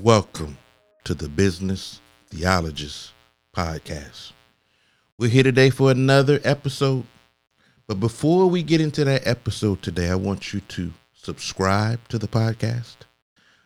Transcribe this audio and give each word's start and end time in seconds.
Welcome 0.00 0.58
to 1.04 1.14
the 1.14 1.26
Business 1.26 2.02
Theologist 2.26 3.12
Podcast. 3.56 4.32
We're 5.18 5.30
here 5.30 5.42
today 5.42 5.70
for 5.70 5.90
another 5.90 6.38
episode. 6.44 7.04
But 7.86 7.98
before 7.98 8.46
we 8.46 8.62
get 8.62 8.82
into 8.82 9.06
that 9.06 9.26
episode 9.26 9.80
today, 9.80 10.10
I 10.10 10.16
want 10.16 10.52
you 10.52 10.60
to 10.60 10.92
subscribe 11.14 12.06
to 12.08 12.18
the 12.18 12.28
podcast. 12.28 12.96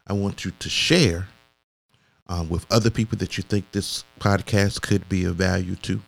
I 0.07 0.13
want 0.13 0.45
you 0.45 0.53
to 0.53 0.69
share 0.69 1.27
um, 2.29 2.49
with 2.49 2.65
other 2.71 2.91
people 2.91 3.19
that 3.19 3.37
you 3.37 3.43
think 3.43 3.73
this 3.73 4.05
podcast 4.21 4.83
could 4.83 5.09
be 5.09 5.25
of 5.25 5.35
value 5.35 5.75
to. 5.75 6.01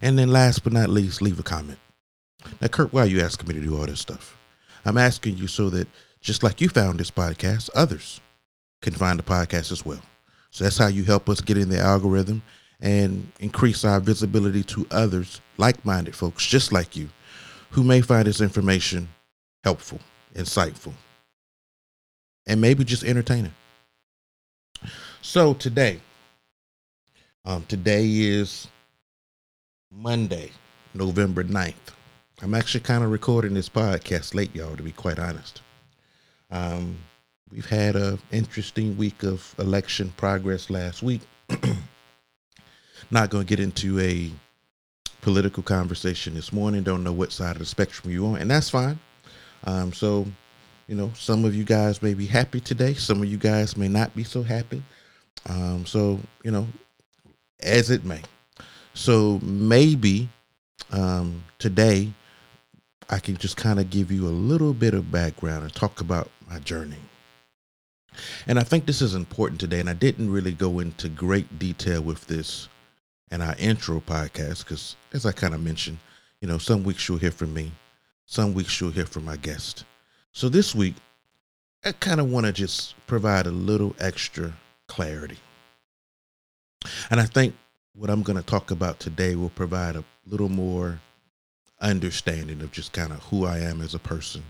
And 0.00 0.18
then 0.18 0.32
last 0.32 0.64
but 0.64 0.72
not 0.72 0.88
least, 0.88 1.22
leave 1.22 1.38
a 1.38 1.44
comment. 1.44 1.78
Now, 2.60 2.66
Kurt, 2.66 2.92
why 2.92 3.02
are 3.02 3.06
you 3.06 3.20
asking 3.20 3.46
me 3.46 3.54
to 3.54 3.60
do 3.60 3.78
all 3.78 3.86
this 3.86 4.00
stuff? 4.00 4.36
I'm 4.84 4.98
asking 4.98 5.36
you 5.36 5.46
so 5.46 5.70
that 5.70 5.86
just 6.20 6.42
like 6.42 6.60
you 6.60 6.68
found 6.68 6.98
this 6.98 7.12
podcast, 7.12 7.70
others 7.76 8.20
can 8.82 8.92
find 8.92 9.18
the 9.18 9.22
podcast 9.22 9.72
as 9.72 9.86
well. 9.86 10.00
So 10.50 10.64
that's 10.64 10.76
how 10.76 10.88
you 10.88 11.04
help 11.04 11.30
us 11.30 11.40
get 11.40 11.56
in 11.56 11.70
the 11.70 11.78
algorithm 11.78 12.42
and 12.80 13.30
increase 13.40 13.84
our 13.84 14.00
visibility 14.00 14.62
to 14.64 14.86
others, 14.90 15.40
like 15.56 15.82
minded 15.84 16.14
folks 16.14 16.44
just 16.44 16.72
like 16.72 16.94
you, 16.94 17.08
who 17.70 17.82
may 17.82 18.02
find 18.02 18.26
this 18.26 18.42
information 18.42 19.08
helpful, 19.64 20.00
insightful, 20.34 20.92
and 22.46 22.60
maybe 22.60 22.84
just 22.84 23.04
entertaining. 23.04 23.54
So 25.22 25.54
today, 25.54 26.00
um, 27.44 27.64
today 27.68 28.04
is 28.06 28.66
Monday, 29.90 30.50
November 30.94 31.44
9th. 31.44 31.74
I'm 32.42 32.54
actually 32.54 32.80
kind 32.80 33.04
of 33.04 33.10
recording 33.10 33.54
this 33.54 33.68
podcast 33.68 34.34
late, 34.34 34.54
y'all, 34.54 34.76
to 34.76 34.82
be 34.82 34.90
quite 34.90 35.20
honest. 35.20 35.62
Um, 36.50 36.98
we've 37.52 37.68
had 37.68 37.96
a 37.96 38.18
interesting 38.30 38.96
week 38.96 39.22
of 39.22 39.54
election 39.58 40.12
progress 40.16 40.70
last 40.70 41.02
week. 41.02 41.20
Not 43.10 43.30
going 43.30 43.44
to 43.44 43.48
get 43.48 43.60
into 43.60 44.00
a 44.00 44.30
political 45.20 45.62
conversation 45.62 46.34
this 46.34 46.52
morning. 46.52 46.82
Don't 46.82 47.04
know 47.04 47.12
what 47.12 47.32
side 47.32 47.52
of 47.52 47.58
the 47.58 47.66
spectrum 47.66 48.12
you're 48.12 48.26
on, 48.26 48.36
and 48.36 48.50
that's 48.50 48.70
fine. 48.70 48.98
Um, 49.64 49.92
so, 49.92 50.26
you 50.88 50.94
know, 50.94 51.12
some 51.14 51.44
of 51.44 51.54
you 51.54 51.64
guys 51.64 52.02
may 52.02 52.14
be 52.14 52.26
happy 52.26 52.60
today. 52.60 52.94
Some 52.94 53.22
of 53.22 53.28
you 53.28 53.36
guys 53.36 53.76
may 53.76 53.88
not 53.88 54.14
be 54.16 54.24
so 54.24 54.42
happy. 54.42 54.82
Um, 55.48 55.84
so, 55.86 56.18
you 56.42 56.50
know, 56.50 56.66
as 57.60 57.90
it 57.90 58.04
may. 58.04 58.22
So 58.94 59.38
maybe 59.42 60.28
um, 60.90 61.44
today 61.58 62.12
I 63.08 63.18
can 63.18 63.36
just 63.36 63.56
kind 63.56 63.78
of 63.78 63.90
give 63.90 64.10
you 64.10 64.26
a 64.26 64.30
little 64.30 64.72
bit 64.72 64.94
of 64.94 65.10
background 65.10 65.64
and 65.64 65.72
talk 65.72 66.00
about 66.00 66.30
my 66.48 66.58
journey. 66.58 66.96
And 68.46 68.58
I 68.58 68.62
think 68.62 68.86
this 68.86 69.02
is 69.02 69.14
important 69.14 69.60
today. 69.60 69.80
And 69.80 69.88
I 69.88 69.94
didn't 69.94 70.30
really 70.30 70.52
go 70.52 70.78
into 70.78 71.08
great 71.08 71.58
detail 71.58 72.02
with 72.02 72.26
this 72.26 72.68
in 73.30 73.40
our 73.40 73.54
intro 73.58 74.00
podcast 74.00 74.64
because, 74.64 74.96
as 75.12 75.26
I 75.26 75.32
kind 75.32 75.54
of 75.54 75.62
mentioned, 75.62 75.98
you 76.40 76.48
know, 76.48 76.58
some 76.58 76.84
weeks 76.84 77.08
you'll 77.08 77.18
hear 77.18 77.30
from 77.30 77.54
me, 77.54 77.72
some 78.26 78.54
weeks 78.54 78.80
you'll 78.80 78.90
hear 78.90 79.06
from 79.06 79.24
my 79.24 79.36
guest. 79.36 79.84
So 80.32 80.48
this 80.48 80.74
week, 80.74 80.94
I 81.84 81.92
kind 81.92 82.20
of 82.20 82.30
want 82.30 82.46
to 82.46 82.52
just 82.52 82.94
provide 83.06 83.46
a 83.46 83.50
little 83.50 83.96
extra 83.98 84.52
clarity. 84.86 85.38
And 87.10 87.20
I 87.20 87.24
think 87.24 87.54
what 87.94 88.10
I'm 88.10 88.22
going 88.22 88.36
to 88.36 88.42
talk 88.44 88.70
about 88.70 89.00
today 89.00 89.34
will 89.36 89.50
provide 89.50 89.96
a 89.96 90.04
little 90.26 90.48
more 90.48 91.00
understanding 91.80 92.60
of 92.60 92.72
just 92.72 92.92
kind 92.92 93.12
of 93.12 93.18
who 93.24 93.44
I 93.44 93.58
am 93.58 93.80
as 93.82 93.94
a 93.94 93.98
person. 93.98 94.42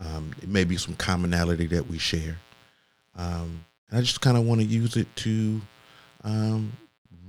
Um, 0.00 0.32
it 0.42 0.48
may 0.48 0.64
be 0.64 0.76
some 0.76 0.94
commonality 0.94 1.66
that 1.66 1.88
we 1.88 1.98
share. 1.98 2.38
Um, 3.18 3.64
and 3.90 3.98
I 3.98 4.00
just 4.00 4.20
kind 4.20 4.36
of 4.36 4.44
want 4.44 4.60
to 4.60 4.66
use 4.66 4.96
it 4.96 5.14
to 5.16 5.60
um, 6.24 6.72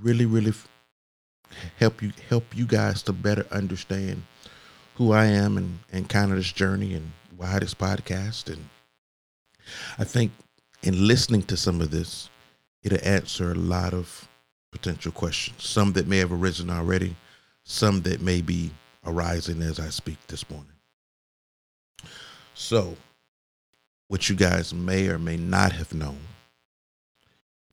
really, 0.00 0.24
really 0.24 0.52
help 1.78 2.00
you 2.00 2.12
help 2.28 2.56
you 2.56 2.64
guys 2.64 3.02
to 3.02 3.12
better 3.12 3.46
understand 3.50 4.22
who 4.94 5.12
I 5.12 5.26
am 5.26 5.56
and, 5.56 5.78
and 5.92 6.08
kind 6.08 6.30
of 6.30 6.36
this 6.36 6.52
journey 6.52 6.94
and 6.94 7.10
why 7.36 7.58
this 7.58 7.74
podcast. 7.74 8.52
And 8.52 8.64
I 9.98 10.04
think 10.04 10.32
in 10.82 11.06
listening 11.06 11.42
to 11.44 11.56
some 11.56 11.80
of 11.80 11.90
this, 11.90 12.30
it'll 12.82 13.04
answer 13.04 13.52
a 13.52 13.56
lot 13.56 13.92
of 13.92 14.28
potential 14.70 15.12
questions, 15.12 15.64
some 15.64 15.92
that 15.94 16.06
may 16.06 16.18
have 16.18 16.32
arisen 16.32 16.70
already, 16.70 17.16
some 17.64 18.02
that 18.02 18.20
may 18.20 18.40
be 18.40 18.70
arising 19.04 19.62
as 19.62 19.80
I 19.80 19.88
speak 19.88 20.18
this 20.28 20.48
morning. 20.48 20.66
So, 22.54 22.96
what 24.10 24.28
you 24.28 24.34
guys 24.34 24.74
may 24.74 25.06
or 25.06 25.20
may 25.20 25.36
not 25.36 25.70
have 25.70 25.94
known 25.94 26.18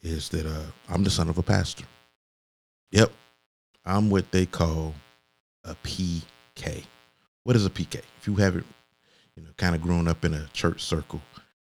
is 0.04 0.30
that 0.30 0.46
uh, 0.46 0.66
I'm 0.88 1.04
the 1.04 1.10
son 1.10 1.30
of 1.30 1.40
a 1.40 1.42
pastor. 1.44 1.84
Yep, 2.92 3.12
I'm 3.84 4.12
what 4.12 4.32
they 4.32 4.46
call 4.46 4.94
a 5.64 5.74
PK. 5.84 6.84
What 7.44 7.56
is 7.56 7.66
a 7.66 7.72
PK? 7.72 8.04
If 8.20 8.28
you 8.28 8.36
haven't, 8.36 8.68
you 9.36 9.42
know, 9.42 9.50
kind 9.58 9.74
of 9.74 9.82
grown 9.82 10.08
up 10.08 10.24
in 10.24 10.36
a 10.36 10.46
church 10.54 10.84
circle, 10.84 11.22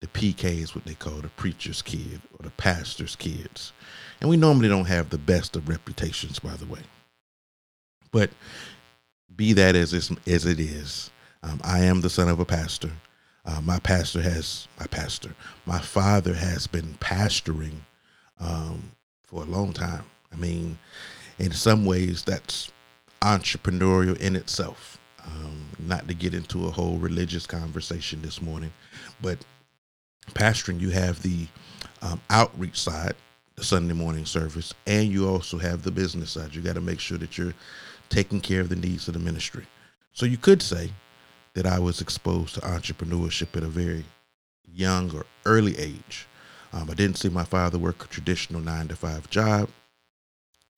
the 0.03 0.09
PK 0.09 0.61
is 0.61 0.75
what 0.75 0.85
they 0.85 0.95
call 0.95 1.23
the 1.23 1.29
preacher's 1.29 1.81
kid 1.81 2.21
or 2.39 2.43
the 2.43 2.51
pastor's 2.51 3.17
kids. 3.17 3.73
And 4.21 4.29
we 4.29 4.37
normally 4.37 4.69
don't 4.69 4.85
have 4.85 5.09
the 5.09 5.17
best 5.17 5.57
of 5.57 5.71
reputations, 5.71 6.39
by 6.39 6.57
the 6.57 6.67
way. 6.67 6.83
But 8.13 8.29
be 9.35 9.55
that 9.55 9.75
as, 9.75 9.95
as 9.95 10.45
it 10.45 10.61
is, 10.61 11.11
um, 11.43 11.63
I 11.65 11.79
am 11.85 12.03
the 12.03 12.11
son 12.11 12.29
of 12.29 12.41
a 12.41 12.45
pastor. 12.45 12.91
Uh, 13.45 13.61
my 13.63 13.79
pastor 13.79 14.21
has, 14.21 14.69
my 14.79 14.87
pastor, 14.87 15.35
my 15.67 15.79
father 15.79 16.35
has 16.35 16.67
been 16.67 16.95
pastoring 17.01 17.75
um, 18.39 18.93
for 19.25 19.43
a 19.43 19.47
long 19.47 19.73
time. 19.73 20.05
I 20.33 20.37
mean, 20.37 20.79
in 21.39 21.53
some 21.53 21.85
ways, 21.85 22.23
that's 22.23 22.71
entrepreneurial 23.23 24.17
in 24.19 24.37
itself. 24.37 24.99
Um, 25.25 25.69
not 25.79 26.09
to 26.09 26.15
get 26.15 26.35
into 26.35 26.67
a 26.67 26.71
whole 26.71 26.97
religious 26.97 27.47
conversation 27.47 28.23
this 28.23 28.41
morning, 28.41 28.73
but 29.21 29.39
pastoring, 30.33 30.81
you 30.81 30.91
have 30.91 31.21
the 31.23 31.47
um, 32.03 32.21
outreach 32.31 32.81
side, 32.81 33.15
the 33.57 33.65
Sunday 33.65 33.95
morning 33.95 34.25
service, 34.25 34.73
and 34.87 35.09
you 35.09 35.29
also 35.29 35.59
have 35.59 35.83
the 35.83 35.91
business 35.91 36.31
side. 36.31 36.55
You 36.55 36.63
got 36.63 36.75
to 36.75 36.81
make 36.81 37.01
sure 37.01 37.19
that 37.19 37.37
you're 37.37 37.55
taking 38.09 38.41
care 38.41 38.61
of 38.61 38.71
the 38.71 38.77
needs 38.77 39.09
of 39.09 39.15
the 39.15 39.21
ministry. 39.21 39.67
So 40.13 40.27
you 40.27 40.39
could 40.39 40.63
say 40.63 40.91
that 41.55 41.67
I 41.67 41.79
was 41.79 42.01
exposed 42.01 42.55
to 42.55 42.61
entrepreneurship 42.61 43.57
at 43.57 43.63
a 43.63 43.69
very 43.69 44.05
young 44.73 45.15
or 45.15 45.27
early 45.45 45.79
age. 45.79 46.27
Um, 46.73 46.89
I 46.91 46.95
didn't 46.95 47.19
see 47.19 47.29
my 47.29 47.45
father 47.45 47.79
work 47.79 48.05
a 48.05 48.09
traditional 48.09 48.61
nine 48.61 48.89
to 48.89 48.97
five 48.97 49.29
job, 49.31 49.69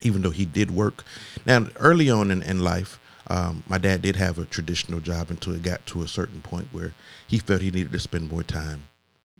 even 0.01 0.21
though 0.21 0.31
he 0.31 0.45
did 0.45 0.71
work. 0.71 1.03
Now, 1.45 1.67
early 1.79 2.09
on 2.09 2.31
in, 2.31 2.41
in 2.41 2.63
life, 2.63 2.99
um, 3.27 3.63
my 3.67 3.77
dad 3.77 4.01
did 4.01 4.15
have 4.15 4.37
a 4.37 4.45
traditional 4.45 4.99
job 4.99 5.29
until 5.29 5.53
it 5.53 5.63
got 5.63 5.85
to 5.87 6.01
a 6.01 6.07
certain 6.07 6.41
point 6.41 6.67
where 6.71 6.93
he 7.27 7.37
felt 7.37 7.61
he 7.61 7.71
needed 7.71 7.91
to 7.91 7.99
spend 7.99 8.29
more 8.29 8.43
time 8.43 8.83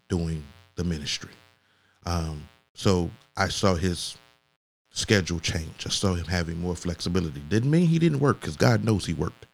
doing 0.08 0.44
the 0.76 0.84
ministry. 0.84 1.32
Um, 2.06 2.48
so 2.74 3.10
I 3.36 3.50
saw 3.50 3.76
his 3.76 4.18
schedule 4.92 5.40
change. 5.40 5.86
I 5.86 5.90
saw 5.90 6.14
him 6.14 6.26
having 6.26 6.62
more 6.62 6.76
flexibility. 6.76 7.42
Didn't 7.50 7.72
mean 7.72 7.88
he 7.88 8.00
didn't 8.00 8.20
work 8.20 8.40
because 8.40 8.56
God 8.56 8.84
knows 8.84 9.06
he 9.06 9.14
worked, 9.14 9.48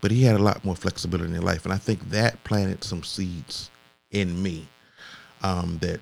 but 0.00 0.10
he 0.10 0.22
had 0.22 0.36
a 0.36 0.42
lot 0.42 0.64
more 0.64 0.76
flexibility 0.76 1.34
in 1.34 1.42
life. 1.42 1.64
And 1.64 1.72
I 1.72 1.78
think 1.78 2.10
that 2.10 2.42
planted 2.44 2.84
some 2.84 3.02
seeds 3.02 3.70
in 4.10 4.42
me 4.42 4.66
um, 5.42 5.78
that 5.78 6.00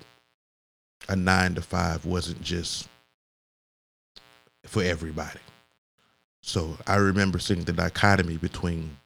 a 1.07 1.15
nine 1.15 1.55
to 1.55 1.61
five 1.61 2.05
wasn't 2.05 2.41
just 2.41 2.87
for 4.65 4.83
everybody. 4.83 5.39
So 6.41 6.77
I 6.87 6.95
remember 6.95 7.39
seeing 7.39 7.63
the 7.63 7.73
dichotomy 7.73 8.37
between 8.37 8.97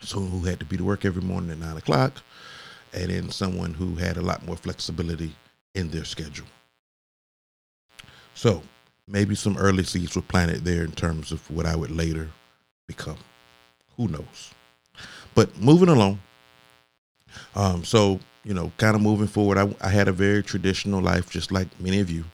someone 0.00 0.30
who 0.30 0.46
had 0.46 0.58
to 0.60 0.64
be 0.64 0.76
to 0.76 0.84
work 0.84 1.04
every 1.04 1.22
morning 1.22 1.50
at 1.50 1.58
nine 1.58 1.76
o'clock 1.76 2.22
and 2.92 3.10
then 3.10 3.30
someone 3.30 3.74
who 3.74 3.94
had 3.94 4.16
a 4.16 4.22
lot 4.22 4.44
more 4.44 4.56
flexibility 4.56 5.34
in 5.74 5.90
their 5.90 6.04
schedule. 6.04 6.46
So 8.34 8.62
maybe 9.08 9.34
some 9.34 9.56
early 9.56 9.84
seeds 9.84 10.14
were 10.14 10.22
planted 10.22 10.64
there 10.64 10.84
in 10.84 10.92
terms 10.92 11.32
of 11.32 11.48
what 11.50 11.66
I 11.66 11.76
would 11.76 11.90
later 11.90 12.28
become. 12.86 13.18
Who 13.96 14.08
knows? 14.08 14.54
But 15.34 15.58
moving 15.58 15.88
along. 15.88 16.20
Um, 17.54 17.84
so, 17.84 18.20
you 18.44 18.54
know, 18.54 18.72
kind 18.76 18.94
of 18.94 19.02
moving 19.02 19.26
forward, 19.26 19.58
I, 19.58 19.74
I 19.80 19.88
had 19.88 20.08
a 20.08 20.12
very 20.12 20.42
traditional 20.42 21.00
life, 21.00 21.30
just 21.30 21.52
like 21.52 21.68
many 21.80 22.00
of 22.00 22.10
you. 22.10 22.24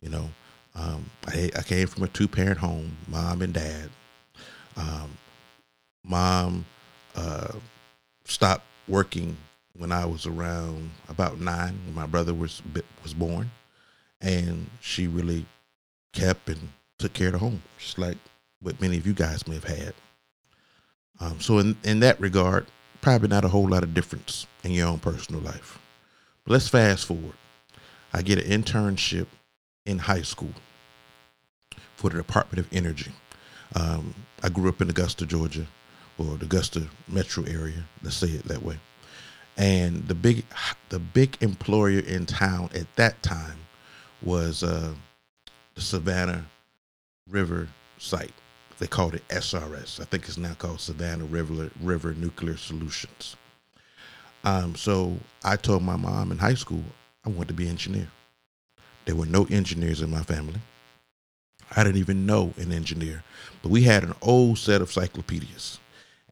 You 0.00 0.10
know, 0.10 0.30
um, 0.74 1.10
I, 1.26 1.50
I 1.56 1.62
came 1.62 1.86
from 1.86 2.02
a 2.04 2.08
two 2.08 2.28
parent 2.28 2.58
home, 2.58 2.96
mom 3.08 3.42
and 3.42 3.52
dad. 3.52 3.90
Um, 4.76 5.16
mom 6.04 6.66
uh, 7.14 7.52
stopped 8.24 8.64
working 8.88 9.36
when 9.78 9.92
I 9.92 10.06
was 10.06 10.26
around 10.26 10.90
about 11.08 11.40
nine, 11.40 11.78
when 11.84 11.94
my 11.94 12.06
brother 12.06 12.34
was 12.34 12.62
was 13.02 13.14
born, 13.14 13.50
and 14.20 14.68
she 14.80 15.06
really 15.06 15.46
kept 16.12 16.48
and 16.48 16.68
took 16.98 17.12
care 17.12 17.28
of 17.28 17.34
the 17.34 17.38
home, 17.38 17.62
just 17.78 17.98
like 17.98 18.16
what 18.60 18.80
many 18.80 18.96
of 18.96 19.06
you 19.06 19.12
guys 19.12 19.46
may 19.46 19.54
have 19.54 19.64
had. 19.64 19.94
Um, 21.20 21.40
so 21.40 21.58
in, 21.58 21.76
in 21.84 22.00
that 22.00 22.20
regard, 22.20 22.66
probably 23.00 23.28
not 23.28 23.44
a 23.44 23.48
whole 23.48 23.68
lot 23.68 23.82
of 23.82 23.94
difference 23.94 24.46
in 24.64 24.72
your 24.72 24.88
own 24.88 24.98
personal 24.98 25.40
life. 25.40 25.78
But 26.44 26.52
let's 26.52 26.68
fast 26.68 27.06
forward. 27.06 27.34
I 28.12 28.22
get 28.22 28.38
an 28.38 28.62
internship 28.62 29.26
in 29.84 29.98
high 29.98 30.22
school 30.22 30.52
for 31.96 32.10
the 32.10 32.16
Department 32.16 32.64
of 32.64 32.72
Energy. 32.72 33.12
Um, 33.74 34.14
I 34.42 34.48
grew 34.48 34.68
up 34.68 34.80
in 34.80 34.90
Augusta, 34.90 35.26
Georgia, 35.26 35.66
or 36.18 36.36
the 36.36 36.44
Augusta 36.44 36.86
metro 37.08 37.44
area. 37.44 37.84
Let's 38.02 38.16
say 38.16 38.28
it 38.28 38.44
that 38.44 38.62
way. 38.62 38.78
And 39.56 40.06
the 40.06 40.14
big, 40.14 40.44
the 40.90 40.98
big 40.98 41.36
employer 41.40 42.00
in 42.00 42.26
town 42.26 42.70
at 42.74 42.94
that 42.96 43.22
time 43.22 43.58
was 44.22 44.62
uh, 44.62 44.92
the 45.74 45.80
Savannah 45.80 46.44
River 47.28 47.68
site. 47.98 48.34
They 48.78 48.86
called 48.86 49.14
it 49.14 49.26
SRS. 49.28 50.00
I 50.00 50.04
think 50.04 50.24
it's 50.24 50.36
now 50.36 50.54
called 50.54 50.80
Savannah 50.80 51.24
River 51.24 51.70
River 51.80 52.14
Nuclear 52.14 52.56
Solutions. 52.56 53.36
Um, 54.44 54.74
so 54.76 55.16
I 55.42 55.56
told 55.56 55.82
my 55.82 55.96
mom 55.96 56.30
in 56.30 56.38
high 56.38 56.54
school 56.54 56.84
I 57.24 57.30
wanted 57.30 57.48
to 57.48 57.54
be 57.54 57.64
an 57.64 57.70
engineer. 57.70 58.08
There 59.06 59.16
were 59.16 59.26
no 59.26 59.44
engineers 59.50 60.02
in 60.02 60.10
my 60.10 60.22
family. 60.22 60.60
I 61.74 61.82
didn't 61.82 61.98
even 61.98 62.26
know 62.26 62.52
an 62.58 62.70
engineer, 62.70 63.24
but 63.62 63.70
we 63.70 63.82
had 63.82 64.04
an 64.04 64.14
old 64.22 64.58
set 64.58 64.82
of 64.82 64.88
encyclopedias, 64.88 65.80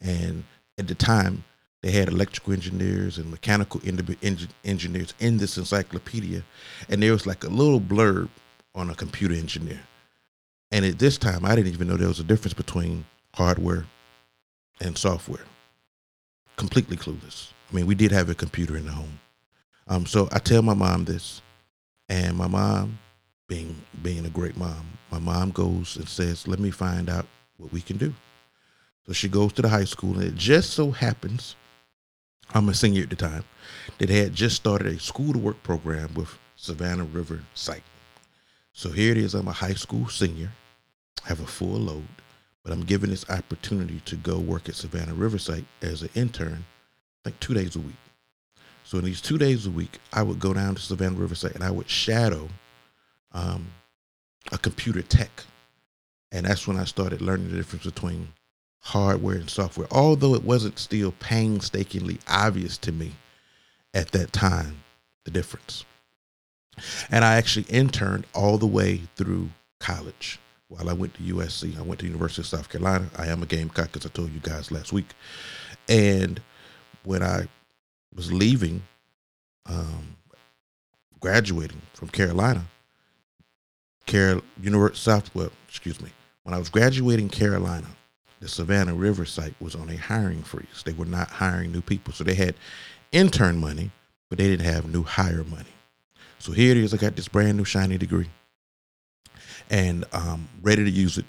and 0.01 0.45
at 0.79 0.87
the 0.87 0.95
time 0.95 1.45
they 1.83 1.91
had 1.91 2.09
electrical 2.09 2.53
engineers 2.53 3.19
and 3.19 3.31
mechanical 3.31 3.81
engineers 3.85 5.15
in 5.19 5.39
this 5.39 5.59
encyclopedia, 5.59 6.45
and 6.89 7.03
there 7.03 7.13
was 7.13 7.27
like 7.27 7.43
a 7.43 7.49
little 7.49 7.81
blurb 7.81 8.29
on 8.75 8.91
a 8.91 8.95
computer 8.95 9.35
engineer. 9.35 9.81
And 10.75 10.85
at 10.85 10.99
this 10.99 11.19
time, 11.19 11.45
I 11.45 11.55
didn't 11.55 11.73
even 11.73 11.87
know 11.87 11.97
there 11.97 12.09
was 12.09 12.19
a 12.19 12.25
difference 12.25 12.53
between 12.53 13.05
hardware 13.33 13.87
and 14.81 14.99
software. 14.99 15.45
Completely 16.57 16.97
clueless. 16.97 17.53
I 17.71 17.77
mean, 17.77 17.87
we 17.87 17.95
did 17.95 18.11
have 18.11 18.29
a 18.29 18.35
computer 18.35 18.77
in 18.77 18.87
the 18.87 18.91
home. 18.91 19.21
Um, 19.87 20.05
so 20.05 20.29
I 20.33 20.41
tell 20.41 20.63
my 20.63 20.75
mom 20.75 21.05
this, 21.05 21.43
and 22.09 22.37
my 22.37 22.49
mom, 22.49 22.99
being 23.47 23.77
being 24.03 24.27
a 24.27 24.31
great 24.31 24.57
mom, 24.57 24.85
my 25.13 25.21
mom 25.21 25.53
goes 25.53 25.97
and 25.97 26.09
says, 26.09 26.49
"Let 26.49 26.59
me 26.59 26.73
find 26.73 27.09
out 27.09 27.27
what 27.57 27.73
we 27.73 27.81
can 27.81 27.97
do." 27.97 28.13
So 29.07 29.13
she 29.13 29.29
goes 29.29 29.53
to 29.53 29.63
the 29.63 29.69
high 29.69 29.85
school, 29.85 30.15
and 30.15 30.25
it 30.25 30.35
just 30.35 30.71
so 30.71 30.91
happens, 30.91 31.55
I'm 32.53 32.69
a 32.69 32.75
senior 32.75 33.05
at 33.05 33.11
the 33.11 33.17
time, 33.17 33.45
that 33.99 34.09
had 34.09 34.35
just 34.35 34.57
started 34.57 34.89
a 34.89 34.99
school 34.99 35.35
to 35.35 35.39
work 35.39 35.63
program 35.63 36.15
with 36.15 36.37
Savannah 36.57 37.05
River 37.05 37.45
Site. 37.55 37.85
So 38.73 38.91
here 38.91 39.13
it 39.13 39.19
is. 39.19 39.35
I'm 39.35 39.47
a 39.47 39.53
high 39.53 39.75
school 39.75 40.09
senior, 40.09 40.51
have 41.23 41.41
a 41.41 41.47
full 41.47 41.79
load, 41.79 42.07
but 42.63 42.73
I'm 42.73 42.85
given 42.85 43.11
this 43.11 43.29
opportunity 43.31 44.01
to 44.05 44.17
go 44.17 44.39
work 44.39 44.69
at 44.69 44.75
Savannah 44.75 45.15
River 45.15 45.39
Site 45.39 45.65
as 45.83 46.03
an 46.03 46.11
intern, 46.15 46.65
like 47.25 47.39
two 47.41 47.55
days 47.55 47.77
a 47.77 47.81
week. 47.81 47.95
So 48.85 48.99
in 48.99 49.05
these 49.05 49.23
two 49.23 49.39
days 49.39 49.67
a 49.67 49.71
week, 49.71 49.99
I 50.13 50.23
would 50.23 50.39
go 50.39 50.53
down 50.53 50.75
to 50.75 50.83
Savannah 50.83 51.17
River 51.17 51.35
Site 51.35 51.55
and 51.55 51.65
I 51.65 51.71
would 51.71 51.89
shadow 51.89 52.49
um, 53.33 53.67
a 54.53 54.59
computer 54.59 55.03
tech. 55.03 55.45
And 56.33 56.47
that's 56.47 56.67
when 56.67 56.77
I 56.77 56.85
started 56.85 57.23
learning 57.23 57.51
the 57.51 57.57
difference 57.57 57.85
between 57.85 58.29
hardware 58.81 59.37
and 59.37 59.49
software, 59.49 59.87
although 59.91 60.35
it 60.35 60.45
wasn't 60.45 60.79
still 60.79 61.13
painstakingly 61.13 62.19
obvious 62.29 62.77
to 62.79 62.93
me 62.93 63.13
at 63.95 64.11
that 64.13 64.33
time, 64.33 64.83
the 65.25 65.31
difference. 65.31 65.87
And 67.11 67.25
I 67.25 67.37
actually 67.37 67.67
interned 67.69 68.27
all 68.35 68.59
the 68.59 68.67
way 68.67 69.03
through 69.17 69.49
college 69.81 70.39
while 70.77 70.91
I 70.91 70.93
went 70.93 71.15
to 71.15 71.23
USC. 71.23 71.79
I 71.79 71.83
went 71.83 72.01
to 72.01 72.07
University 72.07 72.43
of 72.43 72.47
South 72.47 72.69
Carolina. 72.69 73.09
I 73.17 73.27
am 73.27 73.43
a 73.43 73.47
Gamecock, 73.47 73.97
as 73.97 74.07
I 74.07 74.09
told 74.09 74.33
you 74.33 74.41
guys 74.41 74.73
last 74.73 74.93
week. 74.93 75.07
And 75.89 76.41
when 77.05 77.23
I 77.23 77.47
was 78.15 78.33
leaving, 78.33 78.83
um, 79.67 80.17
graduating 81.21 81.81
from 81.93 82.09
Carolina, 82.09 82.65
Carol 84.07 84.43
University 84.61 84.99
South, 84.99 85.35
well, 85.35 85.51
excuse 85.69 86.01
me, 86.01 86.11
when 86.43 86.55
I 86.55 86.59
was 86.59 86.69
graduating 86.69 87.29
Carolina, 87.29 87.87
the 88.41 88.49
Savannah 88.49 88.95
River 88.95 89.25
site 89.25 89.55
was 89.61 89.75
on 89.75 89.89
a 89.89 89.97
hiring 89.97 90.43
freeze. 90.43 90.83
They 90.85 90.93
were 90.93 91.07
not 91.07 91.29
hiring 91.29 91.73
new 91.73 91.81
people, 91.81 92.13
so 92.13 92.25
they 92.25 92.35
had 92.35 92.55
intern 93.13 93.59
money, 93.59 93.91
but 94.29 94.39
they 94.39 94.49
didn't 94.49 94.67
have 94.67 94.93
new 94.93 95.03
hire 95.03 95.45
money. 95.45 95.71
So 96.39 96.53
here 96.53 96.73
it 96.73 96.77
is. 96.77 96.93
I 96.93 96.99
got 96.99 97.17
this 97.17 97.29
brand 97.29 97.57
new 97.57 97.65
shiny 97.65 97.97
degree, 97.97 98.29
and 99.71 100.05
um, 100.13 100.49
ready 100.63 100.85
to 100.85 100.91
use 100.91 101.19
it. 101.19 101.25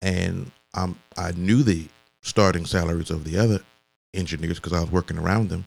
And 0.00 0.50
um, 0.74 0.98
I 1.16 1.32
knew 1.32 1.62
the 1.62 1.86
starting 2.20 2.66
salaries 2.66 3.10
of 3.10 3.24
the 3.24 3.38
other 3.38 3.60
engineers 4.14 4.58
because 4.58 4.72
I 4.72 4.80
was 4.80 4.90
working 4.90 5.18
around 5.18 5.48
them, 5.48 5.64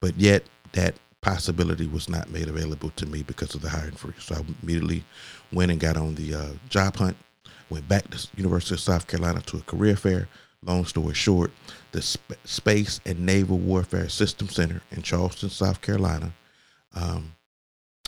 but 0.00 0.16
yet 0.18 0.44
that 0.72 0.94
possibility 1.20 1.86
was 1.86 2.08
not 2.08 2.30
made 2.30 2.48
available 2.48 2.90
to 2.96 3.06
me 3.06 3.22
because 3.22 3.54
of 3.54 3.62
the 3.62 3.68
hiring 3.68 3.92
freeze. 3.94 4.22
So 4.24 4.34
I 4.36 4.40
immediately 4.62 5.04
went 5.52 5.70
and 5.70 5.80
got 5.80 5.96
on 5.96 6.14
the 6.14 6.34
uh, 6.34 6.48
job 6.68 6.96
hunt. 6.96 7.16
Went 7.70 7.88
back 7.88 8.10
to 8.10 8.28
University 8.36 8.74
of 8.74 8.80
South 8.80 9.06
Carolina 9.06 9.40
to 9.42 9.58
a 9.58 9.62
career 9.62 9.96
fair. 9.96 10.28
Long 10.64 10.84
story 10.84 11.14
short, 11.14 11.50
the 11.92 12.02
Sp- 12.04 12.38
Space 12.44 13.00
and 13.06 13.24
Naval 13.24 13.58
Warfare 13.58 14.08
System 14.08 14.48
Center 14.48 14.82
in 14.92 15.02
Charleston, 15.02 15.48
South 15.48 15.80
Carolina, 15.80 16.32
um, 16.94 17.34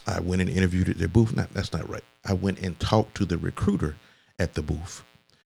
I 0.07 0.21
went 0.21 0.43
and 0.43 0.51
interviewed 0.51 0.89
at 0.89 0.99
their 0.99 1.09
booth. 1.09 1.35
Not 1.35 1.53
that's 1.53 1.73
not 1.73 1.89
right. 1.89 2.05
I 2.25 2.33
went 2.33 2.61
and 2.61 2.79
talked 2.81 3.17
to 3.17 3.25
the 3.25 3.39
recruiter 3.39 3.97
at 4.39 4.55
the 4.55 4.63
booth. 4.63 5.03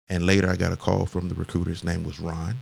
And 0.07 0.25
later 0.25 0.50
I 0.50 0.56
got 0.56 0.74
a 0.74 0.77
call 0.77 1.06
from 1.06 1.30
the 1.30 1.36
recruiter. 1.36 1.69
His 1.69 1.83
name 1.83 2.04
was 2.04 2.19
Ron. 2.19 2.56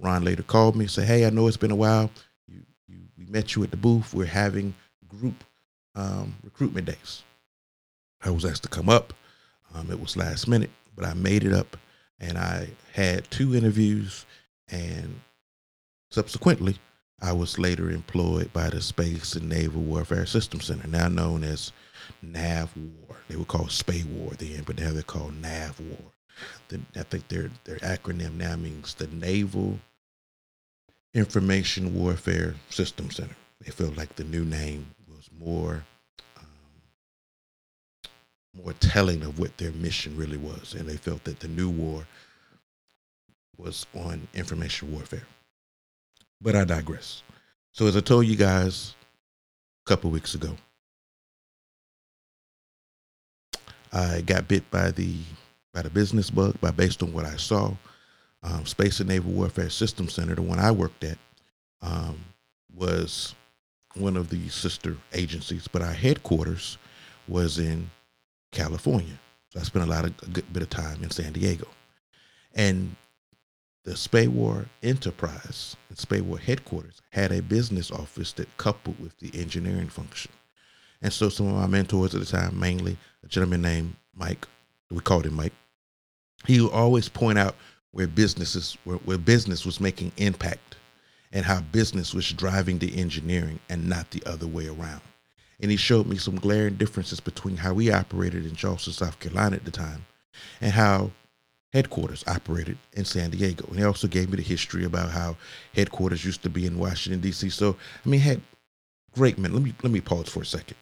Ron 0.00 0.24
later 0.24 0.42
called 0.42 0.76
me 0.76 0.84
and 0.84 0.90
said, 0.90 1.06
Hey, 1.06 1.26
I 1.26 1.30
know 1.30 1.46
it's 1.46 1.56
been 1.56 1.70
a 1.70 1.76
while. 1.76 2.10
You, 2.48 2.62
you, 2.88 2.98
we 3.16 3.26
met 3.26 3.54
you 3.54 3.62
at 3.62 3.70
the 3.70 3.76
booth. 3.76 4.14
We're 4.14 4.26
having 4.26 4.74
group 5.08 5.44
um, 5.94 6.34
recruitment 6.42 6.86
days. 6.86 7.22
I 8.22 8.30
was 8.30 8.44
asked 8.44 8.62
to 8.64 8.68
come 8.68 8.88
up. 8.88 9.12
Um, 9.74 9.90
it 9.90 10.00
was 10.00 10.16
last 10.16 10.48
minute, 10.48 10.70
but 10.94 11.04
I 11.04 11.14
made 11.14 11.44
it 11.44 11.52
up 11.52 11.76
and 12.20 12.38
I 12.38 12.68
had 12.92 13.30
two 13.30 13.54
interviews. 13.54 14.26
And 14.70 15.20
subsequently, 16.10 16.76
I 17.20 17.32
was 17.32 17.58
later 17.58 17.90
employed 17.90 18.52
by 18.52 18.70
the 18.70 18.80
Space 18.80 19.34
and 19.34 19.48
Naval 19.48 19.82
Warfare 19.82 20.26
System 20.26 20.60
Center, 20.60 20.88
now 20.88 21.08
known 21.08 21.44
as 21.44 21.72
NAVWAR. 22.24 23.16
They 23.28 23.36
were 23.36 23.44
called 23.44 23.70
SPAWAR 23.70 24.36
then, 24.36 24.62
but 24.64 24.78
now 24.78 24.92
they're 24.92 25.02
called 25.02 25.40
NAVWAR. 25.40 26.02
The, 26.68 26.80
I 26.96 27.02
think 27.02 27.28
their 27.28 27.50
their 27.64 27.78
acronym 27.78 28.34
now 28.34 28.56
means 28.56 28.94
the 28.94 29.06
Naval 29.08 29.78
Information 31.14 31.94
Warfare 31.94 32.54
System 32.70 33.10
Center. 33.10 33.36
They 33.60 33.70
felt 33.70 33.96
like 33.96 34.16
the 34.16 34.24
new 34.24 34.44
name 34.44 34.86
was 35.08 35.28
more 35.38 35.84
um, 36.38 36.46
more 38.64 38.72
telling 38.74 39.22
of 39.22 39.38
what 39.38 39.56
their 39.58 39.72
mission 39.72 40.16
really 40.16 40.38
was, 40.38 40.74
and 40.74 40.88
they 40.88 40.96
felt 40.96 41.24
that 41.24 41.40
the 41.40 41.48
new 41.48 41.68
war 41.68 42.06
was 43.58 43.86
on 43.94 44.26
information 44.34 44.90
warfare. 44.92 45.26
But 46.40 46.56
I 46.56 46.64
digress. 46.64 47.22
So 47.72 47.86
as 47.86 47.96
I 47.96 48.00
told 48.00 48.26
you 48.26 48.36
guys 48.36 48.94
a 49.86 49.88
couple 49.88 50.10
weeks 50.10 50.34
ago, 50.34 50.56
I 53.92 54.22
got 54.22 54.48
bit 54.48 54.68
by 54.70 54.90
the 54.90 55.16
by 55.72 55.82
the 55.82 55.90
business 55.90 56.30
bug 56.30 56.60
by 56.60 56.70
based 56.70 57.02
on 57.02 57.12
what 57.12 57.24
I 57.24 57.36
saw. 57.36 57.72
Um, 58.42 58.66
Space 58.66 58.98
and 59.00 59.08
Naval 59.08 59.32
Warfare 59.32 59.70
Systems 59.70 60.14
Center, 60.14 60.34
the 60.34 60.42
one 60.42 60.58
I 60.58 60.72
worked 60.72 61.04
at, 61.04 61.18
um, 61.80 62.18
was 62.74 63.34
one 63.94 64.16
of 64.16 64.30
the 64.30 64.48
sister 64.48 64.96
agencies, 65.12 65.68
but 65.68 65.82
our 65.82 65.92
headquarters 65.92 66.76
was 67.28 67.58
in 67.58 67.90
California. 68.50 69.18
So 69.50 69.60
I 69.60 69.62
spent 69.62 69.86
a 69.86 69.88
lot 69.90 70.04
of 70.04 70.14
a 70.22 70.26
good 70.26 70.50
bit 70.52 70.62
of 70.62 70.70
time 70.70 71.02
in 71.02 71.10
San 71.10 71.32
Diego. 71.32 71.68
And 72.54 72.96
the 73.84 73.96
SPAWAR 73.96 74.66
enterprise 74.82 75.76
and 75.88 75.98
SPAWAR 75.98 76.38
headquarters 76.38 77.02
had 77.10 77.32
a 77.32 77.42
business 77.42 77.90
office 77.90 78.32
that 78.34 78.56
coupled 78.56 78.98
with 79.00 79.18
the 79.18 79.30
engineering 79.38 79.88
function. 79.88 80.32
And 81.00 81.12
so 81.12 81.28
some 81.28 81.48
of 81.48 81.54
my 81.54 81.66
mentors 81.66 82.14
at 82.14 82.20
the 82.20 82.26
time, 82.26 82.58
mainly 82.58 82.96
a 83.24 83.28
gentleman 83.28 83.62
named 83.62 83.96
Mike, 84.14 84.46
we 84.90 85.00
called 85.00 85.26
him 85.26 85.34
Mike, 85.34 85.52
he 86.46 86.60
would 86.60 86.72
always 86.72 87.08
point 87.08 87.38
out 87.38 87.54
where 87.92 88.06
businesses 88.06 88.76
where, 88.84 88.96
where 88.98 89.18
business 89.18 89.64
was 89.64 89.80
making 89.80 90.12
impact 90.16 90.76
and 91.32 91.44
how 91.44 91.60
business 91.60 92.14
was 92.14 92.30
driving 92.32 92.78
the 92.78 92.98
engineering 92.98 93.58
and 93.68 93.88
not 93.88 94.10
the 94.10 94.22
other 94.26 94.46
way 94.46 94.66
around. 94.66 95.00
And 95.60 95.70
he 95.70 95.76
showed 95.76 96.06
me 96.06 96.16
some 96.16 96.36
glaring 96.36 96.74
differences 96.74 97.20
between 97.20 97.56
how 97.56 97.74
we 97.74 97.92
operated 97.92 98.44
in 98.44 98.54
Charleston, 98.54 98.92
South 98.92 99.18
Carolina 99.20 99.56
at 99.56 99.64
the 99.64 99.70
time, 99.70 100.04
and 100.60 100.72
how 100.72 101.12
headquarters 101.72 102.24
operated 102.26 102.76
in 102.94 103.04
San 103.04 103.30
Diego. 103.30 103.66
And 103.68 103.78
he 103.78 103.84
also 103.84 104.08
gave 104.08 104.30
me 104.30 104.36
the 104.36 104.42
history 104.42 104.84
about 104.84 105.10
how 105.10 105.36
headquarters 105.74 106.24
used 106.24 106.42
to 106.42 106.50
be 106.50 106.66
in 106.66 106.78
Washington 106.78 107.20
D.C. 107.20 107.50
So 107.50 107.76
I 108.04 108.08
mean, 108.08 108.20
had 108.20 108.40
great 109.14 109.38
men. 109.38 109.52
Let 109.52 109.62
me 109.62 109.74
let 109.82 109.92
me 109.92 110.00
pause 110.00 110.28
for 110.28 110.42
a 110.42 110.46
second. 110.46 110.76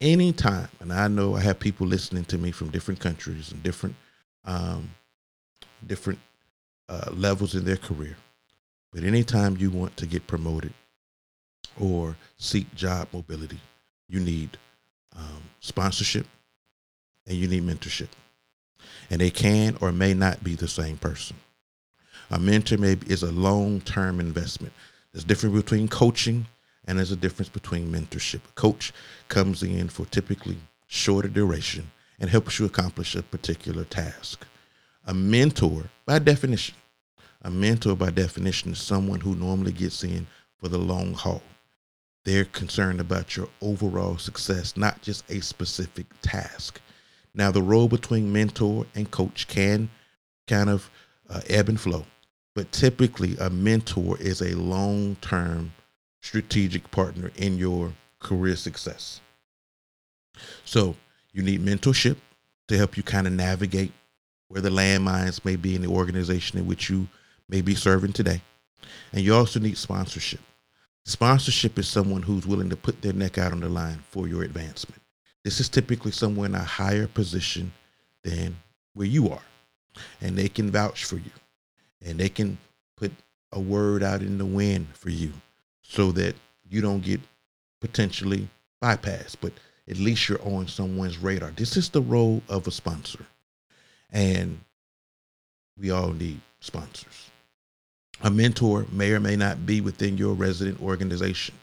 Anytime, 0.00 0.68
and 0.80 0.92
I 0.92 1.08
know 1.08 1.36
I 1.36 1.40
have 1.40 1.58
people 1.58 1.86
listening 1.86 2.24
to 2.26 2.38
me 2.38 2.50
from 2.50 2.70
different 2.70 3.00
countries 3.00 3.50
and 3.50 3.62
different 3.62 3.96
um, 4.44 4.90
different 5.86 6.18
uh, 6.88 7.10
levels 7.12 7.54
in 7.54 7.64
their 7.64 7.76
career. 7.76 8.16
But 8.92 9.04
anytime 9.04 9.56
you 9.56 9.70
want 9.70 9.96
to 9.98 10.06
get 10.06 10.26
promoted 10.26 10.72
or 11.78 12.16
seek 12.38 12.72
job 12.74 13.08
mobility, 13.12 13.58
you 14.08 14.20
need 14.20 14.56
um, 15.16 15.42
sponsorship 15.60 16.26
and 17.26 17.36
you 17.36 17.48
need 17.48 17.64
mentorship. 17.64 18.08
And 19.10 19.20
they 19.20 19.30
can 19.30 19.76
or 19.80 19.92
may 19.92 20.14
not 20.14 20.44
be 20.44 20.54
the 20.54 20.68
same 20.68 20.96
person. 20.96 21.36
A 22.30 22.38
mentor 22.38 22.78
maybe 22.78 23.10
is 23.10 23.22
a 23.22 23.32
long 23.32 23.80
term 23.80 24.20
investment. 24.20 24.72
There's 25.12 25.24
difference 25.24 25.56
between 25.56 25.88
coaching 25.88 26.46
and 26.86 26.98
there's 26.98 27.12
a 27.12 27.16
difference 27.16 27.48
between 27.48 27.90
mentorship. 27.90 28.40
A 28.48 28.52
coach 28.54 28.92
comes 29.28 29.62
in 29.62 29.88
for 29.88 30.06
typically 30.06 30.56
shorter 30.86 31.28
duration 31.28 31.90
and 32.18 32.30
helps 32.30 32.58
you 32.58 32.66
accomplish 32.66 33.14
a 33.14 33.22
particular 33.22 33.84
task. 33.84 34.46
A 35.06 35.14
mentor, 35.14 35.84
by 36.06 36.18
definition, 36.18 36.74
a 37.42 37.50
mentor 37.50 37.94
by 37.94 38.10
definition 38.10 38.72
is 38.72 38.80
someone 38.80 39.20
who 39.20 39.34
normally 39.34 39.72
gets 39.72 40.02
in 40.02 40.26
for 40.58 40.68
the 40.68 40.78
long 40.78 41.12
haul. 41.14 41.42
They're 42.24 42.44
concerned 42.44 43.00
about 43.00 43.36
your 43.36 43.48
overall 43.60 44.18
success, 44.18 44.76
not 44.76 45.00
just 45.02 45.28
a 45.30 45.40
specific 45.40 46.06
task. 46.22 46.80
Now, 47.34 47.50
the 47.50 47.62
role 47.62 47.86
between 47.86 48.32
mentor 48.32 48.86
and 48.94 49.08
coach 49.10 49.46
can 49.46 49.90
kind 50.48 50.70
of 50.70 50.90
uh, 51.28 51.42
ebb 51.48 51.68
and 51.68 51.80
flow, 51.80 52.04
but 52.54 52.72
typically 52.72 53.36
a 53.38 53.50
mentor 53.50 54.16
is 54.18 54.40
a 54.40 54.56
long 54.56 55.16
term 55.20 55.72
strategic 56.26 56.90
partner 56.90 57.30
in 57.36 57.56
your 57.56 57.92
career 58.18 58.56
success. 58.56 59.20
So, 60.64 60.96
you 61.32 61.42
need 61.42 61.64
mentorship 61.64 62.16
to 62.68 62.76
help 62.76 62.96
you 62.96 63.02
kind 63.02 63.26
of 63.26 63.32
navigate 63.32 63.92
where 64.48 64.60
the 64.60 64.70
landmines 64.70 65.44
may 65.44 65.56
be 65.56 65.74
in 65.74 65.82
the 65.82 65.88
organization 65.88 66.58
in 66.58 66.66
which 66.66 66.90
you 66.90 67.06
may 67.48 67.60
be 67.60 67.74
serving 67.74 68.12
today. 68.12 68.40
And 69.12 69.22
you 69.22 69.34
also 69.34 69.60
need 69.60 69.78
sponsorship. 69.78 70.40
Sponsorship 71.04 71.78
is 71.78 71.86
someone 71.86 72.22
who's 72.22 72.46
willing 72.46 72.70
to 72.70 72.76
put 72.76 73.00
their 73.02 73.12
neck 73.12 73.38
out 73.38 73.52
on 73.52 73.60
the 73.60 73.68
line 73.68 74.02
for 74.10 74.26
your 74.26 74.42
advancement. 74.42 75.00
This 75.44 75.60
is 75.60 75.68
typically 75.68 76.10
someone 76.10 76.54
in 76.54 76.60
a 76.60 76.64
higher 76.64 77.06
position 77.06 77.72
than 78.24 78.56
where 78.94 79.06
you 79.06 79.30
are, 79.30 79.42
and 80.20 80.36
they 80.36 80.48
can 80.48 80.72
vouch 80.72 81.04
for 81.04 81.16
you, 81.16 81.30
and 82.04 82.18
they 82.18 82.28
can 82.28 82.58
put 82.96 83.12
a 83.52 83.60
word 83.60 84.02
out 84.02 84.22
in 84.22 84.38
the 84.38 84.46
wind 84.46 84.88
for 84.92 85.10
you 85.10 85.32
so 85.88 86.12
that 86.12 86.34
you 86.68 86.80
don't 86.80 87.02
get 87.02 87.20
potentially 87.80 88.48
bypassed, 88.82 89.36
but 89.40 89.52
at 89.88 89.98
least 89.98 90.28
you're 90.28 90.42
on 90.42 90.66
someone's 90.66 91.18
radar. 91.18 91.50
This 91.50 91.76
is 91.76 91.88
the 91.90 92.02
role 92.02 92.42
of 92.48 92.66
a 92.66 92.70
sponsor. 92.70 93.24
And 94.10 94.60
we 95.78 95.90
all 95.90 96.12
need 96.12 96.40
sponsors. 96.60 97.30
A 98.22 98.30
mentor 98.30 98.86
may 98.90 99.12
or 99.12 99.20
may 99.20 99.36
not 99.36 99.66
be 99.66 99.80
within 99.80 100.16
your 100.16 100.34
resident 100.34 100.80
organization, 100.82 101.54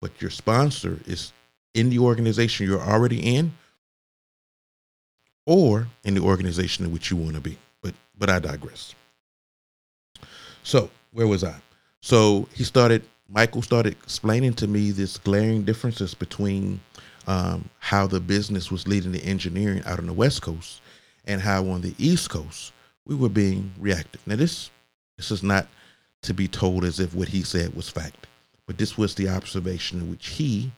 but 0.00 0.20
your 0.20 0.30
sponsor 0.30 0.98
is 1.06 1.32
in 1.72 1.88
the 1.90 2.00
organization 2.00 2.66
you're 2.66 2.80
already 2.80 3.20
in 3.20 3.52
or 5.46 5.88
in 6.04 6.14
the 6.14 6.20
organization 6.20 6.84
in 6.84 6.92
which 6.92 7.10
you 7.10 7.16
want 7.16 7.34
to 7.34 7.40
be. 7.40 7.56
But 7.80 7.94
but 8.18 8.28
I 8.28 8.38
digress. 8.40 8.94
So, 10.62 10.90
where 11.12 11.26
was 11.26 11.44
I? 11.44 11.54
So, 12.00 12.48
he 12.54 12.64
started 12.64 13.04
Michael 13.34 13.62
started 13.62 13.94
explaining 13.94 14.54
to 14.54 14.68
me 14.68 14.92
this 14.92 15.18
glaring 15.18 15.64
differences 15.64 16.14
between 16.14 16.80
um, 17.26 17.68
how 17.80 18.06
the 18.06 18.20
business 18.20 18.70
was 18.70 18.86
leading 18.86 19.10
the 19.10 19.24
engineering 19.24 19.82
out 19.86 19.98
on 19.98 20.06
the 20.06 20.12
West 20.12 20.40
Coast 20.40 20.80
and 21.24 21.40
how 21.40 21.66
on 21.66 21.80
the 21.80 21.94
East 21.98 22.30
Coast 22.30 22.72
we 23.04 23.16
were 23.16 23.28
being 23.28 23.72
reactive. 23.78 24.24
Now, 24.24 24.36
this 24.36 24.70
this 25.16 25.32
is 25.32 25.42
not 25.42 25.66
to 26.22 26.32
be 26.32 26.46
told 26.46 26.84
as 26.84 27.00
if 27.00 27.12
what 27.12 27.28
he 27.28 27.42
said 27.42 27.74
was 27.74 27.88
fact, 27.88 28.28
but 28.66 28.78
this 28.78 28.96
was 28.96 29.16
the 29.16 29.28
observation 29.28 30.00
in 30.00 30.10
which 30.10 30.28
he, 30.28 30.70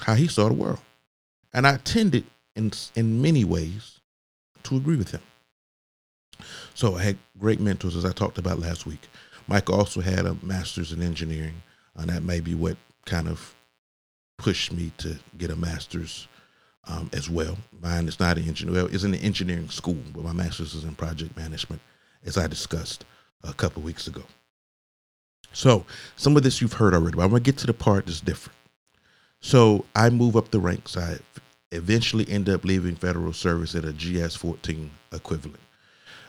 how 0.00 0.14
he 0.14 0.26
saw 0.26 0.48
the 0.48 0.54
world, 0.54 0.80
and 1.52 1.68
I 1.68 1.76
tended 1.78 2.24
in 2.56 2.72
in 2.96 3.22
many 3.22 3.44
ways 3.44 4.00
to 4.64 4.76
agree 4.76 4.96
with 4.96 5.12
him. 5.12 5.22
So 6.74 6.96
I 6.96 7.02
had 7.04 7.18
great 7.38 7.60
mentors, 7.60 7.94
as 7.94 8.04
I 8.04 8.10
talked 8.10 8.38
about 8.38 8.58
last 8.58 8.86
week. 8.86 9.08
Mike 9.46 9.70
also 9.70 10.00
had 10.00 10.26
a 10.26 10.36
master's 10.42 10.92
in 10.92 11.02
engineering, 11.02 11.62
and 11.96 12.10
that 12.10 12.22
may 12.22 12.40
be 12.40 12.54
what 12.54 12.76
kind 13.04 13.28
of 13.28 13.54
pushed 14.38 14.72
me 14.72 14.92
to 14.98 15.16
get 15.38 15.50
a 15.50 15.56
master's 15.56 16.28
um, 16.86 17.08
as 17.12 17.30
well. 17.30 17.56
Mine 17.80 18.08
is 18.08 18.20
not 18.20 18.38
an 18.38 18.48
engineer; 18.48 18.74
well, 18.74 18.86
it's 18.94 19.04
in 19.04 19.12
the 19.12 19.18
engineering 19.18 19.68
school, 19.68 19.98
but 20.14 20.24
my 20.24 20.32
master's 20.32 20.74
is 20.74 20.84
in 20.84 20.94
project 20.94 21.36
management, 21.36 21.80
as 22.24 22.38
I 22.38 22.46
discussed 22.46 23.04
a 23.42 23.52
couple 23.52 23.82
weeks 23.82 24.06
ago. 24.06 24.22
So 25.52 25.86
some 26.16 26.36
of 26.36 26.42
this 26.42 26.60
you've 26.60 26.72
heard 26.74 26.94
already, 26.94 27.16
but 27.16 27.22
I'm 27.22 27.30
gonna 27.30 27.40
get 27.40 27.58
to 27.58 27.66
the 27.66 27.74
part 27.74 28.06
that's 28.06 28.20
different. 28.20 28.56
So 29.40 29.84
I 29.94 30.10
move 30.10 30.36
up 30.36 30.50
the 30.50 30.58
ranks. 30.58 30.96
I 30.96 31.18
eventually 31.70 32.28
end 32.28 32.48
up 32.48 32.64
leaving 32.64 32.96
federal 32.96 33.32
service 33.32 33.74
at 33.74 33.84
a 33.84 33.92
GS 33.92 34.36
14 34.36 34.90
equivalent 35.12 35.60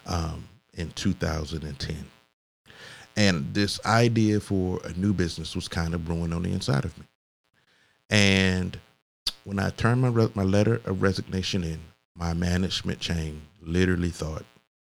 um, 0.06 0.48
in 0.74 0.92
2010. 0.92 1.96
And 3.16 3.54
this 3.54 3.80
idea 3.86 4.40
for 4.40 4.80
a 4.84 4.94
new 4.94 5.14
business 5.14 5.56
was 5.56 5.68
kind 5.68 5.94
of 5.94 6.06
brewing 6.06 6.34
on 6.34 6.44
the 6.44 6.52
inside 6.52 6.84
of 6.86 6.98
me. 6.98 7.06
And 8.10 8.78
when 9.46 9.60
I 9.60 9.70
turned 9.70 10.02
my, 10.02 10.10
re- 10.10 10.32
my 10.36 10.44
letter 10.44 10.82
of 10.86 11.02
resignation 11.02 11.64
in, 11.64 11.80
my 12.18 12.34
management 12.34 13.00
chain 13.00 13.42
literally 13.62 14.10
thought 14.10 14.46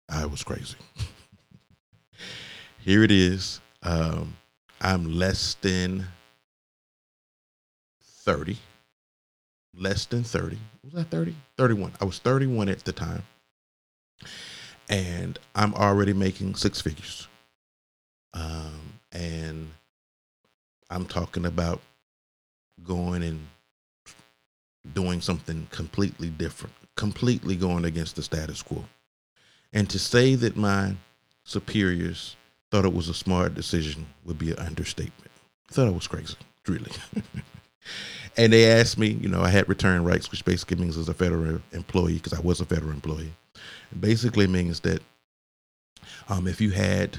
I 0.08 0.26
was 0.26 0.42
crazy. 0.42 0.76
Here 2.78 3.02
it 3.02 3.10
is. 3.10 3.60
Um, 3.82 4.36
I'm 4.80 5.12
less 5.12 5.54
than 5.60 6.06
30. 8.24 8.56
Less 9.74 10.06
than 10.06 10.24
30. 10.24 10.58
Was 10.84 10.92
that 10.94 11.10
30? 11.10 11.34
31. 11.56 11.92
I 12.00 12.04
was 12.04 12.18
31 12.18 12.68
at 12.68 12.84
the 12.84 12.92
time. 12.92 13.22
And 14.88 15.38
I'm 15.54 15.74
already 15.74 16.12
making 16.12 16.54
six 16.54 16.80
figures. 16.80 17.28
Um, 18.34 18.98
and 19.12 19.70
I'm 20.90 21.06
talking 21.06 21.46
about 21.46 21.80
going 22.84 23.22
and 23.22 23.46
doing 24.94 25.20
something 25.20 25.66
completely 25.70 26.28
different, 26.30 26.74
completely 26.96 27.56
going 27.56 27.84
against 27.84 28.16
the 28.16 28.22
status 28.22 28.62
quo. 28.62 28.84
And 29.72 29.88
to 29.90 29.98
say 29.98 30.34
that 30.36 30.56
my 30.56 30.94
superiors 31.44 32.36
thought 32.70 32.84
it 32.84 32.92
was 32.92 33.08
a 33.08 33.14
smart 33.14 33.54
decision 33.54 34.06
would 34.24 34.38
be 34.38 34.50
an 34.50 34.58
understatement. 34.58 35.30
thought 35.70 35.86
I 35.86 35.90
was 35.90 36.06
crazy, 36.06 36.36
really. 36.66 36.92
and 38.36 38.52
they 38.52 38.70
asked 38.70 38.98
me, 38.98 39.08
you 39.08 39.28
know, 39.28 39.42
I 39.42 39.50
had 39.50 39.68
return 39.68 40.04
rights, 40.04 40.30
which 40.30 40.44
basically 40.44 40.76
means 40.76 40.96
as 40.96 41.08
a 41.08 41.14
federal 41.14 41.60
employee, 41.72 42.14
because 42.14 42.32
I 42.32 42.40
was 42.40 42.60
a 42.60 42.66
federal 42.66 42.92
employee. 42.92 43.32
It 43.92 44.00
basically 44.00 44.46
means 44.46 44.80
that 44.80 45.02
um, 46.28 46.46
if 46.46 46.60
you 46.60 46.70
had, 46.70 47.18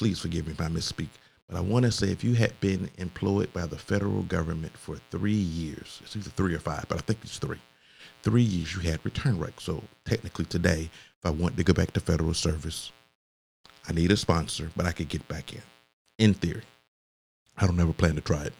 please 0.00 0.18
forgive 0.18 0.46
me 0.46 0.52
if 0.54 0.60
I 0.62 0.68
misspeak, 0.68 1.10
but 1.46 1.58
I 1.58 1.60
want 1.60 1.84
to 1.84 1.92
say 1.92 2.10
if 2.10 2.24
you 2.24 2.32
had 2.32 2.58
been 2.60 2.88
employed 2.96 3.52
by 3.52 3.66
the 3.66 3.76
federal 3.76 4.22
government 4.22 4.74
for 4.74 4.96
three 5.10 5.34
years, 5.34 6.00
it's 6.02 6.16
either 6.16 6.30
three 6.30 6.54
or 6.54 6.58
five, 6.58 6.86
but 6.88 6.96
I 6.96 7.02
think 7.02 7.18
it's 7.22 7.36
three. 7.36 7.58
Three 8.22 8.40
years 8.40 8.74
you 8.74 8.80
had 8.80 9.04
return 9.04 9.38
rights. 9.38 9.64
So 9.64 9.84
technically 10.06 10.46
today, 10.46 10.88
if 11.18 11.26
I 11.26 11.28
want 11.28 11.58
to 11.58 11.64
go 11.64 11.74
back 11.74 11.90
to 11.92 12.00
federal 12.00 12.32
service, 12.32 12.92
I 13.86 13.92
need 13.92 14.10
a 14.10 14.16
sponsor, 14.16 14.70
but 14.74 14.86
I 14.86 14.92
could 14.92 15.10
get 15.10 15.28
back 15.28 15.52
in, 15.52 15.60
in 16.18 16.32
theory. 16.32 16.62
I 17.58 17.66
don't 17.66 17.78
ever 17.78 17.92
plan 17.92 18.14
to 18.14 18.22
try 18.22 18.44
it. 18.44 18.54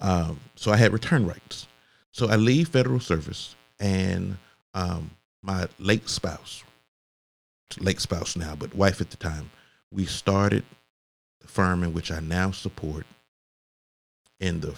Um, 0.00 0.40
so 0.54 0.72
I 0.72 0.78
had 0.78 0.94
return 0.94 1.26
rights. 1.26 1.66
So 2.12 2.30
I 2.30 2.36
leave 2.36 2.68
federal 2.68 3.00
service, 3.00 3.56
and 3.78 4.38
um, 4.72 5.10
my 5.42 5.68
late 5.78 6.08
spouse, 6.08 6.64
late 7.78 8.00
spouse 8.00 8.36
now, 8.36 8.54
but 8.54 8.74
wife 8.74 9.02
at 9.02 9.10
the 9.10 9.18
time, 9.18 9.50
we 9.90 10.04
started 10.04 10.64
the 11.40 11.48
firm 11.48 11.82
in 11.82 11.92
which 11.92 12.10
I 12.10 12.20
now 12.20 12.50
support 12.50 13.06
in 14.40 14.60
the 14.60 14.74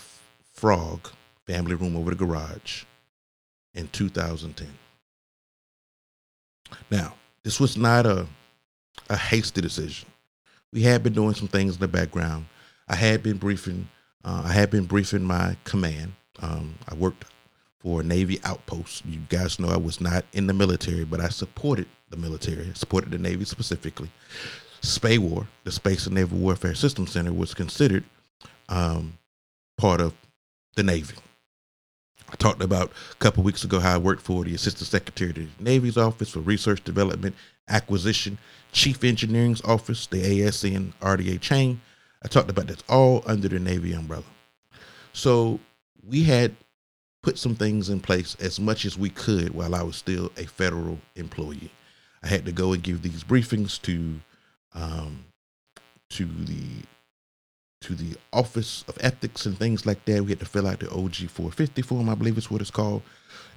Frog 0.52 1.08
family 1.46 1.74
room 1.74 1.96
over 1.96 2.10
the 2.10 2.16
garage 2.16 2.84
in 3.74 3.88
2010. 3.88 4.68
Now, 6.90 7.14
this 7.42 7.58
was 7.58 7.76
not 7.78 8.04
a 8.04 8.26
a 9.08 9.16
hasty 9.16 9.60
decision. 9.60 10.08
We 10.72 10.82
had 10.82 11.02
been 11.02 11.12
doing 11.12 11.34
some 11.34 11.48
things 11.48 11.74
in 11.74 11.80
the 11.80 11.88
background. 11.88 12.46
I 12.88 12.94
had 12.94 13.22
been 13.22 13.38
briefing. 13.38 13.88
Uh, 14.24 14.42
I 14.44 14.52
had 14.52 14.70
been 14.70 14.84
briefing 14.84 15.22
my 15.22 15.56
command. 15.64 16.12
Um, 16.40 16.74
I 16.88 16.94
worked 16.94 17.24
for 17.78 18.00
a 18.02 18.04
Navy 18.04 18.40
outpost. 18.44 19.04
You 19.06 19.20
guys 19.28 19.58
know 19.58 19.68
I 19.68 19.76
was 19.76 20.00
not 20.00 20.24
in 20.32 20.46
the 20.46 20.52
military, 20.52 21.04
but 21.04 21.20
I 21.20 21.28
supported 21.28 21.88
the 22.10 22.16
military. 22.16 22.70
Supported 22.74 23.10
the 23.10 23.18
Navy 23.18 23.44
specifically. 23.44 24.10
SPAWAR, 24.82 25.46
the 25.64 25.72
Space 25.72 26.06
and 26.06 26.14
Naval 26.14 26.38
Warfare 26.38 26.74
Systems 26.74 27.12
Center, 27.12 27.32
was 27.32 27.54
considered 27.54 28.04
um, 28.68 29.18
part 29.76 30.00
of 30.00 30.14
the 30.76 30.82
Navy. 30.82 31.16
I 32.30 32.36
talked 32.36 32.62
about 32.62 32.92
a 33.10 33.14
couple 33.16 33.42
weeks 33.42 33.64
ago 33.64 33.80
how 33.80 33.94
I 33.94 33.98
worked 33.98 34.22
for 34.22 34.44
the 34.44 34.54
Assistant 34.54 34.86
Secretary 34.86 35.30
of 35.30 35.36
the 35.36 35.48
Navy's 35.58 35.96
Office 35.96 36.30
for 36.30 36.40
Research 36.40 36.82
Development, 36.84 37.34
Acquisition, 37.68 38.38
Chief 38.72 39.02
Engineering's 39.02 39.62
Office, 39.62 40.06
the 40.06 40.22
ASN 40.22 40.92
RDA 41.00 41.40
chain. 41.40 41.80
I 42.22 42.28
talked 42.28 42.50
about 42.50 42.68
that's 42.68 42.84
all 42.88 43.22
under 43.26 43.48
the 43.48 43.58
Navy 43.58 43.92
umbrella. 43.92 44.24
So 45.12 45.58
we 46.06 46.24
had 46.24 46.54
put 47.22 47.38
some 47.38 47.54
things 47.54 47.88
in 47.90 48.00
place 48.00 48.36
as 48.40 48.60
much 48.60 48.84
as 48.84 48.96
we 48.96 49.10
could 49.10 49.52
while 49.52 49.74
I 49.74 49.82
was 49.82 49.96
still 49.96 50.30
a 50.36 50.44
federal 50.44 50.98
employee. 51.16 51.70
I 52.22 52.28
had 52.28 52.44
to 52.46 52.52
go 52.52 52.72
and 52.72 52.82
give 52.82 53.02
these 53.02 53.24
briefings 53.24 53.80
to 53.82 54.20
um, 54.74 55.24
to 56.10 56.24
the 56.24 56.84
to 57.80 57.94
the 57.94 58.14
Office 58.32 58.84
of 58.88 58.98
Ethics 59.00 59.46
and 59.46 59.58
things 59.58 59.86
like 59.86 60.04
that. 60.04 60.22
We 60.22 60.30
had 60.30 60.40
to 60.40 60.46
fill 60.46 60.66
out 60.66 60.80
the 60.80 60.90
OG 60.90 61.14
450 61.30 61.82
form, 61.82 62.08
I 62.10 62.14
believe 62.14 62.36
is 62.36 62.50
what 62.50 62.60
it's 62.60 62.70
called, 62.70 63.02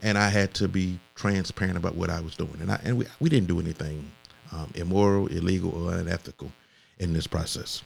and 0.01 0.17
I 0.17 0.29
had 0.29 0.53
to 0.55 0.67
be 0.69 0.97
transparent 1.15 1.77
about 1.77 1.95
what 1.95 2.09
I 2.09 2.21
was 2.21 2.35
doing. 2.35 2.57
And 2.61 2.71
I 2.71 2.79
and 2.83 2.97
we 2.97 3.05
we 3.19 3.29
didn't 3.29 3.47
do 3.47 3.59
anything 3.59 4.09
um, 4.51 4.71
immoral, 4.75 5.27
illegal, 5.27 5.71
or 5.71 5.93
unethical 5.95 6.51
in 6.99 7.13
this 7.13 7.27
process. 7.27 7.83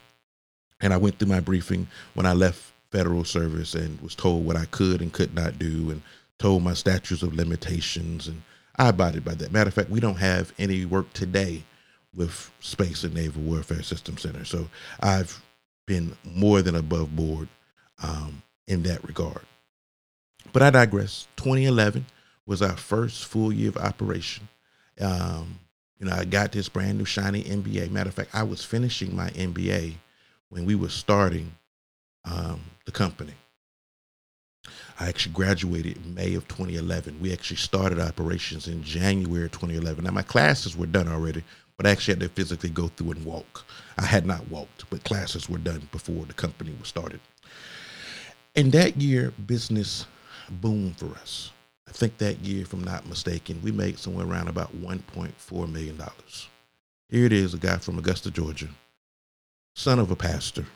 And 0.80 0.92
I 0.92 0.96
went 0.96 1.18
through 1.18 1.28
my 1.28 1.40
briefing 1.40 1.88
when 2.14 2.26
I 2.26 2.34
left 2.34 2.72
federal 2.92 3.24
service 3.24 3.74
and 3.74 4.00
was 4.00 4.14
told 4.14 4.46
what 4.46 4.56
I 4.56 4.64
could 4.66 5.02
and 5.02 5.12
could 5.12 5.34
not 5.34 5.58
do, 5.58 5.90
and 5.90 6.02
told 6.38 6.62
my 6.62 6.74
statutes 6.74 7.22
of 7.22 7.34
limitations, 7.34 8.28
and 8.28 8.42
I 8.76 8.90
abided 8.90 9.24
by 9.24 9.34
that. 9.34 9.50
Matter 9.50 9.68
of 9.68 9.74
fact, 9.74 9.90
we 9.90 10.00
don't 10.00 10.16
have 10.16 10.52
any 10.58 10.84
work 10.84 11.12
today 11.12 11.64
with 12.18 12.50
Space 12.60 13.04
and 13.04 13.14
Naval 13.14 13.42
Warfare 13.42 13.82
System 13.82 14.18
Center, 14.18 14.44
so 14.44 14.68
I've 15.00 15.40
been 15.86 16.16
more 16.24 16.60
than 16.60 16.74
above 16.74 17.14
board 17.16 17.48
um, 18.02 18.42
in 18.66 18.82
that 18.82 19.02
regard. 19.04 19.40
But 20.52 20.62
I 20.62 20.70
digress. 20.70 21.28
2011 21.36 22.04
was 22.44 22.60
our 22.60 22.76
first 22.76 23.24
full 23.26 23.52
year 23.52 23.68
of 23.68 23.76
operation. 23.76 24.48
Um, 25.00 25.60
you 25.98 26.06
know, 26.06 26.12
I 26.12 26.24
got 26.24 26.52
this 26.52 26.68
brand 26.68 26.98
new 26.98 27.04
shiny 27.04 27.44
MBA. 27.44 27.90
Matter 27.90 28.08
of 28.08 28.14
fact, 28.14 28.34
I 28.34 28.42
was 28.42 28.64
finishing 28.64 29.14
my 29.14 29.30
MBA 29.30 29.94
when 30.48 30.64
we 30.64 30.74
were 30.74 30.88
starting 30.88 31.52
um, 32.24 32.60
the 32.84 32.92
company. 32.92 33.34
I 35.00 35.08
actually 35.08 35.32
graduated 35.32 35.96
in 35.96 36.14
May 36.14 36.34
of 36.34 36.48
2011. 36.48 37.20
We 37.20 37.32
actually 37.32 37.58
started 37.58 38.00
operations 38.00 38.66
in 38.66 38.82
January 38.82 39.48
2011. 39.48 40.04
Now, 40.04 40.10
my 40.10 40.22
classes 40.22 40.76
were 40.76 40.86
done 40.86 41.08
already, 41.08 41.44
but 41.78 41.86
I 41.86 41.90
actually 41.90 42.14
had 42.14 42.20
to 42.20 42.28
physically 42.28 42.70
go 42.70 42.88
through 42.88 43.12
and 43.12 43.24
walk. 43.24 43.64
I 43.96 44.04
had 44.04 44.26
not 44.26 44.50
walked, 44.50 44.90
but 44.90 45.04
classes 45.04 45.48
were 45.48 45.58
done 45.58 45.88
before 45.92 46.26
the 46.26 46.34
company 46.34 46.74
was 46.78 46.88
started. 46.88 47.20
And 48.56 48.72
that 48.72 49.00
year, 49.00 49.32
business 49.46 50.04
boomed 50.50 50.98
for 50.98 51.06
us. 51.20 51.52
I 51.88 51.92
think 51.92 52.18
that 52.18 52.40
year, 52.40 52.62
if 52.62 52.72
I'm 52.72 52.82
not 52.82 53.06
mistaken, 53.06 53.60
we 53.62 53.70
made 53.70 53.98
somewhere 53.98 54.26
around 54.26 54.48
about 54.48 54.76
$1.4 54.82 55.72
million. 55.72 56.02
Here 57.08 57.24
it 57.24 57.32
is, 57.32 57.54
a 57.54 57.58
guy 57.58 57.78
from 57.78 57.98
Augusta, 57.98 58.32
Georgia, 58.32 58.68
son 59.74 60.00
of 60.00 60.10
a 60.10 60.16
pastor. 60.16 60.66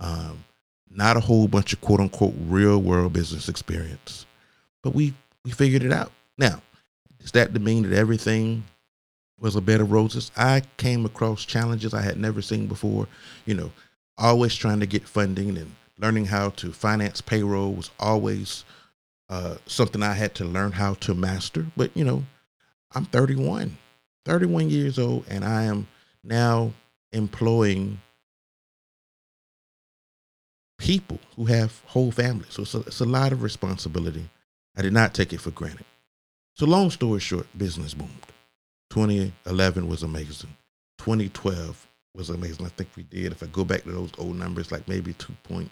Um, 0.00 0.44
not 0.90 1.16
a 1.16 1.20
whole 1.20 1.46
bunch 1.46 1.72
of 1.72 1.80
quote 1.80 2.00
unquote 2.00 2.34
real 2.46 2.82
world 2.82 3.12
business 3.12 3.48
experience, 3.48 4.26
but 4.82 4.94
we, 4.94 5.14
we 5.44 5.52
figured 5.52 5.84
it 5.84 5.92
out. 5.92 6.10
Now, 6.36 6.60
does 7.20 7.30
that 7.32 7.52
mean 7.52 7.88
that 7.88 7.96
everything 7.96 8.64
was 9.40 9.56
a 9.56 9.60
bed 9.60 9.80
of 9.80 9.90
roses? 9.90 10.30
I 10.36 10.62
came 10.76 11.04
across 11.04 11.44
challenges 11.44 11.94
I 11.94 12.02
had 12.02 12.18
never 12.18 12.42
seen 12.42 12.66
before. 12.66 13.08
You 13.46 13.54
know, 13.54 13.72
always 14.18 14.54
trying 14.54 14.80
to 14.80 14.86
get 14.86 15.08
funding 15.08 15.56
and 15.56 15.74
learning 15.98 16.26
how 16.26 16.50
to 16.50 16.72
finance 16.72 17.20
payroll 17.20 17.72
was 17.72 17.90
always 17.98 18.64
uh, 19.28 19.56
something 19.66 20.02
I 20.02 20.14
had 20.14 20.34
to 20.36 20.44
learn 20.44 20.72
how 20.72 20.94
to 20.94 21.14
master. 21.14 21.66
But, 21.76 21.96
you 21.96 22.04
know, 22.04 22.24
I'm 22.92 23.04
31, 23.06 23.76
31 24.24 24.70
years 24.70 24.98
old, 24.98 25.24
and 25.28 25.44
I 25.44 25.64
am 25.64 25.86
now 26.24 26.72
employing 27.12 28.00
people 30.78 31.18
who 31.36 31.44
have 31.46 31.82
whole 31.86 32.10
families. 32.10 32.52
So 32.54 32.62
it's 32.62 32.74
a, 32.74 32.80
it's 32.80 33.00
a 33.00 33.04
lot 33.06 33.32
of 33.32 33.42
responsibility. 33.42 34.28
I 34.76 34.82
did 34.82 34.92
not 34.92 35.14
take 35.14 35.32
it 35.32 35.40
for 35.40 35.50
granted. 35.50 35.84
So, 36.54 36.66
long 36.66 36.90
story 36.90 37.20
short, 37.20 37.46
business 37.56 37.94
boomed. 37.94 38.29
2011 38.90 39.88
was 39.88 40.02
amazing. 40.02 40.50
2012 40.98 41.86
was 42.14 42.30
amazing. 42.30 42.66
I 42.66 42.70
think 42.70 42.90
we 42.96 43.04
did, 43.04 43.32
if 43.32 43.42
I 43.42 43.46
go 43.46 43.64
back 43.64 43.84
to 43.84 43.92
those 43.92 44.12
old 44.18 44.36
numbers, 44.36 44.72
like 44.72 44.86
maybe 44.88 45.14
2.4, 45.14 45.68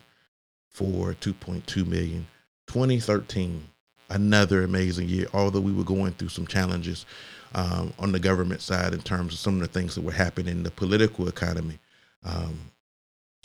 2.2 0.76 1.86
million. 1.86 2.26
2013, 2.68 3.68
another 4.10 4.62
amazing 4.62 5.08
year, 5.08 5.26
although 5.32 5.60
we 5.60 5.72
were 5.72 5.84
going 5.84 6.12
through 6.12 6.28
some 6.28 6.46
challenges 6.46 7.06
um, 7.54 7.92
on 7.98 8.12
the 8.12 8.20
government 8.20 8.60
side 8.60 8.94
in 8.94 9.00
terms 9.00 9.32
of 9.32 9.38
some 9.38 9.54
of 9.54 9.60
the 9.60 9.68
things 9.68 9.94
that 9.94 10.02
were 10.02 10.12
happening 10.12 10.56
in 10.58 10.62
the 10.62 10.70
political 10.70 11.28
economy. 11.28 11.78
Um, 12.24 12.58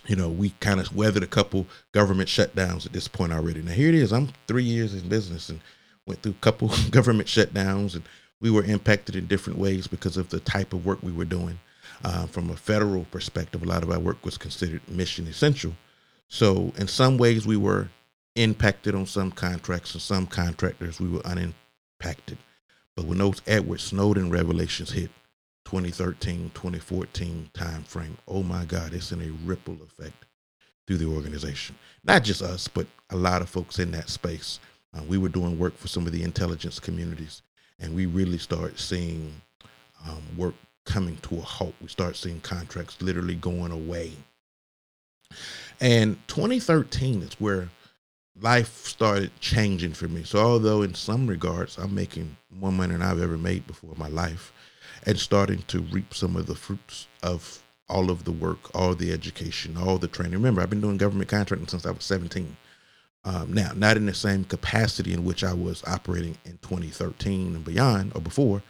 you 0.06 0.16
know, 0.16 0.30
we 0.30 0.50
kind 0.60 0.80
of 0.80 0.94
weathered 0.96 1.24
a 1.24 1.28
couple 1.28 1.66
government 1.94 2.28
shutdowns 2.28 2.86
at 2.86 2.92
this 2.92 3.08
point 3.08 3.32
already. 3.32 3.62
Now 3.62 3.72
here 3.72 3.90
it 3.90 3.96
is. 3.96 4.12
I'm 4.12 4.30
three 4.48 4.64
years 4.64 4.94
in 4.94 5.08
business 5.08 5.50
and 5.50 5.62
went 6.06 6.22
through 6.22 6.34
a 6.34 6.44
couple 6.44 6.70
government 6.90 7.30
shutdowns, 7.30 7.96
and 7.96 8.04
we 8.44 8.52
were 8.52 8.66
impacted 8.66 9.16
in 9.16 9.26
different 9.26 9.58
ways 9.58 9.88
because 9.88 10.18
of 10.18 10.28
the 10.28 10.42
type 10.42 10.74
of 10.74 10.86
work 10.86 11.02
we 11.02 11.14
were 11.14 11.24
doing. 11.24 11.58
Uh, 12.04 12.26
from 12.26 12.50
a 12.50 12.56
federal 12.58 13.06
perspective, 13.06 13.64
a 13.64 13.66
lot 13.66 13.84
of 13.84 13.90
our 13.90 14.00
work 14.00 14.24
was 14.26 14.38
considered 14.38 14.82
mission 14.90 15.26
essential. 15.28 15.74
So 16.28 16.74
in 16.78 16.90
some 16.90 17.18
ways, 17.18 17.48
we 17.48 17.56
were 17.56 17.88
impacted 18.36 18.96
on 18.96 19.06
some 19.06 19.32
contracts 19.32 19.94
and 19.94 20.02
some 20.02 20.28
contractors 20.28 21.00
we 21.00 21.08
were 21.08 21.26
unimpacted. 21.26 22.38
But 22.98 23.06
when 23.06 23.20
those 23.20 23.42
Edward 23.48 23.80
Snowden 23.80 24.30
revelations 24.30 24.92
hit 24.92 25.10
2013, 25.64 26.52
2014 26.54 27.50
timeframe, 27.54 28.18
oh 28.28 28.44
my 28.44 28.66
God, 28.66 28.94
it's 28.94 29.14
in 29.14 29.22
a 29.22 29.48
ripple 29.48 29.78
effect 29.86 30.26
through 30.86 30.98
the 30.98 31.08
organization. 31.08 31.78
Not 32.04 32.26
just 32.26 32.42
us, 32.42 32.68
but 32.68 32.88
a 33.10 33.16
lot 33.16 33.42
of 33.42 33.48
folks 33.48 33.80
in 33.80 33.92
that 33.92 34.10
space. 34.10 34.60
Uh, 34.94 35.02
we 35.04 35.18
were 35.18 35.30
doing 35.30 35.58
work 35.58 35.78
for 35.78 35.88
some 35.88 36.06
of 36.06 36.12
the 36.12 36.24
intelligence 36.24 36.78
communities, 36.78 37.42
and 37.80 37.96
we 37.96 38.06
really 38.06 38.38
start 38.38 38.80
seeing 38.80 39.34
um, 40.08 40.22
work 40.38 40.56
coming 40.86 41.18
to 41.24 41.38
a 41.38 41.42
halt. 41.42 41.74
We 41.82 41.88
start 41.88 42.16
seeing 42.16 42.42
contracts 42.42 43.02
literally 43.02 43.36
going 43.36 43.72
away. 43.72 44.12
And 45.80 46.18
2013 46.28 47.22
is 47.24 47.34
where 47.40 47.70
life 48.40 48.86
started 48.86 49.32
changing 49.40 49.94
for 49.94 50.08
me. 50.08 50.24
So 50.24 50.40
although 50.40 50.82
in 50.82 50.94
some 50.94 51.28
regards 51.28 51.78
I'm 51.78 51.94
making 51.94 52.36
more 52.50 52.72
money 52.72 52.94
than 52.94 53.02
I've 53.02 53.22
ever 53.22 53.38
made 53.38 53.68
before 53.68 53.92
in 53.94 54.00
my 54.00 54.08
life 54.08 54.52
and 55.06 55.18
starting 55.18 55.64
to 55.68 55.82
reap 55.82 56.14
some 56.14 56.36
of 56.36 56.48
the 56.48 56.56
fruits 56.56 57.08
of 57.22 57.62
all 57.90 58.10
of 58.10 58.24
the 58.24 58.32
work, 58.32 58.74
all 58.74 58.96
the 58.96 59.12
education, 59.12 59.78
all 59.78 59.98
the 59.98 60.08
training. 60.08 60.34
Remember, 60.34 60.62
I've 60.62 60.70
been 60.70 60.82
doing 60.82 60.98
government 60.98 61.30
contracting 61.30 61.68
since 61.68 61.86
I 61.86 61.92
was 61.92 62.04
17. 62.06 62.56
Um, 63.26 63.54
now, 63.54 63.72
not 63.76 63.96
in 63.96 64.06
the 64.06 64.14
same 64.14 64.44
capacity 64.44 65.14
in 65.14 65.24
which 65.24 65.44
I 65.44 65.54
was 65.54 65.84
operating 65.88 66.38
in 66.44 66.58
2013 66.62 67.56
and 67.56 67.64
beyond 67.64 68.12
or 68.16 68.22
before, 68.22 68.62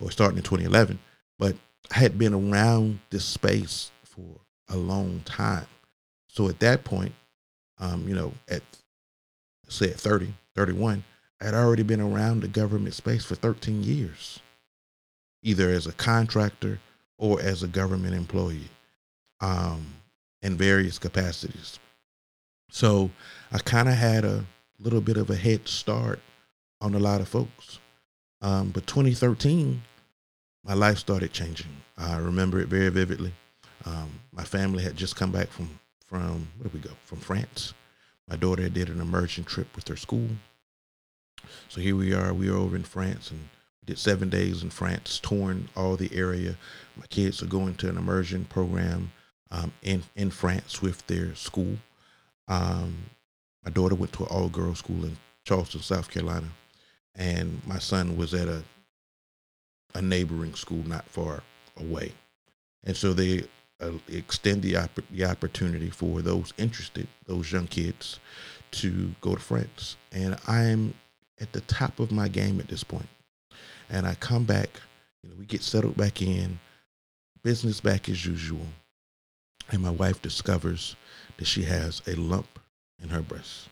or 0.00 0.10
starting 0.10 0.38
in 0.38 0.42
2011, 0.42 0.98
but 1.38 1.56
I 1.92 1.98
had 1.98 2.18
been 2.18 2.34
around 2.34 2.98
this 3.10 3.24
space 3.24 3.92
for 4.04 4.40
a 4.68 4.76
long 4.76 5.20
time. 5.24 5.66
So 6.28 6.48
at 6.48 6.58
that 6.60 6.82
point, 6.82 7.12
um, 7.78 8.08
you 8.08 8.14
know, 8.14 8.32
at 8.48 8.62
say 9.68 9.90
at 9.90 9.96
30, 10.00 10.34
31, 10.54 11.04
I 11.40 11.44
had 11.44 11.54
already 11.54 11.82
been 11.82 12.00
around 12.00 12.40
the 12.40 12.48
government 12.48 12.94
space 12.94 13.24
for 13.24 13.34
13 13.34 13.82
years, 13.82 14.40
either 15.42 15.70
as 15.70 15.86
a 15.86 15.92
contractor 15.92 16.78
or 17.18 17.40
as 17.40 17.62
a 17.62 17.68
government 17.68 18.14
employee 18.14 18.68
um, 19.40 19.86
in 20.42 20.56
various 20.56 20.98
capacities. 20.98 21.78
So 22.70 23.10
I 23.54 23.58
kind 23.58 23.86
of 23.86 23.94
had 23.94 24.24
a 24.24 24.46
little 24.78 25.02
bit 25.02 25.18
of 25.18 25.28
a 25.28 25.36
head 25.36 25.68
start 25.68 26.20
on 26.80 26.94
a 26.94 26.98
lot 26.98 27.20
of 27.20 27.28
folks. 27.28 27.78
Um, 28.40 28.70
but 28.70 28.86
2013, 28.86 29.82
my 30.64 30.72
life 30.72 30.96
started 30.96 31.34
changing. 31.34 31.70
I 31.98 32.16
remember 32.16 32.60
it 32.60 32.68
very 32.68 32.88
vividly. 32.88 33.34
Um, 33.84 34.20
my 34.32 34.44
family 34.44 34.82
had 34.82 34.96
just 34.96 35.16
come 35.16 35.30
back 35.30 35.48
from 35.48 35.78
from 36.06 36.48
where 36.58 36.64
did 36.70 36.72
we 36.74 36.80
go? 36.80 36.94
From 37.04 37.18
France. 37.18 37.74
My 38.28 38.36
daughter 38.36 38.68
did 38.70 38.88
an 38.88 39.00
immersion 39.00 39.44
trip 39.44 39.74
with 39.76 39.86
her 39.88 39.96
school. 39.96 40.28
So 41.68 41.80
here 41.80 41.96
we 41.96 42.14
are. 42.14 42.32
We 42.32 42.48
are 42.48 42.56
over 42.56 42.76
in 42.76 42.84
France 42.84 43.30
and 43.30 43.48
did 43.84 43.98
seven 43.98 44.30
days 44.30 44.62
in 44.62 44.70
France, 44.70 45.18
touring 45.18 45.68
all 45.76 45.96
the 45.96 46.14
area. 46.14 46.56
My 46.96 47.06
kids 47.06 47.42
are 47.42 47.46
going 47.46 47.74
to 47.76 47.88
an 47.88 47.98
immersion 47.98 48.46
program 48.46 49.12
um, 49.50 49.72
in 49.82 50.04
in 50.16 50.30
France 50.30 50.80
with 50.80 51.06
their 51.06 51.34
school. 51.34 51.76
Um, 52.48 53.10
my 53.64 53.70
daughter 53.70 53.94
went 53.94 54.12
to 54.14 54.24
an 54.24 54.28
all 54.30 54.48
girls 54.48 54.78
school 54.78 55.04
in 55.04 55.16
Charleston, 55.44 55.80
South 55.80 56.10
Carolina, 56.10 56.48
and 57.14 57.60
my 57.66 57.78
son 57.78 58.16
was 58.16 58.34
at 58.34 58.48
a 58.48 58.62
a 59.94 60.02
neighboring 60.02 60.54
school 60.54 60.82
not 60.86 61.06
far 61.08 61.42
away. 61.78 62.12
And 62.84 62.96
so 62.96 63.12
they 63.12 63.44
uh, 63.80 63.92
extend 64.08 64.62
the, 64.62 64.76
opp- 64.76 65.00
the 65.10 65.24
opportunity 65.24 65.90
for 65.90 66.22
those 66.22 66.52
interested, 66.58 67.06
those 67.26 67.52
young 67.52 67.66
kids, 67.66 68.18
to 68.72 69.14
go 69.20 69.34
to 69.34 69.40
France. 69.40 69.96
And 70.12 70.36
I'm 70.46 70.94
at 71.40 71.52
the 71.52 71.60
top 71.62 72.00
of 72.00 72.10
my 72.10 72.28
game 72.28 72.60
at 72.60 72.68
this 72.68 72.84
point. 72.84 73.08
And 73.90 74.06
I 74.06 74.14
come 74.14 74.44
back, 74.44 74.70
you 75.22 75.30
know, 75.30 75.36
we 75.38 75.44
get 75.44 75.62
settled 75.62 75.96
back 75.96 76.22
in, 76.22 76.58
business 77.42 77.80
back 77.80 78.08
as 78.08 78.24
usual. 78.24 78.66
And 79.70 79.82
my 79.82 79.90
wife 79.90 80.22
discovers 80.22 80.96
that 81.36 81.46
she 81.46 81.62
has 81.62 82.02
a 82.06 82.14
lump 82.14 82.58
in 83.02 83.10
her 83.10 83.22
breasts. 83.22 83.68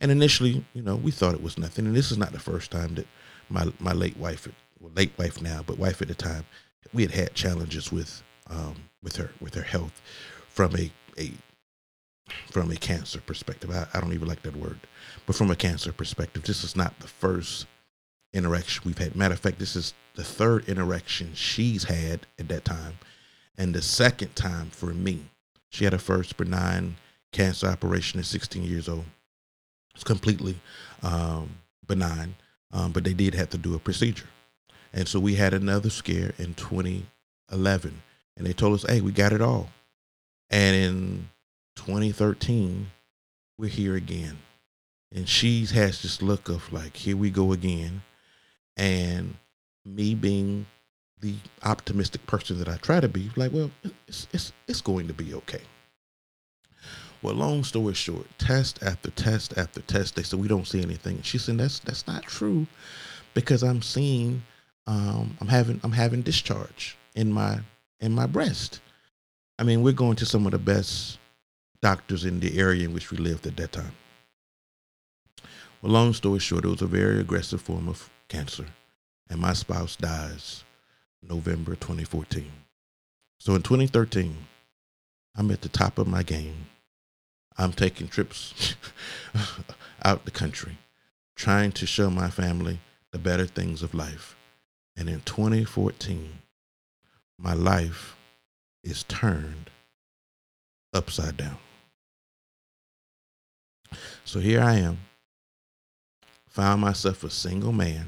And 0.00 0.10
initially, 0.10 0.64
you 0.74 0.82
know, 0.82 0.96
we 0.96 1.10
thought 1.10 1.34
it 1.34 1.42
was 1.42 1.58
nothing. 1.58 1.86
And 1.86 1.96
this 1.96 2.10
is 2.10 2.18
not 2.18 2.32
the 2.32 2.38
first 2.38 2.70
time 2.70 2.94
that 2.96 3.06
my 3.48 3.72
my 3.78 3.92
late 3.92 4.16
wife, 4.16 4.48
well, 4.80 4.92
late 4.94 5.12
wife 5.18 5.40
now, 5.40 5.62
but 5.66 5.78
wife 5.78 6.02
at 6.02 6.08
the 6.08 6.14
time, 6.14 6.44
we 6.92 7.02
had 7.02 7.12
had 7.12 7.34
challenges 7.34 7.92
with 7.92 8.22
um, 8.50 8.74
with 9.02 9.16
her 9.16 9.30
with 9.40 9.54
her 9.54 9.62
health 9.62 10.00
from 10.48 10.74
a 10.76 10.90
a 11.18 11.32
from 12.50 12.70
a 12.70 12.76
cancer 12.76 13.20
perspective. 13.20 13.70
I, 13.70 13.86
I 13.94 14.00
don't 14.00 14.12
even 14.12 14.28
like 14.28 14.42
that 14.42 14.56
word, 14.56 14.80
but 15.26 15.36
from 15.36 15.50
a 15.50 15.56
cancer 15.56 15.92
perspective, 15.92 16.42
this 16.44 16.64
is 16.64 16.74
not 16.74 16.98
the 16.98 17.08
first 17.08 17.66
interaction 18.32 18.82
we've 18.84 18.98
had. 18.98 19.14
Matter 19.14 19.34
of 19.34 19.40
fact, 19.40 19.58
this 19.58 19.76
is 19.76 19.94
the 20.14 20.24
third 20.24 20.68
interaction 20.68 21.34
she's 21.34 21.84
had 21.84 22.26
at 22.38 22.48
that 22.48 22.64
time, 22.64 22.98
and 23.56 23.74
the 23.74 23.82
second 23.82 24.34
time 24.34 24.70
for 24.70 24.86
me. 24.86 25.30
She 25.70 25.82
had 25.82 25.92
her 25.92 25.98
first 25.98 26.36
benign 26.36 26.96
cancer 27.34 27.66
operation 27.66 28.20
at 28.20 28.26
16 28.26 28.62
years 28.62 28.88
old. 28.88 29.04
It's 29.94 30.04
completely 30.04 30.56
um, 31.02 31.50
benign, 31.86 32.36
um, 32.72 32.92
but 32.92 33.04
they 33.04 33.12
did 33.12 33.34
have 33.34 33.50
to 33.50 33.58
do 33.58 33.74
a 33.74 33.78
procedure. 33.78 34.28
And 34.92 35.08
so 35.08 35.18
we 35.18 35.34
had 35.34 35.52
another 35.52 35.90
scare 35.90 36.32
in 36.38 36.54
2011, 36.54 38.02
and 38.36 38.46
they 38.46 38.52
told 38.52 38.74
us, 38.74 38.88
hey, 38.88 39.00
we 39.00 39.12
got 39.12 39.32
it 39.32 39.42
all. 39.42 39.68
And 40.50 40.76
in 40.76 41.28
2013, 41.76 42.86
we're 43.58 43.68
here 43.68 43.96
again. 43.96 44.38
And 45.12 45.28
she 45.28 45.66
has 45.66 46.02
this 46.02 46.22
look 46.22 46.48
of 46.48 46.72
like, 46.72 46.96
here 46.96 47.16
we 47.16 47.30
go 47.30 47.52
again. 47.52 48.02
And 48.76 49.36
me 49.84 50.14
being 50.14 50.66
the 51.20 51.34
optimistic 51.62 52.26
person 52.26 52.58
that 52.58 52.68
I 52.68 52.76
try 52.76 53.00
to 53.00 53.08
be, 53.08 53.30
like, 53.36 53.52
well, 53.52 53.70
it's, 54.06 54.28
it's, 54.32 54.52
it's 54.68 54.80
going 54.80 55.08
to 55.08 55.14
be 55.14 55.34
okay. 55.34 55.62
Well, 57.24 57.36
long 57.36 57.64
story 57.64 57.94
short, 57.94 58.26
test 58.36 58.82
after 58.82 59.08
test 59.08 59.56
after 59.56 59.80
test, 59.80 60.14
they 60.14 60.22
said 60.22 60.40
we 60.40 60.46
don't 60.46 60.66
see 60.66 60.82
anything. 60.82 61.22
She 61.22 61.38
said 61.38 61.56
that's 61.56 61.78
that's 61.78 62.06
not 62.06 62.24
true, 62.24 62.66
because 63.32 63.62
I'm 63.62 63.80
seeing, 63.80 64.42
um, 64.86 65.34
I'm 65.40 65.48
having 65.48 65.80
I'm 65.82 65.92
having 65.92 66.20
discharge 66.20 66.98
in 67.14 67.32
my 67.32 67.60
in 67.98 68.12
my 68.12 68.26
breast. 68.26 68.80
I 69.58 69.62
mean, 69.62 69.82
we're 69.82 69.94
going 69.94 70.16
to 70.16 70.26
some 70.26 70.44
of 70.44 70.52
the 70.52 70.58
best 70.58 71.18
doctors 71.80 72.26
in 72.26 72.40
the 72.40 72.58
area 72.58 72.84
in 72.84 72.92
which 72.92 73.10
we 73.10 73.16
lived 73.16 73.46
at 73.46 73.56
that 73.56 73.72
time. 73.72 73.92
Well, 75.80 75.92
long 75.92 76.12
story 76.12 76.40
short, 76.40 76.66
it 76.66 76.68
was 76.68 76.82
a 76.82 76.86
very 76.86 77.20
aggressive 77.20 77.62
form 77.62 77.88
of 77.88 78.10
cancer, 78.28 78.66
and 79.30 79.40
my 79.40 79.54
spouse 79.54 79.96
dies 79.96 80.62
November 81.22 81.74
2014. 81.74 82.52
So 83.38 83.54
in 83.54 83.62
2013, 83.62 84.36
I'm 85.36 85.50
at 85.50 85.62
the 85.62 85.70
top 85.70 85.96
of 85.96 86.06
my 86.06 86.22
game. 86.22 86.66
I'm 87.56 87.72
taking 87.72 88.08
trips 88.08 88.74
out 90.04 90.24
the 90.24 90.30
country, 90.30 90.78
trying 91.36 91.72
to 91.72 91.86
show 91.86 92.10
my 92.10 92.30
family 92.30 92.80
the 93.12 93.18
better 93.18 93.46
things 93.46 93.82
of 93.82 93.94
life. 93.94 94.36
And 94.96 95.08
in 95.08 95.20
2014, 95.20 96.38
my 97.38 97.54
life 97.54 98.16
is 98.82 99.04
turned 99.04 99.70
upside 100.92 101.36
down. 101.36 101.58
So 104.24 104.40
here 104.40 104.60
I 104.60 104.74
am, 104.74 104.98
found 106.48 106.80
myself 106.80 107.22
a 107.22 107.30
single 107.30 107.72
man 107.72 108.06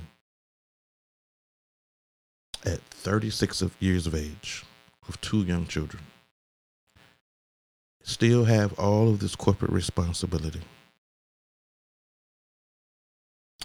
at 2.65 2.81
36 2.91 3.63
years 3.79 4.07
of 4.07 4.15
age 4.15 4.65
with 5.07 5.21
two 5.21 5.43
young 5.43 5.67
children 5.67 6.03
still 8.07 8.45
have 8.45 8.79
all 8.79 9.09
of 9.09 9.19
this 9.19 9.35
corporate 9.35 9.73
responsibility. 9.73 10.61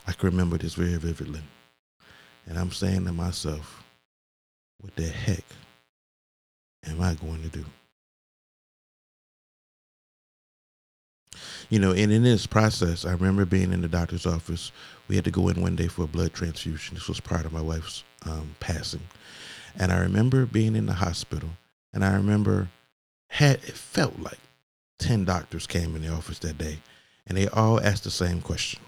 I 0.07 0.13
can 0.13 0.29
remember 0.31 0.57
this 0.57 0.73
very 0.73 0.97
vividly. 0.97 1.41
And 2.47 2.57
I'm 2.57 2.71
saying 2.71 3.05
to 3.05 3.11
myself, 3.11 3.83
what 4.79 4.95
the 4.95 5.07
heck 5.07 5.43
am 6.87 6.99
I 7.01 7.13
going 7.13 7.43
to 7.43 7.49
do? 7.49 7.65
You 11.69 11.77
know, 11.77 11.91
and 11.91 12.11
in 12.11 12.23
this 12.23 12.47
process, 12.47 13.05
I 13.05 13.11
remember 13.11 13.45
being 13.45 13.71
in 13.71 13.81
the 13.81 13.87
doctor's 13.87 14.25
office. 14.25 14.71
We 15.07 15.15
had 15.15 15.25
to 15.25 15.31
go 15.31 15.49
in 15.49 15.61
one 15.61 15.75
day 15.75 15.87
for 15.87 16.03
a 16.03 16.07
blood 16.07 16.33
transfusion. 16.33 16.95
This 16.95 17.07
was 17.07 17.19
prior 17.19 17.43
to 17.43 17.53
my 17.53 17.61
wife's 17.61 18.03
um, 18.25 18.55
passing. 18.59 19.07
And 19.77 19.91
I 19.91 19.99
remember 19.99 20.47
being 20.47 20.75
in 20.75 20.87
the 20.87 20.93
hospital, 20.93 21.49
and 21.93 22.03
I 22.03 22.15
remember 22.15 22.69
had 23.31 23.55
it 23.63 23.73
felt 23.73 24.19
like 24.19 24.39
10 24.99 25.23
doctors 25.23 25.65
came 25.65 25.95
in 25.95 26.01
the 26.01 26.13
office 26.13 26.39
that 26.39 26.57
day 26.57 26.79
and 27.25 27.37
they 27.37 27.47
all 27.47 27.79
asked 27.79 28.03
the 28.03 28.11
same 28.11 28.41
question. 28.41 28.81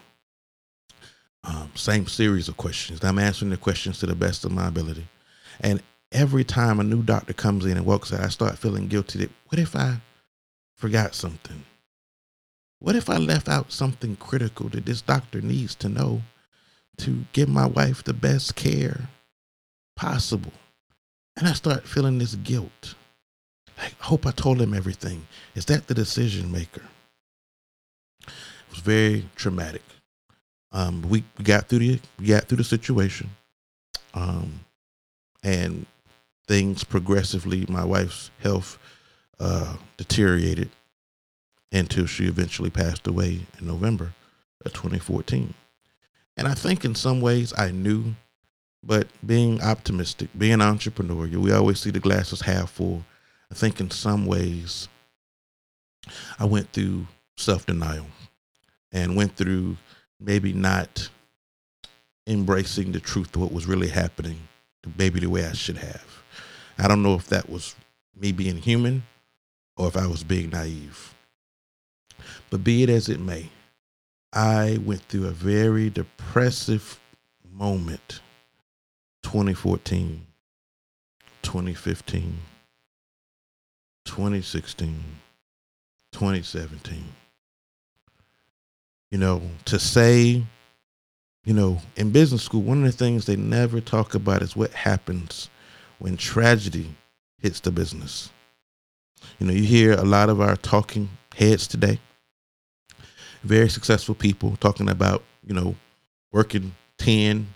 Um, 1.46 1.72
same 1.76 2.08
series 2.08 2.50
of 2.50 2.58
questions. 2.58 3.02
I'm 3.04 3.20
answering 3.20 3.52
the 3.52 3.58
questions 3.58 4.00
to 4.00 4.06
the 4.06 4.16
best 4.16 4.44
of 4.44 4.52
my 4.52 4.68
ability. 4.68 5.08
And 5.62 5.82
every 6.12 6.44
time 6.44 6.82
a 6.82 6.84
new 6.84 7.02
doctor 7.02 7.32
comes 7.32 7.66
in 7.66 7.78
and 7.78 7.86
walks 7.86 8.14
out 8.14 8.20
i 8.20 8.28
start 8.28 8.58
feeling 8.58 8.88
guilty 8.88 9.20
that 9.20 9.32
what 9.48 9.60
if 9.60 9.76
i 9.76 9.96
forgot 10.76 11.16
something? 11.16 11.64
What 12.80 12.98
if 12.98 13.10
i 13.10 13.16
left 13.16 13.48
out 13.48 13.72
something 13.72 14.18
critical 14.18 14.68
that 14.70 14.86
this 14.86 15.02
doctor 15.02 15.40
needs 15.40 15.74
to 15.76 15.88
know 15.88 16.22
to 16.98 17.24
give 17.32 17.48
my 17.48 17.66
wife 17.66 18.04
the 18.04 18.14
best 18.14 18.56
care 18.56 19.08
possible? 19.96 20.52
And 21.38 21.48
i 21.48 21.54
start 21.54 21.88
feeling 21.88 22.18
this 22.18 22.36
guilt 22.36 22.96
I 23.78 23.92
hope 24.00 24.26
I 24.26 24.32
told 24.32 24.62
him 24.62 24.74
everything. 24.74 25.28
Is 25.56 25.66
that 25.66 25.88
the 25.88 25.94
decision 25.94 26.52
maker? 26.52 26.84
It 28.28 28.34
was 28.70 28.80
very 28.80 29.28
traumatic. 29.36 29.84
Um, 30.72 31.04
we, 31.04 31.24
got 31.44 31.68
through 31.68 31.80
the 31.80 32.00
got 32.26 32.46
through 32.46 32.58
the 32.58 32.64
situation, 32.64 33.30
um, 34.14 34.62
and 35.44 35.86
things 36.48 36.84
progressively. 36.84 37.66
My 37.70 37.86
wife's 37.86 38.32
health 38.42 38.80
uh, 39.40 39.76
deteriorated 39.98 40.70
until 41.72 42.06
she 42.06 42.26
eventually 42.26 42.70
passed 42.70 43.08
away 43.08 43.42
in 43.60 43.68
November 43.68 44.14
of 44.66 44.74
2014. 44.74 45.54
And 46.38 46.48
I 46.48 46.54
think 46.54 46.86
in 46.86 46.96
some 46.96 47.22
ways 47.22 47.54
I 47.58 47.72
knew, 47.72 48.16
but 48.84 49.08
being 49.26 49.62
optimistic, 49.62 50.30
being 50.38 50.60
entrepreneurial, 50.60 51.38
we 51.38 51.52
always 51.52 51.80
see 51.80 51.92
the 51.92 52.00
glasses 52.00 52.42
half 52.42 52.72
full. 52.72 53.04
I 53.54 53.56
think 53.56 53.80
in 53.80 53.92
some 53.92 54.26
ways 54.26 54.88
I 56.40 56.46
went 56.46 56.72
through 56.74 57.06
self 57.38 57.68
denial 57.68 58.08
and 58.92 59.16
went 59.16 59.36
through 59.36 59.78
maybe 60.20 60.54
not 60.54 61.08
embracing 62.26 62.94
the 62.94 63.00
truth 63.00 63.36
of 63.36 63.44
what 63.44 63.52
was 63.52 63.68
really 63.68 63.90
happening, 63.90 64.40
maybe 64.98 65.20
the 65.20 65.30
way 65.30 65.46
I 65.46 65.54
should 65.54 65.78
have. 65.78 66.24
I 66.80 66.88
don't 66.88 67.04
know 67.04 67.14
if 67.14 67.28
that 67.28 67.48
was 67.48 67.76
me 68.20 68.32
being 68.32 68.58
human 68.58 69.04
or 69.78 69.88
if 69.88 69.98
I 69.98 70.08
was 70.08 70.24
being 70.24 70.50
naive. 70.50 71.14
But 72.50 72.64
be 72.64 72.82
it 72.82 72.90
as 72.90 73.08
it 73.08 73.20
may, 73.20 73.50
I 74.34 74.80
went 74.84 75.04
through 75.04 75.28
a 75.28 75.32
very 75.32 75.92
depressive 75.92 77.00
moment 77.52 78.20
2014, 79.22 80.26
2015. 81.44 82.40
2016, 84.14 84.94
2017. 86.12 87.04
You 89.10 89.18
know, 89.18 89.42
to 89.66 89.80
say, 89.80 90.44
you 91.46 91.54
know, 91.56 91.80
in 91.96 92.12
business 92.12 92.44
school, 92.44 92.62
one 92.62 92.86
of 92.86 92.92
the 92.92 92.96
things 92.96 93.26
they 93.26 93.36
never 93.36 93.82
talk 93.82 94.14
about 94.14 94.44
is 94.44 94.56
what 94.56 94.70
happens 94.72 95.50
when 95.98 96.16
tragedy 96.16 96.94
hits 97.40 97.60
the 97.62 97.72
business. 97.72 98.30
You 99.40 99.48
know, 99.48 99.54
you 99.54 99.64
hear 99.64 99.94
a 99.94 100.06
lot 100.06 100.30
of 100.30 100.40
our 100.42 100.58
talking 100.58 101.10
heads 101.34 101.66
today, 101.66 102.00
very 103.42 103.68
successful 103.68 104.14
people 104.14 104.56
talking 104.58 104.90
about, 104.90 105.24
you 105.44 105.56
know, 105.56 105.76
working 106.32 106.76
10, 107.00 107.48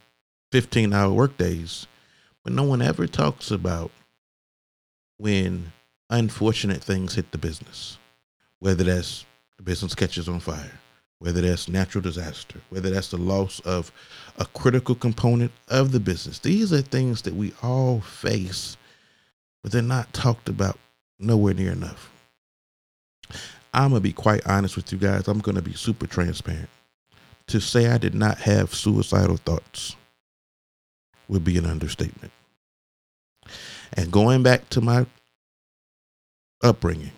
15 0.51 0.91
hour 0.91 1.13
work 1.13 1.37
days, 1.37 1.85
but 2.43 2.51
no 2.51 2.63
one 2.63 2.81
ever 2.81 3.05
talks 3.05 3.51
about 3.51 3.91
when 5.19 5.71
unfortunate 6.09 6.83
things 6.83 7.15
hit 7.15 7.31
the 7.31 7.37
business, 7.37 7.97
whether 8.59 8.83
that's 8.83 9.25
the 9.57 9.63
business 9.63 9.95
catches 9.95 10.29
on 10.29 10.39
fire, 10.39 10.71
whether 11.19 11.41
that's 11.41 11.67
natural 11.67 12.01
disaster, 12.01 12.59
whether 12.69 12.89
that's 12.89 13.09
the 13.09 13.17
loss 13.17 13.59
of 13.61 13.91
a 14.37 14.45
critical 14.45 14.95
component 14.95 15.51
of 15.67 15.91
the 15.91 15.99
business. 15.99 16.39
These 16.39 16.71
are 16.71 16.81
things 16.81 17.23
that 17.23 17.33
we 17.33 17.53
all 17.61 18.01
face, 18.01 18.77
but 19.63 19.71
they're 19.71 19.81
not 19.81 20.13
talked 20.13 20.49
about 20.49 20.77
nowhere 21.19 21.53
near 21.53 21.71
enough. 21.71 22.11
I'm 23.73 23.89
going 23.89 24.01
to 24.01 24.03
be 24.03 24.13
quite 24.13 24.45
honest 24.47 24.75
with 24.75 24.91
you 24.91 24.97
guys. 24.97 25.27
I'm 25.27 25.39
going 25.39 25.55
to 25.55 25.61
be 25.61 25.73
super 25.73 26.07
transparent. 26.07 26.69
To 27.47 27.59
say 27.59 27.87
I 27.87 27.97
did 27.97 28.13
not 28.13 28.39
have 28.39 28.73
suicidal 28.73 29.37
thoughts 29.37 29.95
would 31.27 31.43
be 31.43 31.57
an 31.57 31.65
understatement. 31.65 32.31
And 33.93 34.11
going 34.11 34.43
back 34.43 34.67
to 34.69 34.81
my 34.81 35.05
upbringing, 36.61 37.11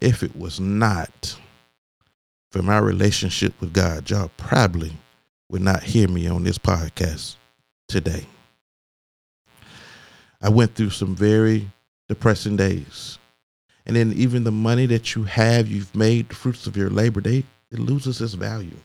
if 0.00 0.22
it 0.22 0.36
was 0.36 0.60
not 0.60 1.36
for 2.50 2.62
my 2.62 2.78
relationship 2.78 3.58
with 3.60 3.72
God, 3.72 4.08
y'all 4.10 4.30
probably 4.36 4.92
would 5.50 5.62
not 5.62 5.82
hear 5.82 6.08
me 6.08 6.26
on 6.26 6.44
this 6.44 6.58
podcast 6.58 7.36
today. 7.88 8.26
I 10.40 10.48
went 10.48 10.74
through 10.74 10.90
some 10.90 11.14
very 11.14 11.70
depressing 12.08 12.56
days. 12.56 13.18
And 13.84 13.94
then 13.94 14.12
even 14.14 14.44
the 14.44 14.52
money 14.52 14.86
that 14.86 15.14
you 15.14 15.24
have, 15.24 15.68
you've 15.68 15.94
made, 15.94 16.28
the 16.28 16.34
fruits 16.34 16.66
of 16.66 16.76
your 16.76 16.90
labor, 16.90 17.20
they 17.20 17.44
it 17.70 17.78
loses 17.78 18.20
its 18.20 18.34
value. 18.34 18.76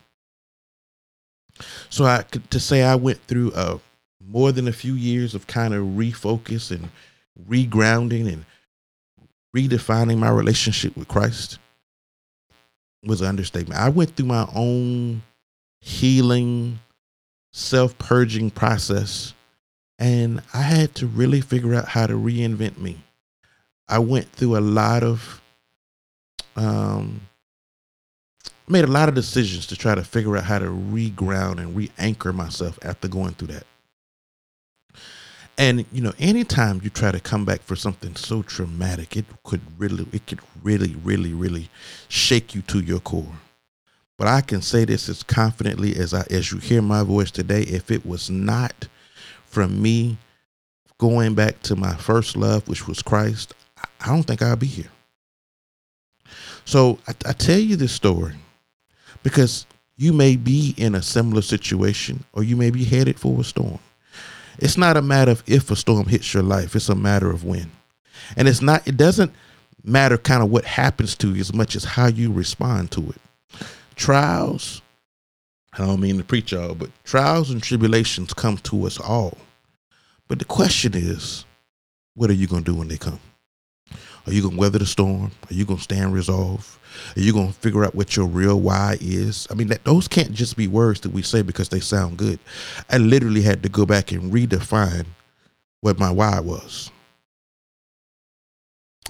So 1.90 2.06
I 2.06 2.24
to 2.50 2.60
say 2.60 2.84
I 2.84 2.96
went 2.96 3.22
through 3.24 3.52
a 3.56 3.80
more 4.24 4.52
than 4.52 4.68
a 4.68 4.74
few 4.74 4.94
years 4.94 5.36
of 5.36 5.48
kind 5.48 5.74
of 5.74 5.84
refocus 5.84 6.72
and 6.72 6.90
regrounding 7.50 8.32
and 8.32 8.46
redefining 9.56 10.18
my 10.18 10.30
relationship 10.30 10.96
with 10.96 11.08
Christ 11.08 11.60
was 13.04 13.22
an 13.22 13.28
understatement. 13.28 13.80
I 13.80 13.90
went 13.90 14.16
through 14.16 14.28
my 14.28 14.48
own 14.54 15.24
healing, 15.80 16.80
self 17.52 17.98
purging 17.98 18.52
process, 18.52 19.34
and 20.00 20.42
I 20.54 20.62
had 20.62 20.96
to 20.96 21.08
really 21.08 21.42
figure 21.42 21.74
out 21.74 21.88
how 21.88 22.08
to 22.08 22.14
reinvent 22.14 22.78
me. 22.78 22.98
I 23.88 24.00
went 24.00 24.32
through 24.32 24.58
a 24.58 24.62
lot 24.62 25.04
of, 25.04 25.42
um, 26.56 27.22
made 28.68 28.86
a 28.86 28.88
lot 28.88 29.10
of 29.10 29.16
decisions 29.16 29.66
to 29.68 29.76
try 29.76 29.96
to 29.96 30.04
figure 30.04 30.38
out 30.38 30.46
how 30.46 30.60
to 30.60 30.68
reground 30.68 31.60
and 31.60 31.76
re 31.76 31.92
anchor 31.98 32.32
myself 32.32 32.80
after 32.84 33.08
going 33.08 33.34
through 33.34 33.50
that. 33.50 33.66
And 35.62 35.86
you 35.92 36.02
know, 36.02 36.12
anytime 36.18 36.82
you 36.84 36.90
try 36.90 37.12
to 37.12 37.20
come 37.20 37.46
back 37.46 37.62
for 37.62 37.76
something 37.76 38.16
so 38.16 38.42
traumatic, 38.42 39.16
it 39.16 39.26
could 39.44 39.62
really, 39.78 40.08
it 40.12 40.26
could 40.26 40.40
really, 40.64 40.96
really, 41.04 41.36
really 41.36 41.70
shake 42.08 42.56
you 42.56 42.64
to 42.64 42.80
your 42.80 43.00
core. 43.00 43.36
But 44.18 44.28
I 44.28 44.42
can 44.42 44.64
say 44.64 44.86
this 44.86 45.08
as 45.08 45.22
confidently 45.22 45.96
as 45.96 46.16
I, 46.16 46.26
as 46.32 46.52
you 46.52 46.58
hear 46.58 46.82
my 46.82 47.04
voice 47.04 47.30
today. 47.30 47.62
If 47.62 47.92
it 47.92 48.08
was 48.08 48.28
not 48.28 48.88
from 49.46 49.80
me 49.80 50.18
going 50.98 51.36
back 51.36 51.62
to 51.62 51.76
my 51.76 51.96
first 51.96 52.36
love, 52.36 52.68
which 52.68 52.88
was 52.88 53.04
Christ, 53.04 53.54
I 54.00 54.08
don't 54.08 54.24
think 54.24 54.42
I'd 54.42 54.58
be 54.58 54.66
here. 54.66 54.90
So 56.66 56.98
I, 57.08 57.12
I 57.28 57.34
tell 57.34 57.60
you 57.60 57.76
this 57.76 57.94
story 57.94 58.34
because 59.22 59.68
you 59.96 60.12
may 60.12 60.38
be 60.38 60.74
in 60.76 60.96
a 60.96 61.04
similar 61.04 61.44
situation, 61.44 62.24
or 62.34 62.42
you 62.42 62.56
may 62.56 62.72
be 62.72 62.84
headed 62.84 63.20
for 63.20 63.40
a 63.40 63.44
storm. 63.44 63.78
It's 64.62 64.78
not 64.78 64.96
a 64.96 65.02
matter 65.02 65.32
of 65.32 65.44
if 65.48 65.72
a 65.72 65.76
storm 65.76 66.06
hits 66.06 66.34
your 66.34 66.44
life, 66.44 66.76
it's 66.76 66.88
a 66.90 66.96
matter 66.96 67.32
of 67.32 67.44
when. 67.44 67.72
And 68.38 68.48
it's 68.48 68.62
not, 68.62 68.88
it 68.88 68.96
doesn't 68.96 69.34
matter 69.84 70.18
kind 70.18 70.44
of 70.44 70.52
what 70.52 70.64
happens 70.64 71.16
to 71.18 71.34
you 71.34 71.42
as 71.42 71.54
much 71.54 71.76
as 71.76 71.84
how 71.84 72.08
you 72.08 72.32
respond 72.32 72.92
to 72.92 73.10
it. 73.10 73.66
Trials, 73.96 74.82
I 75.74 75.80
don't 75.80 76.00
mean 76.00 76.18
to 76.18 76.24
preach 76.24 76.52
y'all, 76.52 76.76
but 76.76 76.92
trials 77.04 77.50
and 77.50 77.62
tribulations 77.62 78.34
come 78.34 78.58
to 78.60 78.86
us 78.86 79.00
all. 79.00 79.38
But 80.28 80.40
the 80.40 80.46
question 80.46 80.94
is, 80.96 81.44
what 82.14 82.30
are 82.30 82.34
you 82.34 82.48
going 82.48 82.64
to 82.64 82.72
do 82.72 82.78
when 82.78 82.88
they 82.88 82.98
come? 82.98 83.20
Are 84.28 84.34
you 84.34 84.42
going 84.42 84.56
to 84.56 84.60
weather 84.60 84.80
the 84.80 84.86
storm? 84.86 85.32
Are 85.50 85.54
you 85.54 85.66
going 85.66 85.78
to 85.78 85.84
stand 85.84 86.14
resolved? 86.14 86.78
Are 87.16 87.20
you 87.20 87.34
going 87.34 87.48
to 87.48 87.54
figure 87.54 87.84
out 87.84 87.96
what 87.96 88.16
your 88.16 88.28
real 88.28 88.60
why 88.60 88.98
is? 89.02 89.48
I 89.50 89.56
mean, 89.56 89.68
that, 89.68 89.84
those 89.84 90.08
can't 90.08 90.32
just 90.32 90.56
be 90.58 90.68
words 90.68 91.02
that 91.02 91.12
we 91.12 91.22
say 91.22 91.42
because 91.42 91.70
they 91.70 91.80
sound 91.80 92.18
good. 92.18 92.40
I 92.90 92.98
literally 92.98 93.42
had 93.42 93.64
to 93.64 93.70
go 93.70 93.86
back 93.86 94.12
and 94.12 94.32
redefine 94.32 95.06
what 95.82 96.00
my 96.00 96.12
why 96.12 96.40
was. 96.40 96.92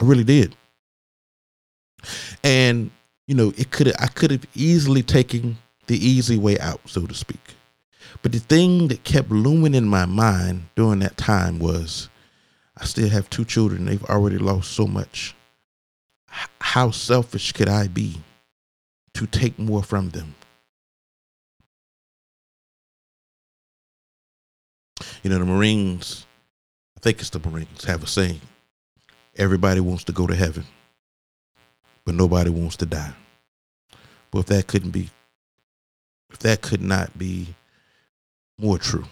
I 0.02 0.06
really 0.06 0.24
did. 0.24 0.56
And 2.44 2.92
you 3.28 3.36
know, 3.36 3.54
it 3.58 3.72
could 3.72 3.94
I 4.00 4.08
could 4.08 4.32
have 4.32 4.46
easily 4.56 5.04
taken 5.04 5.58
the 5.88 5.98
easy 5.98 6.38
way 6.38 6.58
out, 6.60 6.82
so 6.86 7.06
to 7.06 7.14
speak. 7.14 7.56
But 8.22 8.32
the 8.32 8.40
thing 8.40 8.88
that 8.90 9.04
kept 9.04 9.30
looming 9.30 9.76
in 9.76 9.88
my 9.88 10.06
mind 10.06 10.64
during 10.76 11.00
that 11.00 11.18
time 11.18 11.60
was 11.60 12.10
I 12.82 12.86
still 12.86 13.10
have 13.10 13.30
two 13.30 13.46
children. 13.46 13.86
They've 13.86 14.04
already 14.06 14.40
lost 14.40 14.72
so 14.72 14.88
much. 14.88 15.36
How 16.60 16.90
selfish 16.90 17.52
could 17.52 17.70
I 17.70 17.88
be 17.88 18.18
to 19.14 19.28
take 19.28 19.60
more 19.60 19.84
from 19.84 20.10
them? 20.10 20.34
You 25.22 25.30
know, 25.30 25.38
the 25.38 25.46
Marines, 25.46 26.26
I 26.98 27.02
think 27.02 27.20
it's 27.20 27.30
the 27.30 27.40
Marines, 27.40 27.84
have 27.84 28.04
a 28.04 28.08
saying 28.08 28.42
everybody 29.36 29.80
wants 29.80 30.04
to 30.06 30.12
go 30.12 30.26
to 30.26 30.36
heaven, 30.36 30.66
but 32.04 32.16
nobody 32.16 32.50
wants 32.50 32.78
to 32.78 32.88
die. 32.88 33.14
But 34.32 34.40
if 34.40 34.46
that 34.48 34.68
couldn't 34.68 34.92
be, 34.92 35.10
if 36.32 36.40
that 36.40 36.62
could 36.62 36.82
not 36.82 37.16
be 37.16 37.54
more 38.58 38.80
true. 38.80 39.06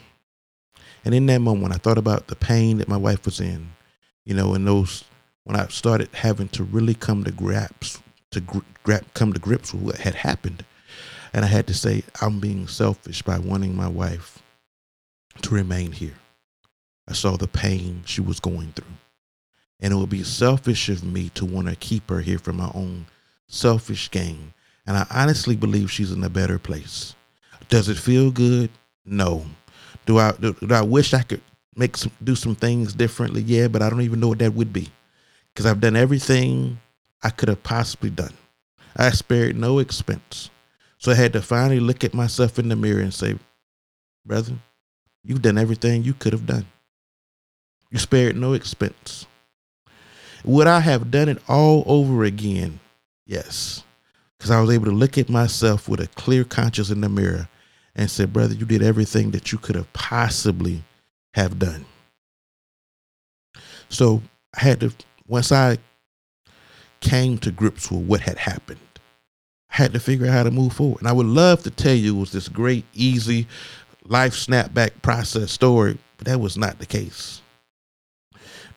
And 1.05 1.15
in 1.15 1.25
that 1.27 1.39
moment, 1.39 1.73
I 1.73 1.77
thought 1.77 1.97
about 1.97 2.27
the 2.27 2.35
pain 2.35 2.77
that 2.79 2.89
my 2.89 2.97
wife 2.97 3.25
was 3.25 3.39
in, 3.39 3.69
you 4.25 4.33
know, 4.33 4.53
and 4.53 4.67
those 4.67 5.03
when 5.43 5.55
I 5.55 5.67
started 5.67 6.09
having 6.13 6.49
to 6.49 6.63
really 6.63 6.93
come 6.93 7.23
to 7.23 7.31
grips 7.31 7.99
to 8.31 8.41
gra- 8.83 9.01
come 9.13 9.33
to 9.33 9.39
grips 9.39 9.73
with 9.73 9.83
what 9.83 9.97
had 9.97 10.15
happened, 10.15 10.63
and 11.33 11.43
I 11.43 11.47
had 11.47 11.67
to 11.67 11.73
say 11.73 12.03
I'm 12.21 12.39
being 12.39 12.67
selfish 12.67 13.21
by 13.21 13.39
wanting 13.39 13.75
my 13.75 13.87
wife 13.87 14.41
to 15.41 15.55
remain 15.55 15.91
here. 15.91 16.15
I 17.07 17.13
saw 17.13 17.37
the 17.37 17.47
pain 17.47 18.03
she 18.05 18.21
was 18.21 18.39
going 18.39 18.73
through, 18.73 18.93
and 19.79 19.93
it 19.93 19.95
would 19.95 20.09
be 20.09 20.23
selfish 20.23 20.89
of 20.89 21.03
me 21.03 21.29
to 21.29 21.45
want 21.45 21.67
to 21.67 21.75
keep 21.75 22.09
her 22.09 22.21
here 22.21 22.39
for 22.39 22.53
my 22.53 22.69
own 22.73 23.07
selfish 23.47 24.11
gain. 24.11 24.53
And 24.85 24.97
I 24.97 25.05
honestly 25.11 25.55
believe 25.55 25.91
she's 25.91 26.11
in 26.11 26.23
a 26.23 26.29
better 26.29 26.59
place. 26.59 27.15
Does 27.67 27.89
it 27.89 27.97
feel 27.97 28.31
good? 28.31 28.71
No. 29.05 29.45
Do 30.09 30.17
I 30.17 30.31
do, 30.31 30.53
do 30.53 30.73
I 30.73 30.81
wish 30.81 31.13
I 31.13 31.21
could 31.21 31.41
make 31.75 31.95
some 31.95 32.11
do 32.23 32.33
some 32.33 32.55
things 32.55 32.95
differently? 32.95 33.43
Yeah, 33.43 33.67
but 33.67 33.83
I 33.83 33.91
don't 33.91 34.01
even 34.01 34.19
know 34.19 34.29
what 34.29 34.39
that 34.39 34.55
would 34.55 34.73
be 34.73 34.87
because 35.53 35.67
I've 35.67 35.81
done 35.81 35.95
everything 35.95 36.79
I 37.21 37.29
could 37.29 37.47
have 37.47 37.61
possibly 37.61 38.09
done. 38.09 38.33
I 38.97 39.11
spared 39.11 39.55
no 39.55 39.77
expense. 39.77 40.49
So 40.97 41.11
I 41.11 41.15
had 41.15 41.33
to 41.33 41.43
finally 41.43 41.79
look 41.79 42.03
at 42.03 42.15
myself 42.15 42.57
in 42.57 42.69
the 42.69 42.75
mirror 42.75 43.01
and 43.01 43.13
say, 43.13 43.37
brother, 44.25 44.53
you've 45.23 45.43
done 45.43 45.59
everything 45.59 46.03
you 46.03 46.15
could 46.15 46.33
have 46.33 46.47
done. 46.47 46.65
You 47.91 47.99
spared 47.99 48.35
no 48.35 48.53
expense. 48.53 49.27
Would 50.43 50.65
I 50.65 50.79
have 50.79 51.11
done 51.11 51.29
it 51.29 51.37
all 51.47 51.83
over 51.85 52.23
again? 52.23 52.79
Yes. 53.27 53.83
Because 54.39 54.49
I 54.49 54.59
was 54.59 54.71
able 54.71 54.85
to 54.85 54.91
look 54.91 55.19
at 55.19 55.29
myself 55.29 55.87
with 55.87 55.99
a 55.99 56.07
clear 56.07 56.43
conscience 56.43 56.89
in 56.89 57.01
the 57.01 57.09
mirror 57.09 57.47
and 57.95 58.09
said, 58.09 58.33
Brother, 58.33 58.53
you 58.53 58.65
did 58.65 58.81
everything 58.83 59.31
that 59.31 59.51
you 59.51 59.57
could 59.57 59.75
have 59.75 59.91
possibly 59.93 60.83
have 61.33 61.59
done. 61.59 61.85
So 63.89 64.21
I 64.55 64.61
had 64.61 64.79
to, 64.81 64.93
once 65.27 65.51
I 65.51 65.77
came 67.01 67.37
to 67.39 67.51
grips 67.51 67.91
with 67.91 68.05
what 68.05 68.21
had 68.21 68.37
happened, 68.37 68.79
I 69.71 69.77
had 69.77 69.93
to 69.93 69.99
figure 69.99 70.27
out 70.27 70.33
how 70.33 70.43
to 70.43 70.51
move 70.51 70.73
forward. 70.73 70.99
And 70.99 71.07
I 71.07 71.13
would 71.13 71.25
love 71.25 71.63
to 71.63 71.71
tell 71.71 71.93
you 71.93 72.15
it 72.15 72.19
was 72.19 72.31
this 72.31 72.47
great, 72.47 72.85
easy 72.93 73.47
life 74.05 74.33
snapback 74.33 75.01
process 75.01 75.51
story, 75.51 75.97
but 76.17 76.27
that 76.27 76.39
was 76.39 76.57
not 76.57 76.79
the 76.79 76.85
case. 76.85 77.41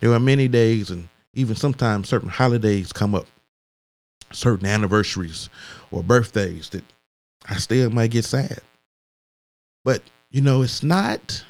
There 0.01 0.11
were 0.11 0.21
many 0.21 0.49
days 0.49 0.91
and 0.91 1.09
even 1.35 1.57
sometimes 1.57 2.09
certain 2.09 2.29
holidays 2.29 2.93
come 2.93 3.15
up, 3.15 3.27
certain 4.33 4.67
anniversaries 4.67 5.49
or 5.91 6.03
birthdays 6.03 6.69
that 6.71 6.85
I 7.49 7.57
still 7.57 7.91
might 7.91 8.11
get 8.11 8.25
sad. 8.25 8.61
But, 9.85 10.03
you 10.31 10.41
know, 10.41 10.63
it's 10.63 10.83
not 10.83 11.45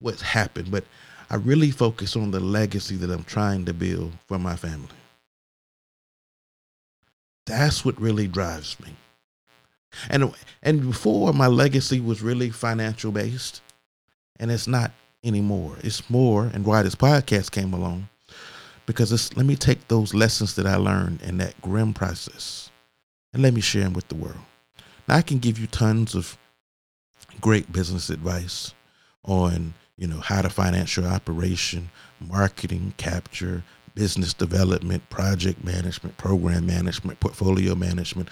what's 0.00 0.22
happened, 0.22 0.70
but 0.70 0.84
I 1.30 1.36
really 1.36 1.70
focus 1.70 2.16
on 2.16 2.30
the 2.30 2.40
legacy 2.40 2.96
that 2.96 3.10
I'm 3.10 3.24
trying 3.24 3.64
to 3.66 3.74
build 3.74 4.12
for 4.26 4.38
my 4.38 4.56
family. 4.56 4.88
That's 7.46 7.84
what 7.84 8.00
really 8.00 8.26
drives 8.26 8.78
me. 8.80 8.90
And 10.10 10.34
and 10.62 10.82
before 10.82 11.32
my 11.32 11.46
legacy 11.46 12.00
was 12.00 12.20
really 12.20 12.50
financial 12.50 13.12
based, 13.12 13.62
and 14.38 14.50
it's 14.50 14.66
not 14.66 14.90
anymore. 15.24 15.76
It's 15.82 16.10
more, 16.10 16.50
and 16.52 16.66
why 16.66 16.82
this 16.82 16.94
podcast 16.94 17.50
came 17.50 17.72
along, 17.72 18.08
because 18.84 19.10
it's 19.12 19.34
let 19.36 19.46
me 19.46 19.56
take 19.56 19.88
those 19.88 20.12
lessons 20.12 20.54
that 20.56 20.66
I 20.66 20.76
learned 20.76 21.22
in 21.22 21.38
that 21.38 21.60
grim 21.62 21.94
process, 21.94 22.70
and 23.32 23.42
let 23.42 23.54
me 23.54 23.60
share 23.60 23.84
them 23.84 23.94
with 23.94 24.08
the 24.08 24.16
world. 24.16 24.36
Now 25.08 25.16
I 25.16 25.22
can 25.22 25.38
give 25.38 25.58
you 25.58 25.66
tons 25.66 26.14
of 26.14 26.36
great 27.40 27.72
business 27.72 28.10
advice 28.10 28.74
on 29.24 29.74
you 29.96 30.06
know 30.06 30.20
how 30.20 30.42
to 30.42 30.50
finance 30.50 30.96
your 30.96 31.06
operation, 31.06 31.90
marketing, 32.20 32.94
capture, 32.96 33.62
business 33.94 34.34
development, 34.34 35.08
project 35.08 35.64
management, 35.64 36.16
program 36.18 36.66
management, 36.66 37.18
portfolio 37.20 37.74
management, 37.74 38.28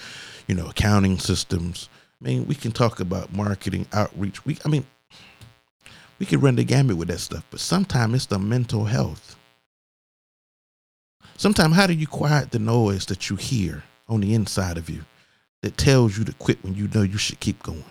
you 0.46 0.54
know, 0.54 0.68
accounting 0.68 1.18
systems. 1.18 1.88
I 2.20 2.24
mean, 2.24 2.46
we 2.46 2.54
can 2.54 2.72
talk 2.72 3.00
about 3.00 3.32
marketing, 3.32 3.86
outreach. 3.92 4.44
We, 4.44 4.58
I 4.64 4.68
mean, 4.68 4.86
we 6.18 6.26
could 6.26 6.42
run 6.42 6.56
the 6.56 6.64
gamut 6.64 6.96
with 6.96 7.08
that 7.08 7.20
stuff, 7.20 7.44
but 7.50 7.60
sometimes 7.60 8.14
it's 8.14 8.26
the 8.26 8.38
mental 8.38 8.84
health. 8.84 9.36
Sometimes, 11.36 11.74
how 11.74 11.86
do 11.86 11.94
you 11.94 12.06
quiet 12.06 12.52
the 12.52 12.58
noise 12.60 13.06
that 13.06 13.28
you 13.28 13.36
hear 13.36 13.82
on 14.08 14.20
the 14.20 14.34
inside 14.34 14.78
of 14.78 14.88
you 14.88 15.02
that 15.62 15.76
tells 15.76 16.18
you 16.18 16.24
to 16.24 16.32
quit 16.34 16.62
when 16.62 16.74
you 16.74 16.88
know 16.94 17.02
you 17.02 17.16
should 17.16 17.40
keep 17.40 17.62
going. 17.62 17.84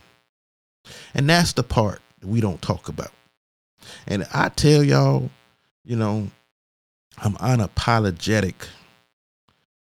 And 1.14 1.30
that's 1.30 1.54
the 1.54 1.64
part 1.64 2.02
that 2.20 2.28
we 2.28 2.42
don't 2.42 2.62
talk 2.62 2.90
about. 2.90 3.12
And 4.08 4.26
I 4.34 4.50
tell 4.50 4.84
y'all, 4.84 5.30
you 5.84 5.96
know, 5.96 6.28
I'm 7.18 7.36
unapologetic 7.36 8.56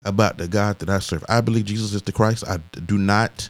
about 0.05 0.39
the 0.39 0.49
God 0.49 0.79
that 0.81 0.91
I 0.91 0.99
serve. 0.99 1.25
I 1.29 1.41
believe 1.41 1.67
Jesus 1.67 1.95
is 1.95 2.03
the 2.03 2.13
Christ. 2.13 2.45
I 2.47 2.59
do 2.87 2.99
not 2.99 3.49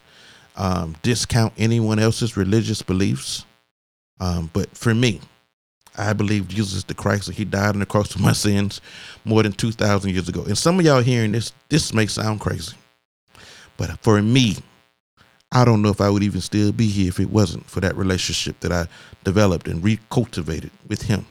um, 0.57 0.97
discount 1.03 1.55
anyone 1.57 1.99
else's 1.99 2.37
religious 2.37 2.83
beliefs. 2.83 3.47
Um, 4.21 4.51
but 4.53 4.77
for 4.77 4.95
me, 4.95 5.21
I 5.97 6.13
believe 6.13 6.49
Jesus 6.49 6.75
is 6.75 6.85
the 6.85 6.95
Christ 6.95 7.29
and 7.29 7.37
he 7.37 7.45
died 7.45 7.75
on 7.75 7.81
the 7.81 7.87
cross 7.87 8.13
for 8.13 8.21
my 8.21 8.33
sins 8.33 8.81
more 9.25 9.43
than 9.43 9.53
2,000 9.53 10.11
years 10.11 10.29
ago. 10.29 10.45
And 10.45 10.57
some 10.57 10.79
of 10.79 10.85
y'all 10.85 11.03
hearing 11.03 11.33
this, 11.33 11.53
this 11.69 11.93
may 11.93 12.07
sound 12.07 12.41
crazy. 12.41 12.75
But 13.77 13.99
for 14.01 14.21
me, 14.23 14.57
I 15.55 15.67
don't 15.67 15.83
know 15.83 15.91
if 15.91 16.01
I 16.01 16.09
would 16.09 16.23
even 16.23 16.41
still 16.41 16.73
be 16.73 16.87
here 16.87 17.09
if 17.09 17.21
it 17.21 17.29
wasn't 17.29 17.67
for 17.69 17.81
that 17.81 17.95
relationship 17.95 18.59
that 18.61 18.73
I 18.73 18.89
developed 19.23 19.69
and 19.69 19.83
recultivated 19.83 20.71
with 20.89 21.03
him. 21.03 21.27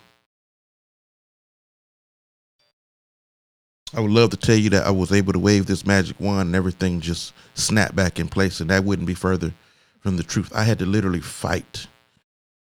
I 3.93 3.99
would 3.99 4.11
love 4.11 4.29
to 4.29 4.37
tell 4.37 4.55
you 4.55 4.69
that 4.69 4.85
I 4.85 4.91
was 4.91 5.11
able 5.11 5.33
to 5.33 5.39
wave 5.39 5.65
this 5.65 5.85
magic 5.85 6.19
wand 6.19 6.47
and 6.47 6.55
everything 6.55 7.01
just 7.01 7.33
snapped 7.55 7.95
back 7.95 8.19
in 8.19 8.27
place, 8.27 8.61
and 8.61 8.69
that 8.69 8.83
wouldn't 8.83 9.07
be 9.07 9.15
further 9.15 9.53
from 9.99 10.17
the 10.17 10.23
truth. 10.23 10.51
I 10.55 10.63
had 10.63 10.79
to 10.79 10.85
literally 10.85 11.19
fight 11.19 11.87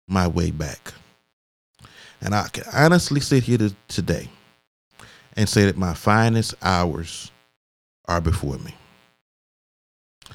my 0.09 0.27
way 0.27 0.51
back. 0.51 0.92
And 2.23 2.35
I 2.35 2.49
can 2.49 2.64
honestly 2.73 3.20
sit 3.20 3.44
here 3.44 3.59
to, 3.59 3.75
today 3.87 4.29
and 5.37 5.49
say 5.49 5.66
that 5.66 5.77
my 5.77 5.94
finest 5.94 6.55
hours 6.62 7.31
are 8.07 8.20
before 8.20 8.59
me. 8.59 8.75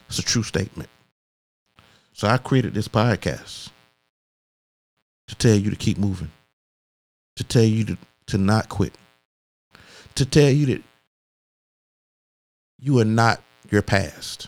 It's 0.07 0.19
a 0.19 0.23
true 0.23 0.43
statement. 0.43 0.89
So 2.15 2.29
I 2.29 2.37
created 2.37 2.73
this 2.73 2.87
podcast 2.87 3.71
to 5.27 5.35
tell 5.35 5.53
you 5.53 5.69
to 5.69 5.75
keep 5.75 5.97
moving, 5.97 6.31
to 7.35 7.43
tell 7.43 7.61
you 7.61 7.83
to, 7.83 7.97
to 8.27 8.37
not 8.37 8.69
quit, 8.69 8.93
to 10.15 10.25
tell 10.25 10.49
you 10.49 10.65
that 10.67 10.83
you 12.79 12.99
are 12.99 13.05
not 13.05 13.43
your 13.69 13.81
past. 13.81 14.47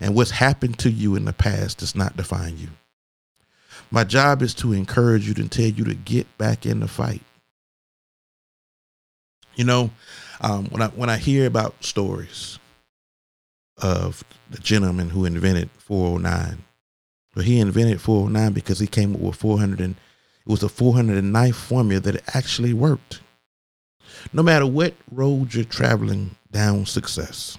And 0.00 0.16
what's 0.16 0.32
happened 0.32 0.80
to 0.80 0.90
you 0.90 1.14
in 1.14 1.26
the 1.26 1.32
past 1.32 1.78
does 1.78 1.94
not 1.94 2.16
define 2.16 2.58
you. 2.58 2.70
My 3.92 4.02
job 4.02 4.42
is 4.42 4.52
to 4.54 4.72
encourage 4.72 5.28
you 5.28 5.34
to 5.34 5.48
tell 5.48 5.66
you 5.66 5.84
to 5.84 5.94
get 5.94 6.26
back 6.38 6.66
in 6.66 6.80
the 6.80 6.88
fight. 6.88 7.22
You 9.54 9.62
know, 9.62 9.92
um, 10.40 10.66
when 10.70 10.82
I 10.82 10.88
when 10.88 11.08
I 11.08 11.18
hear 11.18 11.46
about 11.46 11.84
stories 11.84 12.58
of 13.78 14.24
the 14.50 14.58
gentleman 14.58 15.10
who 15.10 15.24
invented 15.24 15.70
409, 15.78 16.64
but 17.34 17.44
he 17.44 17.60
invented 17.60 18.00
409 18.00 18.52
because 18.52 18.78
he 18.78 18.86
came 18.86 19.14
up 19.14 19.20
with 19.20 19.36
400 19.36 19.80
and 19.80 19.94
it 19.94 20.50
was 20.50 20.62
a 20.62 20.68
409 20.68 21.52
formula 21.52 22.00
that 22.00 22.22
actually 22.34 22.72
worked. 22.72 23.20
No 24.32 24.42
matter 24.42 24.66
what 24.66 24.94
road 25.12 25.54
you're 25.54 25.64
traveling 25.64 26.36
down 26.50 26.86
success, 26.86 27.58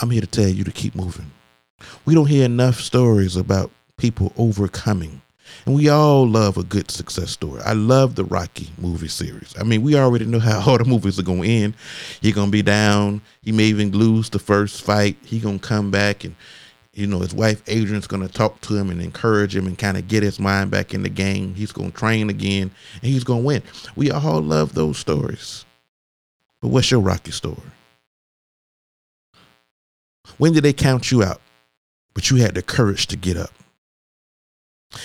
I'm 0.00 0.10
here 0.10 0.20
to 0.20 0.26
tell 0.26 0.48
you 0.48 0.64
to 0.64 0.72
keep 0.72 0.94
moving. 0.94 1.30
We 2.04 2.14
don't 2.14 2.26
hear 2.26 2.44
enough 2.44 2.80
stories 2.80 3.36
about 3.36 3.70
people 3.96 4.32
overcoming. 4.36 5.22
And 5.66 5.74
we 5.74 5.88
all 5.88 6.26
love 6.26 6.56
a 6.56 6.62
good 6.62 6.90
success 6.90 7.30
story. 7.30 7.60
I 7.62 7.72
love 7.72 8.14
the 8.14 8.24
Rocky 8.24 8.70
movie 8.78 9.08
series. 9.08 9.54
I 9.58 9.64
mean, 9.64 9.82
we 9.82 9.96
already 9.96 10.24
know 10.24 10.38
how 10.38 10.60
all 10.60 10.78
the 10.78 10.84
movies 10.84 11.18
are 11.18 11.24
going 11.24 11.42
to 11.42 11.48
end. 11.48 11.74
He's 12.20 12.34
going 12.34 12.48
to 12.48 12.52
be 12.52 12.62
down. 12.62 13.20
He 13.42 13.52
may 13.52 13.64
even 13.64 13.92
lose 13.92 14.30
the 14.30 14.38
first 14.38 14.82
fight. 14.82 15.16
He 15.24 15.38
going 15.40 15.58
to 15.58 15.66
come 15.66 15.90
back 15.90 16.24
and, 16.24 16.34
you 16.94 17.06
know, 17.06 17.20
his 17.20 17.34
wife 17.34 17.62
Adrian's 17.68 18.06
going 18.06 18.26
to 18.26 18.32
talk 18.32 18.60
to 18.62 18.76
him 18.76 18.90
and 18.90 19.00
encourage 19.00 19.54
him 19.54 19.66
and 19.66 19.78
kind 19.78 19.96
of 19.96 20.08
get 20.08 20.22
his 20.22 20.40
mind 20.40 20.70
back 20.70 20.94
in 20.94 21.02
the 21.02 21.08
game. 21.08 21.54
He's 21.54 21.72
going 21.72 21.92
to 21.92 21.96
train 21.96 22.30
again 22.30 22.70
and 22.94 23.02
he's 23.02 23.24
going 23.24 23.42
to 23.42 23.46
win. 23.46 23.62
We 23.96 24.10
all 24.10 24.40
love 24.40 24.74
those 24.74 24.98
stories. 24.98 25.64
But 26.60 26.68
what's 26.68 26.90
your 26.90 27.00
Rocky 27.00 27.30
story? 27.30 27.62
When 30.38 30.52
did 30.52 30.64
they 30.64 30.72
count 30.72 31.10
you 31.10 31.22
out? 31.22 31.40
But 32.14 32.30
you 32.30 32.38
had 32.38 32.54
the 32.54 32.62
courage 32.62 33.06
to 33.08 33.16
get 33.16 33.36
up. 33.36 33.50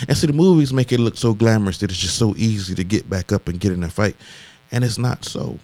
And 0.07 0.17
see, 0.17 0.27
the 0.27 0.33
movies 0.33 0.73
make 0.73 0.91
it 0.91 0.99
look 0.99 1.17
so 1.17 1.33
glamorous 1.33 1.79
that 1.79 1.91
it's 1.91 1.99
just 1.99 2.17
so 2.17 2.33
easy 2.37 2.73
to 2.75 2.83
get 2.83 3.09
back 3.09 3.31
up 3.31 3.47
and 3.47 3.59
get 3.59 3.73
in 3.73 3.83
a 3.83 3.89
fight. 3.89 4.15
And 4.71 4.83
it's 4.83 4.97
not 4.97 5.25
so. 5.25 5.59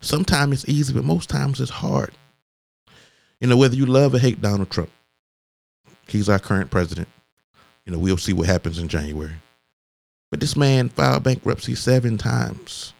Sometimes 0.00 0.64
it's 0.64 0.68
easy, 0.68 0.92
but 0.92 1.04
most 1.04 1.28
times 1.28 1.60
it's 1.60 1.70
hard. 1.70 2.12
You 3.40 3.48
know, 3.48 3.56
whether 3.56 3.76
you 3.76 3.86
love 3.86 4.14
or 4.14 4.18
hate 4.18 4.40
Donald 4.40 4.70
Trump, 4.70 4.90
he's 6.08 6.28
our 6.28 6.38
current 6.38 6.70
president. 6.70 7.08
You 7.84 7.92
know, 7.92 7.98
we'll 7.98 8.16
see 8.16 8.32
what 8.32 8.46
happens 8.46 8.78
in 8.78 8.88
January. 8.88 9.34
But 10.30 10.40
this 10.40 10.56
man 10.56 10.88
filed 10.88 11.24
bankruptcy 11.24 11.74
seven 11.74 12.16
times. 12.16 12.94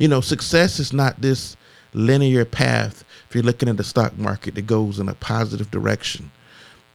You 0.00 0.08
know, 0.08 0.20
success 0.20 0.80
is 0.80 0.92
not 0.92 1.20
this 1.20 1.56
linear 1.92 2.44
path 2.44 3.04
if 3.28 3.34
you're 3.34 3.44
looking 3.44 3.68
at 3.68 3.76
the 3.76 3.84
stock 3.84 4.16
market 4.18 4.54
that 4.54 4.66
goes 4.66 4.98
in 4.98 5.08
a 5.08 5.14
positive 5.14 5.70
direction 5.70 6.30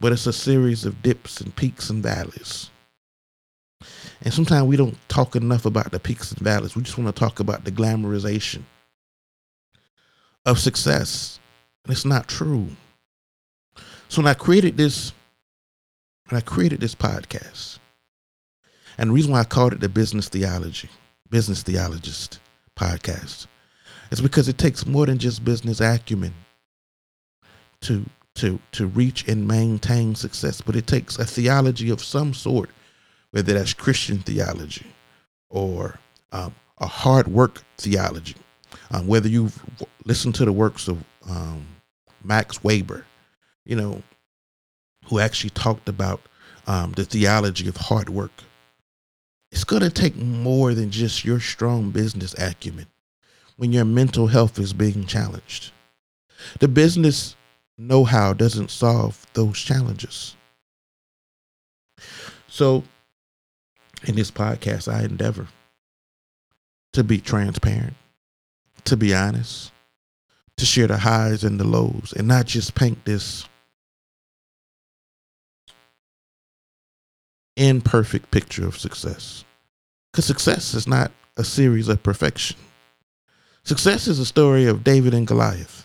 but 0.04 0.12
it's 0.12 0.26
a 0.26 0.34
series 0.34 0.84
of 0.84 1.00
dips 1.00 1.40
and 1.40 1.56
peaks 1.56 1.88
and 1.88 2.02
valleys. 2.02 2.68
And 4.20 4.34
sometimes 4.34 4.66
we 4.66 4.76
don't 4.76 4.98
talk 5.08 5.34
enough 5.34 5.64
about 5.64 5.92
the 5.92 5.98
peaks 5.98 6.30
and 6.30 6.40
valleys. 6.40 6.76
We 6.76 6.82
just 6.82 6.98
want 6.98 7.16
to 7.16 7.18
talk 7.18 7.40
about 7.40 7.64
the 7.64 7.72
glamorization 7.72 8.64
of 10.44 10.58
success. 10.58 11.40
And 11.86 11.92
it's 11.92 12.04
not 12.04 12.28
true. 12.28 12.68
So 14.10 14.20
when 14.20 14.26
I 14.26 14.34
created 14.34 14.76
this, 14.76 15.14
when 16.28 16.36
I 16.36 16.42
created 16.42 16.80
this 16.80 16.94
podcast, 16.94 17.78
and 18.98 19.08
the 19.08 19.14
reason 19.14 19.32
why 19.32 19.40
I 19.40 19.44
called 19.44 19.72
it 19.72 19.80
the 19.80 19.88
business 19.88 20.28
theology, 20.28 20.90
business 21.30 21.62
theologist 21.62 22.40
podcast, 22.76 23.46
is 24.10 24.20
because 24.20 24.50
it 24.50 24.58
takes 24.58 24.84
more 24.84 25.06
than 25.06 25.16
just 25.16 25.46
business 25.46 25.80
acumen 25.80 26.34
to 27.80 28.04
to 28.36 28.58
to 28.72 28.86
reach 28.86 29.28
and 29.28 29.46
maintain 29.46 30.14
success. 30.14 30.60
But 30.60 30.76
it 30.76 30.86
takes 30.86 31.18
a 31.18 31.24
theology 31.24 31.90
of 31.90 32.02
some 32.02 32.34
sort, 32.34 32.70
whether 33.30 33.54
that's 33.54 33.74
Christian 33.74 34.18
theology 34.18 34.86
or 35.50 35.98
um, 36.32 36.54
a 36.78 36.86
hard 36.86 37.28
work 37.28 37.62
theology. 37.78 38.36
Um, 38.90 39.06
whether 39.06 39.28
you've 39.28 39.62
listened 40.04 40.34
to 40.36 40.44
the 40.44 40.52
works 40.52 40.88
of 40.88 41.02
um, 41.28 41.64
Max 42.22 42.62
Weber, 42.62 43.06
you 43.64 43.76
know, 43.76 44.02
who 45.06 45.18
actually 45.18 45.50
talked 45.50 45.88
about 45.88 46.20
um, 46.66 46.92
the 46.92 47.04
theology 47.04 47.68
of 47.68 47.76
hard 47.76 48.08
work. 48.08 48.32
It's 49.52 49.64
going 49.64 49.82
to 49.82 49.90
take 49.90 50.16
more 50.16 50.74
than 50.74 50.90
just 50.90 51.24
your 51.24 51.38
strong 51.38 51.90
business 51.90 52.34
acumen 52.38 52.86
when 53.56 53.72
your 53.72 53.84
mental 53.84 54.26
health 54.26 54.58
is 54.58 54.72
being 54.72 55.06
challenged. 55.06 55.70
The 56.58 56.68
business 56.68 57.36
know 57.76 58.04
how 58.04 58.32
doesn't 58.32 58.70
solve 58.70 59.26
those 59.34 59.58
challenges. 59.58 60.36
So, 62.48 62.84
in 64.04 64.16
this 64.16 64.30
podcast, 64.30 64.92
I 64.92 65.04
endeavor 65.04 65.48
to 66.92 67.02
be 67.02 67.18
transparent, 67.18 67.94
to 68.84 68.96
be 68.96 69.14
honest, 69.14 69.72
to 70.56 70.64
share 70.64 70.86
the 70.86 70.98
highs 70.98 71.42
and 71.42 71.58
the 71.58 71.64
lows, 71.64 72.12
and 72.16 72.28
not 72.28 72.46
just 72.46 72.74
paint 72.74 73.04
this 73.04 73.48
imperfect 77.56 78.30
picture 78.30 78.66
of 78.66 78.78
success. 78.78 79.44
Because 80.12 80.26
success 80.26 80.74
is 80.74 80.86
not 80.86 81.10
a 81.36 81.44
series 81.44 81.88
of 81.88 82.02
perfection. 82.02 82.56
Success 83.64 84.06
is 84.06 84.18
a 84.18 84.26
story 84.26 84.66
of 84.66 84.84
David 84.84 85.14
and 85.14 85.26
Goliath. 85.26 85.84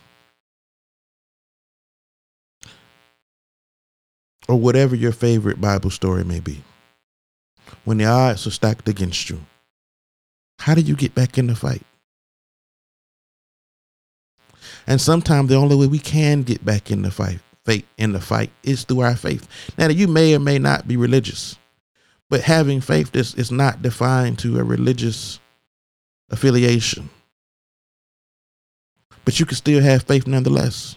Or 4.49 4.59
whatever 4.59 4.95
your 4.95 5.11
favorite 5.11 5.61
Bible 5.61 5.91
story 5.91 6.23
may 6.23 6.39
be, 6.39 6.63
when 7.85 7.99
the 7.99 8.05
odds 8.05 8.47
are 8.47 8.51
stacked 8.51 8.89
against 8.89 9.29
you, 9.29 9.39
how 10.57 10.73
do 10.73 10.81
you 10.81 10.95
get 10.95 11.13
back 11.13 11.37
in 11.37 11.45
the 11.45 11.55
fight? 11.55 11.83
And 14.87 14.99
sometimes 14.99 15.49
the 15.49 15.55
only 15.55 15.75
way 15.75 15.85
we 15.85 15.99
can 15.99 16.41
get 16.41 16.65
back 16.65 16.89
in 16.89 17.03
the 17.03 17.11
fight, 17.11 17.39
faith 17.63 17.85
in 17.99 18.11
the 18.11 18.19
fight, 18.19 18.49
is 18.63 18.85
through 18.85 19.01
our 19.01 19.15
faith. 19.15 19.47
Now, 19.77 19.89
you 19.89 20.07
may 20.07 20.33
or 20.33 20.39
may 20.39 20.57
not 20.57 20.87
be 20.87 20.97
religious, 20.97 21.55
but 22.27 22.41
having 22.41 22.81
faith 22.81 23.15
is, 23.15 23.35
is 23.35 23.51
not 23.51 23.83
defined 23.83 24.39
to 24.39 24.57
a 24.57 24.63
religious 24.63 25.39
affiliation. 26.31 27.11
But 29.25 29.39
you 29.39 29.45
can 29.45 29.57
still 29.57 29.81
have 29.81 30.03
faith 30.03 30.25
nonetheless. 30.25 30.95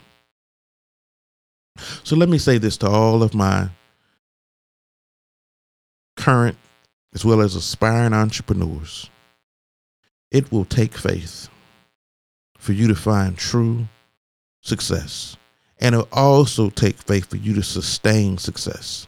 So 1.77 2.17
let 2.17 2.29
me 2.29 2.39
say 2.39 2.59
this 2.59 2.77
to 2.79 2.89
all 2.89 3.23
of 3.23 3.35
my 3.35 3.69
current 6.17 6.57
as 7.15 7.25
well 7.25 7.41
as 7.41 7.55
aspiring 7.55 8.13
entrepreneurs. 8.13 9.11
It 10.31 10.51
will 10.51 10.65
take 10.65 10.95
faith 10.95 11.49
for 12.57 12.73
you 12.73 12.89
to 12.89 12.95
find 12.95 13.37
true 13.37 13.87
success. 14.61 15.37
And 15.81 15.95
it'll 15.95 16.09
also 16.13 16.71
take 16.71 16.97
faith 16.97 17.29
for 17.29 17.37
you 17.37 17.55
to 17.55 17.63
sustain 17.63 18.39
success. 18.39 19.07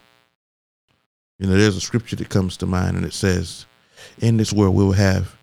You 1.39 1.47
know, 1.47 1.57
there's 1.57 1.77
a 1.77 1.81
scripture 1.81 2.17
that 2.17 2.29
comes 2.29 2.57
to 2.59 2.67
mind 2.67 2.97
and 2.97 3.07
it 3.07 3.13
says, 3.13 3.67
In 4.21 4.37
this 4.37 4.53
world 4.53 4.75
we 4.75 4.85
will 4.85 4.93
have 4.93 5.37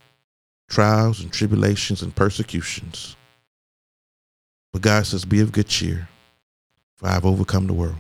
trials 0.69 1.22
and 1.22 1.32
tribulations 1.32 2.01
and 2.01 2.15
persecutions. 2.15 3.15
But 4.74 4.82
God 4.82 5.05
says, 5.05 5.26
Be 5.26 5.39
of 5.41 5.51
good 5.51 5.67
cheer, 5.67 6.07
for 7.02 7.08
I've 7.08 7.26
overcome 7.26 7.68
the 7.68 7.74
world. 7.74 7.95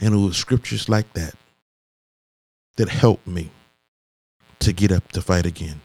And 0.00 0.14
it 0.14 0.18
was 0.18 0.36
scriptures 0.36 0.88
like 0.88 1.10
that 1.12 1.34
that 2.76 2.88
helped 2.88 3.26
me 3.26 3.50
to 4.58 4.72
get 4.72 4.90
up 4.90 5.10
to 5.12 5.22
fight 5.22 5.46
again. 5.46 5.80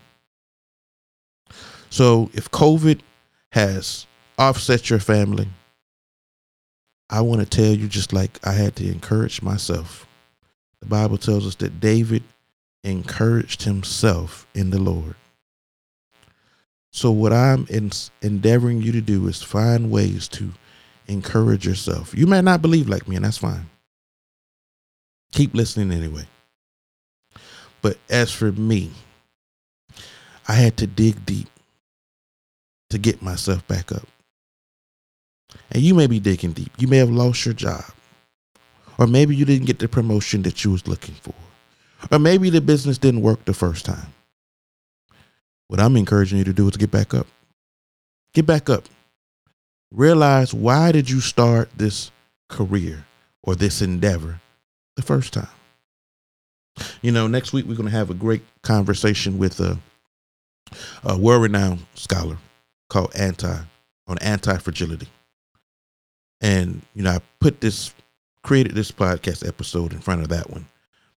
So 1.89 2.31
if 2.33 2.49
COVID 2.49 3.01
has 3.51 4.07
offset 4.39 4.89
your 4.89 4.99
family, 4.99 5.47
I 7.09 7.21
want 7.21 7.41
to 7.41 7.47
tell 7.47 7.73
you 7.73 7.87
just 7.87 8.11
like 8.11 8.39
I 8.45 8.53
had 8.53 8.75
to 8.77 8.87
encourage 8.87 9.41
myself. 9.41 10.07
The 10.79 10.87
Bible 10.87 11.17
tells 11.17 11.45
us 11.45 11.55
that 11.55 11.79
David 11.79 12.23
encouraged 12.83 13.63
himself 13.63 14.47
in 14.53 14.71
the 14.71 14.79
Lord. 14.79 15.15
So, 16.91 17.11
what 17.11 17.31
I'm 17.31 17.67
in, 17.69 17.91
endeavoring 18.21 18.81
you 18.81 18.91
to 18.91 19.01
do 19.01 19.27
is 19.27 19.41
find 19.41 19.91
ways 19.91 20.27
to 20.29 20.51
encourage 21.07 21.65
yourself. 21.65 22.13
You 22.15 22.27
may 22.27 22.41
not 22.41 22.61
believe 22.61 22.89
like 22.89 23.07
me, 23.07 23.15
and 23.15 23.25
that's 23.25 23.37
fine. 23.37 23.69
Keep 25.31 25.53
listening 25.53 25.91
anyway. 25.91 26.25
But 27.81 27.97
as 28.09 28.31
for 28.31 28.51
me, 28.51 28.91
I 30.47 30.53
had 30.53 30.77
to 30.77 30.87
dig 30.87 31.25
deep 31.25 31.49
to 32.89 32.97
get 32.97 33.21
myself 33.21 33.67
back 33.67 33.91
up. 33.91 34.07
And 35.71 35.83
you 35.83 35.93
may 35.93 36.07
be 36.07 36.19
digging 36.19 36.53
deep. 36.53 36.71
You 36.77 36.87
may 36.87 36.97
have 36.97 37.09
lost 37.09 37.45
your 37.45 37.53
job. 37.53 37.83
Or 38.97 39.07
maybe 39.07 39.35
you 39.35 39.45
didn't 39.45 39.67
get 39.67 39.79
the 39.79 39.87
promotion 39.87 40.41
that 40.43 40.63
you 40.63 40.71
was 40.71 40.87
looking 40.87 41.15
for. 41.15 41.35
Or 42.11 42.19
maybe 42.19 42.49
the 42.49 42.61
business 42.61 42.97
didn't 42.97 43.21
work 43.21 43.45
the 43.45 43.53
first 43.53 43.85
time. 43.85 44.13
What 45.67 45.79
I'm 45.79 45.97
encouraging 45.97 46.37
you 46.37 46.43
to 46.45 46.53
do 46.53 46.67
is 46.67 46.77
get 46.77 46.91
back 46.91 47.13
up. 47.13 47.27
Get 48.33 48.45
back 48.45 48.69
up. 48.69 48.85
Realize 49.91 50.53
why 50.53 50.91
did 50.91 51.09
you 51.09 51.21
start 51.21 51.69
this 51.75 52.11
career 52.49 53.05
or 53.43 53.55
this 53.55 53.81
endeavor 53.81 54.41
the 54.95 55.01
first 55.01 55.33
time? 55.33 55.47
You 57.01 57.11
know, 57.11 57.27
next 57.27 57.53
week 57.53 57.65
we're 57.65 57.75
going 57.75 57.89
to 57.89 57.97
have 57.97 58.09
a 58.09 58.15
great 58.15 58.43
conversation 58.61 59.37
with 59.37 59.59
a, 59.59 59.77
a 61.03 61.17
world-renowned 61.17 61.85
scholar 61.95 62.37
called 62.89 63.15
Anti 63.15 63.57
on 64.07 64.17
anti-fragility. 64.19 65.07
And 66.41 66.81
you 66.93 67.03
know, 67.03 67.11
I 67.11 67.19
put 67.39 67.61
this 67.61 67.93
created 68.43 68.75
this 68.75 68.91
podcast 68.91 69.47
episode 69.47 69.91
in 69.91 69.99
front 69.99 70.21
of 70.21 70.29
that 70.29 70.49
one 70.49 70.67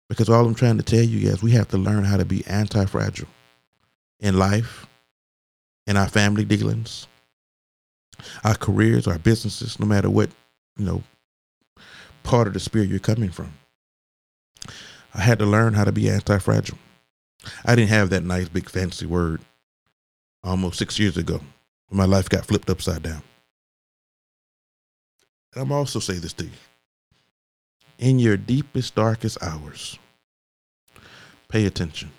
because 0.07 0.29
all 0.29 0.45
I'm 0.45 0.55
trying 0.55 0.77
to 0.77 0.83
tell 0.83 1.03
you 1.03 1.29
guys, 1.29 1.43
we 1.43 1.51
have 1.51 1.67
to 1.69 1.77
learn 1.77 2.03
how 2.03 2.17
to 2.17 2.25
be 2.25 2.45
anti-fragile 2.47 3.27
in 4.19 4.37
life, 4.37 4.87
in 5.85 5.97
our 5.97 6.07
family 6.07 6.45
dealings, 6.45 7.07
our 8.43 8.55
careers, 8.55 9.07
our 9.07 9.19
businesses, 9.19 9.79
no 9.79 9.85
matter 9.85 10.09
what, 10.09 10.29
you 10.77 10.85
know, 10.85 11.03
part 12.23 12.47
of 12.47 12.53
the 12.53 12.59
spirit 12.59 12.89
you're 12.89 12.99
coming 12.99 13.29
from. 13.29 13.53
I 15.13 15.21
had 15.21 15.39
to 15.39 15.45
learn 15.45 15.73
how 15.73 15.83
to 15.83 15.91
be 15.91 16.09
anti 16.09 16.37
fragile. 16.39 16.77
I 17.65 17.75
didn't 17.75 17.89
have 17.89 18.09
that 18.09 18.23
nice 18.23 18.49
big 18.49 18.69
fancy 18.69 19.05
word 19.05 19.41
almost 20.43 20.77
six 20.77 20.99
years 20.99 21.17
ago 21.17 21.41
when 21.87 21.97
my 21.97 22.05
life 22.05 22.29
got 22.29 22.45
flipped 22.45 22.69
upside 22.69 23.03
down. 23.03 23.21
And 25.53 25.63
I'm 25.63 25.71
also 25.71 25.99
say 25.99 26.15
this 26.15 26.33
to 26.33 26.45
you. 26.45 26.51
In 27.97 28.19
your 28.19 28.37
deepest, 28.37 28.95
darkest 28.95 29.41
hours, 29.41 29.97
pay 31.49 31.65
attention. 31.65 32.11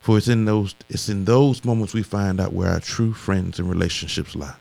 For 0.00 0.18
it's 0.18 0.28
in 0.28 0.44
those 0.44 0.74
it's 0.88 1.08
in 1.08 1.24
those 1.24 1.64
moments 1.64 1.94
we 1.94 2.02
find 2.02 2.40
out 2.40 2.52
where 2.52 2.70
our 2.70 2.80
true 2.80 3.12
friends 3.12 3.58
and 3.58 3.68
relationships 3.68 4.34
lie. 4.34 4.56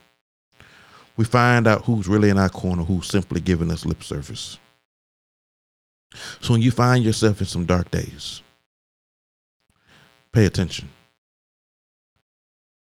We 1.18 1.26
find 1.26 1.68
out 1.68 1.86
who's 1.86 2.08
really 2.08 2.30
in 2.30 2.38
our 2.38 2.50
corner, 2.50 2.84
who's 2.84 3.08
simply 3.08 3.40
giving 3.40 3.72
us 3.72 3.86
lip 3.86 4.04
service. 4.04 4.60
So 6.42 6.54
when 6.54 6.62
you 6.62 6.72
find 6.72 7.04
yourself 7.04 7.40
in 7.42 7.48
some 7.48 7.66
dark 7.66 7.92
days, 7.92 8.42
pay 10.32 10.46
attention. 10.46 10.90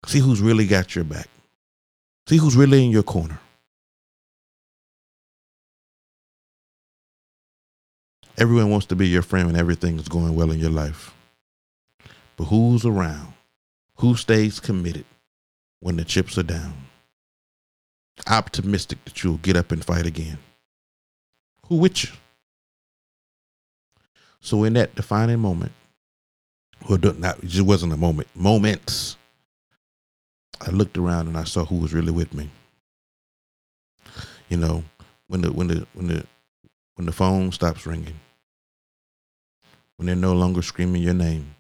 See 0.06 0.20
who's 0.20 0.42
really 0.42 0.68
got 0.68 0.96
your 0.96 1.04
back. 1.04 1.28
See 2.28 2.38
who's 2.38 2.56
really 2.56 2.84
in 2.84 2.92
your 2.92 3.04
corner. 3.04 3.40
Everyone 8.38 8.70
wants 8.70 8.88
to 8.88 8.96
be 8.96 9.08
your 9.08 9.22
friend 9.22 9.48
when 9.48 9.56
everything's 9.56 10.10
going 10.10 10.36
well 10.36 10.52
in 10.52 10.60
your 10.60 10.70
life. 10.70 11.15
But 12.38 12.46
who's 12.46 12.86
around? 12.86 13.34
Who 13.98 14.16
stays 14.16 14.60
committed 14.60 15.06
when 15.80 15.96
the 15.98 16.06
chips 16.06 16.38
are 16.38 16.44
down? 16.44 16.74
Optimistic 18.28 19.04
that 19.06 19.24
you'll 19.24 19.38
get 19.38 19.56
up 19.56 19.72
and 19.72 19.84
fight 19.84 20.06
again. 20.06 20.38
Who 21.68 21.78
with 21.78 22.04
you? 22.04 22.12
So 24.40 24.64
in 24.64 24.74
that 24.74 24.96
defining 24.96 25.40
moment, 25.40 25.72
well, 26.88 27.00
not 27.18 27.40
it 27.40 27.48
just 27.48 27.66
wasn't 27.66 27.94
a 27.94 27.98
moment, 27.98 28.28
moments. 28.36 29.18
I 30.62 30.70
looked 30.70 30.98
around 30.98 31.28
and 31.28 31.38
I 31.38 31.44
saw 31.44 31.66
who 31.66 31.78
was 31.78 31.94
really 31.94 32.12
with 32.12 32.34
me. 32.34 32.50
You 34.50 34.58
know, 34.58 34.84
when 35.28 35.42
the 35.42 35.52
when 35.52 35.68
the 35.68 35.88
when 35.94 36.08
the 36.08 36.26
when 36.96 37.06
the 37.06 37.12
phone 37.12 37.52
stops 37.52 37.86
ringing, 37.86 38.20
when 39.98 40.06
they're 40.06 40.16
no 40.16 40.34
longer 40.34 40.62
screaming 40.62 41.02
your 41.02 41.14
name, 41.14 41.56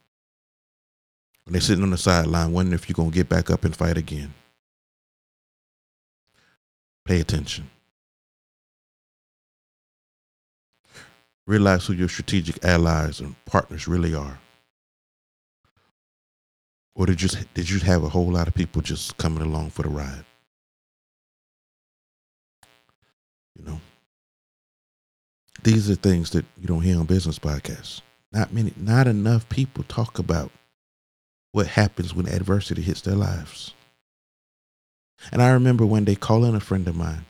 when 1.45 1.53
they're 1.53 1.61
sitting 1.61 1.83
on 1.83 1.91
the 1.91 1.97
sideline 1.97 2.51
wondering 2.51 2.73
if 2.73 2.89
you're 2.89 2.95
going 2.95 3.11
to 3.11 3.15
get 3.15 3.29
back 3.29 3.49
up 3.49 3.63
and 3.63 3.75
fight 3.75 3.97
again. 3.97 4.33
Pay 7.05 7.21
attention. 7.21 7.69
Realize 11.45 11.85
who 11.85 11.93
your 11.93 12.09
strategic 12.09 12.65
allies 12.65 13.19
and 13.19 13.35
partners 13.45 13.87
really 13.87 14.15
are. 14.15 14.39
Or 16.95 17.05
did 17.05 17.21
you, 17.21 17.29
did 17.53 17.69
you 17.69 17.79
have 17.81 18.03
a 18.03 18.09
whole 18.09 18.31
lot 18.31 18.47
of 18.47 18.55
people 18.55 18.81
just 18.81 19.17
coming 19.17 19.43
along 19.43 19.69
for 19.69 19.83
the 19.83 19.89
ride? 19.89 20.25
You 23.55 23.65
know, 23.65 23.81
these 25.61 25.89
are 25.89 25.95
things 25.95 26.31
that 26.31 26.45
you 26.59 26.67
don't 26.67 26.81
hear 26.81 26.97
on 26.97 27.05
business 27.05 27.37
podcasts. 27.37 28.01
Not 28.31 28.51
many, 28.51 28.73
not 28.75 29.07
enough 29.07 29.47
people 29.49 29.83
talk 29.87 30.17
about 30.17 30.51
what 31.55 31.67
happens 31.67 32.13
when 32.13 32.27
adversity 32.27 32.81
hits 32.81 32.99
their 32.99 33.15
lives. 33.15 33.73
And 35.31 35.41
I 35.41 35.51
remember 35.51 35.85
one 35.85 36.03
day 36.03 36.15
calling 36.15 36.53
a 36.53 36.59
friend 36.59 36.85
of 36.85 36.97
mine 36.97 37.23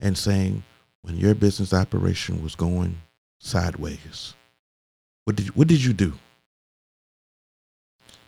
and 0.00 0.16
saying, 0.16 0.62
when 1.02 1.18
your 1.18 1.34
business 1.34 1.74
operation 1.74 2.42
was 2.42 2.54
going 2.54 2.96
sideways, 3.38 4.32
what 5.26 5.36
did 5.36 5.54
what 5.54 5.68
did 5.68 5.84
you 5.84 5.92
do? 5.92 6.14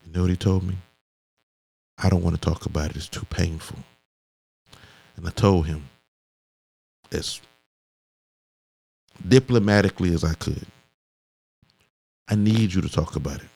You 0.05 0.13
know 0.13 0.21
what 0.21 0.31
he 0.31 0.37
told 0.37 0.63
me? 0.63 0.77
I 1.97 2.11
don't 2.11 2.23
want 2.23 2.39
to 2.39 2.49
talk 2.51 2.67
about 2.67 2.91
it. 2.91 2.97
It's 2.97 3.09
too 3.09 3.25
painful. 3.31 3.79
And 5.17 5.27
I 5.27 5.31
told 5.31 5.65
him 5.65 5.89
as 7.11 7.41
diplomatically 9.27 10.13
as 10.13 10.23
I 10.23 10.35
could, 10.35 10.67
I 12.29 12.35
need 12.35 12.75
you 12.75 12.83
to 12.83 12.91
talk 12.91 13.17
about 13.17 13.41
it. 13.41 13.52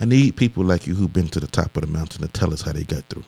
I 0.00 0.04
need 0.04 0.36
people 0.36 0.64
like 0.64 0.86
you 0.86 0.94
who've 0.94 1.12
been 1.12 1.28
to 1.28 1.40
the 1.40 1.46
top 1.46 1.76
of 1.76 1.82
the 1.82 1.86
mountain 1.86 2.22
to 2.22 2.28
tell 2.28 2.52
us 2.52 2.62
how 2.62 2.72
they 2.72 2.84
got 2.84 3.04
through. 3.04 3.24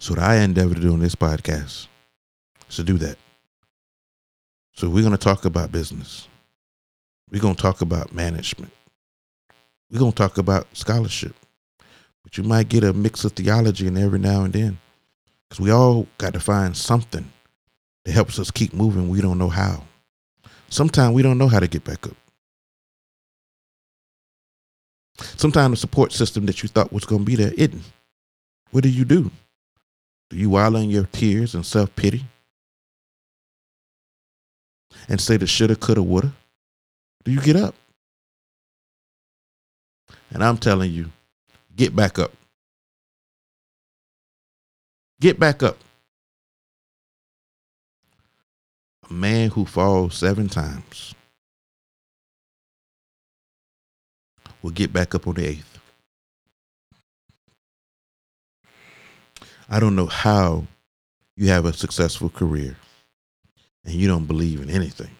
So 0.00 0.14
what 0.14 0.22
I 0.22 0.36
endeavor 0.36 0.74
to 0.74 0.80
do 0.80 0.92
on 0.92 1.00
this 1.00 1.14
podcast 1.14 1.86
is 2.68 2.76
to 2.76 2.82
do 2.82 2.98
that. 2.98 3.16
So 4.72 4.88
we're 4.88 5.02
going 5.02 5.12
to 5.12 5.18
talk 5.18 5.44
about 5.44 5.72
business. 5.72 6.28
We're 7.30 7.40
going 7.40 7.54
to 7.54 7.62
talk 7.62 7.80
about 7.80 8.12
management. 8.12 8.72
We're 9.90 10.00
going 10.00 10.12
to 10.12 10.16
talk 10.16 10.38
about 10.38 10.66
scholarship. 10.76 11.34
But 12.22 12.36
you 12.36 12.44
might 12.44 12.68
get 12.68 12.84
a 12.84 12.92
mix 12.92 13.24
of 13.24 13.32
theology 13.32 13.86
in 13.86 13.96
every 13.96 14.18
now 14.18 14.42
and 14.42 14.52
then. 14.52 14.78
Because 15.48 15.60
we 15.60 15.70
all 15.70 16.06
got 16.18 16.32
to 16.34 16.40
find 16.40 16.76
something 16.76 17.30
that 18.04 18.12
helps 18.12 18.38
us 18.38 18.50
keep 18.50 18.74
moving. 18.74 19.08
We 19.08 19.20
don't 19.20 19.38
know 19.38 19.48
how. 19.48 19.84
Sometimes 20.68 21.14
we 21.14 21.22
don't 21.22 21.38
know 21.38 21.48
how 21.48 21.60
to 21.60 21.68
get 21.68 21.84
back 21.84 22.06
up. 22.06 22.16
Sometimes 25.44 25.72
the 25.72 25.76
support 25.76 26.10
system 26.10 26.46
that 26.46 26.62
you 26.62 26.70
thought 26.70 26.90
was 26.90 27.04
going 27.04 27.20
to 27.20 27.24
be 27.26 27.36
there 27.36 27.52
isn't. 27.52 27.82
What 28.70 28.82
do 28.82 28.88
you 28.88 29.04
do? 29.04 29.30
Do 30.30 30.38
you 30.38 30.48
wallow 30.48 30.80
in 30.80 30.88
your 30.88 31.04
tears 31.12 31.54
and 31.54 31.66
self 31.66 31.94
pity? 31.94 32.24
And 35.06 35.20
say 35.20 35.36
the 35.36 35.46
shoulda, 35.46 35.76
coulda, 35.76 36.02
woulda? 36.02 36.32
Do 37.24 37.30
you 37.30 37.42
get 37.42 37.56
up? 37.56 37.74
And 40.30 40.42
I'm 40.42 40.56
telling 40.56 40.90
you, 40.90 41.10
get 41.76 41.94
back 41.94 42.18
up. 42.18 42.32
Get 45.20 45.38
back 45.38 45.62
up. 45.62 45.76
A 49.10 49.12
man 49.12 49.50
who 49.50 49.66
falls 49.66 50.16
seven 50.16 50.48
times 50.48 51.14
will 54.64 54.70
get 54.70 54.94
back 54.94 55.14
up 55.14 55.28
on 55.28 55.34
the 55.34 55.46
eighth. 55.46 55.78
I 59.68 59.78
don't 59.78 59.94
know 59.94 60.06
how 60.06 60.64
you 61.36 61.48
have 61.48 61.66
a 61.66 61.72
successful 61.74 62.30
career 62.30 62.74
and 63.84 63.92
you 63.92 64.08
don't 64.08 64.24
believe 64.24 64.62
in 64.62 64.70
anything. 64.70 65.10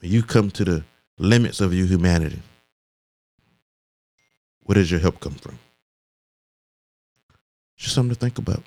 When 0.00 0.12
you 0.12 0.22
come 0.22 0.50
to 0.52 0.64
the 0.64 0.84
limits 1.18 1.60
of 1.60 1.74
your 1.74 1.86
humanity, 1.86 2.40
where 4.62 4.76
does 4.76 4.90
your 4.90 5.00
help 5.00 5.20
come 5.20 5.34
from? 5.34 5.58
Just 7.76 7.94
something 7.94 8.14
to 8.14 8.18
think 8.18 8.38
about. 8.38 8.62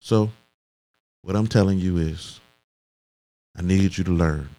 So, 0.00 0.30
what 1.22 1.34
I'm 1.34 1.46
telling 1.46 1.78
you 1.78 1.96
is, 1.96 2.40
I 3.56 3.62
need 3.62 3.96
you 3.96 4.04
to 4.04 4.12
learn, 4.12 4.50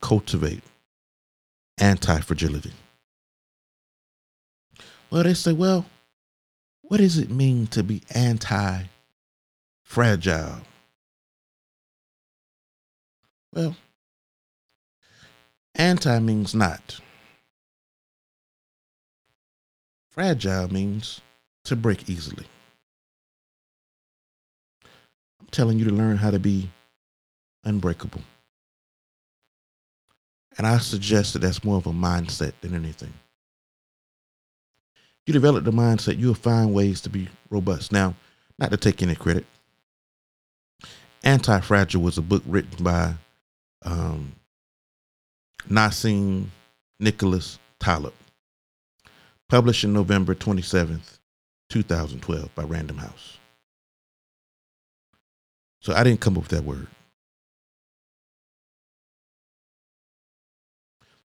cultivate 0.00 0.62
anti 1.78 2.20
fragility. 2.20 2.72
Well, 5.10 5.24
they 5.24 5.34
say, 5.34 5.52
well, 5.52 5.86
what 6.82 6.98
does 6.98 7.18
it 7.18 7.30
mean 7.30 7.66
to 7.68 7.82
be 7.82 8.02
anti 8.14 8.84
fragile? 9.82 10.60
Well, 13.52 13.76
anti 15.74 16.18
means 16.20 16.54
not. 16.54 17.00
Fragile 20.10 20.72
means 20.72 21.20
to 21.64 21.76
break 21.76 22.08
easily. 22.08 22.46
I'm 25.40 25.46
telling 25.50 25.78
you 25.78 25.84
to 25.86 25.92
learn 25.94 26.16
how 26.16 26.30
to 26.30 26.38
be 26.38 26.68
unbreakable. 27.64 28.22
And 30.60 30.66
I 30.66 30.76
suggest 30.76 31.32
that 31.32 31.38
that's 31.38 31.64
more 31.64 31.78
of 31.78 31.86
a 31.86 31.90
mindset 31.90 32.52
than 32.60 32.74
anything. 32.74 33.14
You 35.24 35.32
develop 35.32 35.64
the 35.64 35.70
mindset, 35.70 36.18
you'll 36.18 36.34
find 36.34 36.74
ways 36.74 37.00
to 37.00 37.08
be 37.08 37.30
robust. 37.48 37.92
Now, 37.92 38.14
not 38.58 38.70
to 38.70 38.76
take 38.76 39.02
any 39.02 39.14
credit, 39.14 39.46
Anti 41.24 41.60
Fragile 41.60 42.02
was 42.02 42.18
a 42.18 42.22
book 42.22 42.42
written 42.46 42.84
by 42.84 43.14
um, 43.86 44.32
Nassim 45.66 46.48
Nicholas 46.98 47.58
Taleb, 47.78 48.12
published 49.48 49.84
in 49.84 49.94
November 49.94 50.34
27th, 50.34 51.20
2012 51.70 52.54
by 52.54 52.64
Random 52.64 52.98
House. 52.98 53.38
So 55.80 55.94
I 55.94 56.04
didn't 56.04 56.20
come 56.20 56.36
up 56.36 56.42
with 56.42 56.50
that 56.50 56.64
word. 56.64 56.88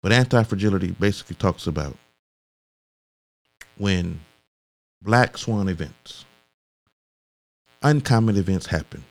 But 0.03 0.11
anti 0.11 0.43
fragility 0.43 0.91
basically 0.91 1.37
talks 1.37 1.65
about 1.65 1.97
when 3.77 4.19
black 5.01 5.37
swan 5.37 5.69
events, 5.69 6.25
uncommon 7.81 8.35
events 8.35 8.65
happen. 8.67 9.05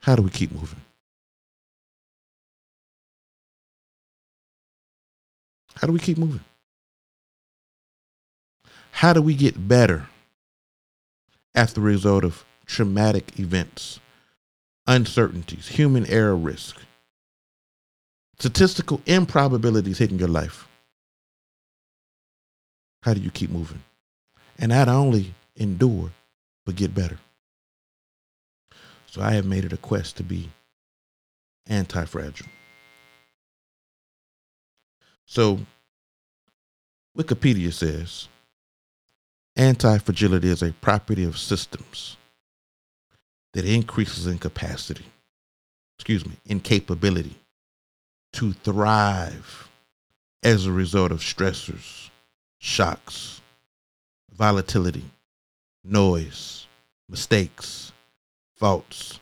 How 0.00 0.14
do 0.14 0.22
we 0.22 0.30
keep 0.30 0.52
moving? 0.52 0.80
How 5.74 5.88
do 5.88 5.92
we 5.92 5.98
keep 5.98 6.16
moving? 6.16 6.44
How 8.92 9.12
do 9.12 9.20
we 9.20 9.34
get 9.34 9.66
better 9.68 10.06
as 11.56 11.72
the 11.72 11.80
result 11.80 12.22
of 12.22 12.44
traumatic 12.66 13.38
events, 13.40 13.98
uncertainties, 14.86 15.68
human 15.68 16.06
error 16.06 16.36
risk, 16.36 16.85
statistical 18.38 19.00
improbabilities 19.06 19.98
hitting 19.98 20.18
your 20.18 20.28
life? 20.28 20.66
How 23.02 23.14
do 23.14 23.20
you 23.20 23.30
keep 23.30 23.50
moving? 23.50 23.82
And 24.58 24.70
not 24.70 24.88
only 24.88 25.34
endure, 25.56 26.10
but 26.64 26.76
get 26.76 26.94
better. 26.94 27.18
So 29.06 29.22
I 29.22 29.32
have 29.32 29.46
made 29.46 29.64
it 29.64 29.72
a 29.72 29.76
quest 29.76 30.16
to 30.16 30.22
be 30.22 30.50
anti 31.66 32.04
fragile. 32.04 32.48
So 35.24 35.60
Wikipedia 37.16 37.72
says 37.72 38.28
anti 39.56 39.98
fragility 39.98 40.48
is 40.48 40.62
a 40.62 40.72
property 40.72 41.24
of 41.24 41.38
systems 41.38 42.16
that 43.54 43.64
increases 43.64 44.26
in 44.26 44.38
capacity, 44.38 45.06
excuse 45.98 46.26
me, 46.26 46.36
in 46.44 46.60
capability 46.60 47.36
to 48.36 48.52
thrive 48.52 49.70
as 50.42 50.66
a 50.66 50.70
result 50.70 51.10
of 51.10 51.20
stressors, 51.20 52.10
shocks, 52.58 53.40
volatility, 54.30 55.06
noise, 55.82 56.66
mistakes, 57.08 57.92
faults, 58.54 59.20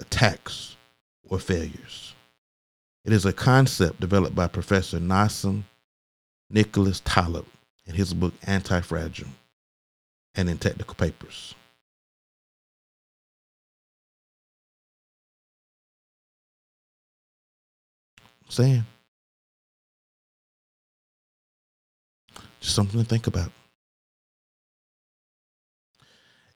attacks, 0.00 0.76
or 1.30 1.38
failures. 1.38 2.14
It 3.06 3.14
is 3.14 3.24
a 3.24 3.32
concept 3.32 4.00
developed 4.00 4.34
by 4.34 4.48
Professor 4.48 4.98
Nassim 5.00 5.62
Nicholas 6.50 7.00
Taleb 7.06 7.46
in 7.86 7.94
his 7.94 8.12
book 8.12 8.34
Anti 8.42 8.82
Fragile 8.82 9.28
and 10.34 10.50
in 10.50 10.58
technical 10.58 10.94
papers. 10.94 11.54
Saying 18.52 18.84
just 22.60 22.74
something 22.74 23.00
to 23.00 23.06
think 23.06 23.26
about. 23.26 23.50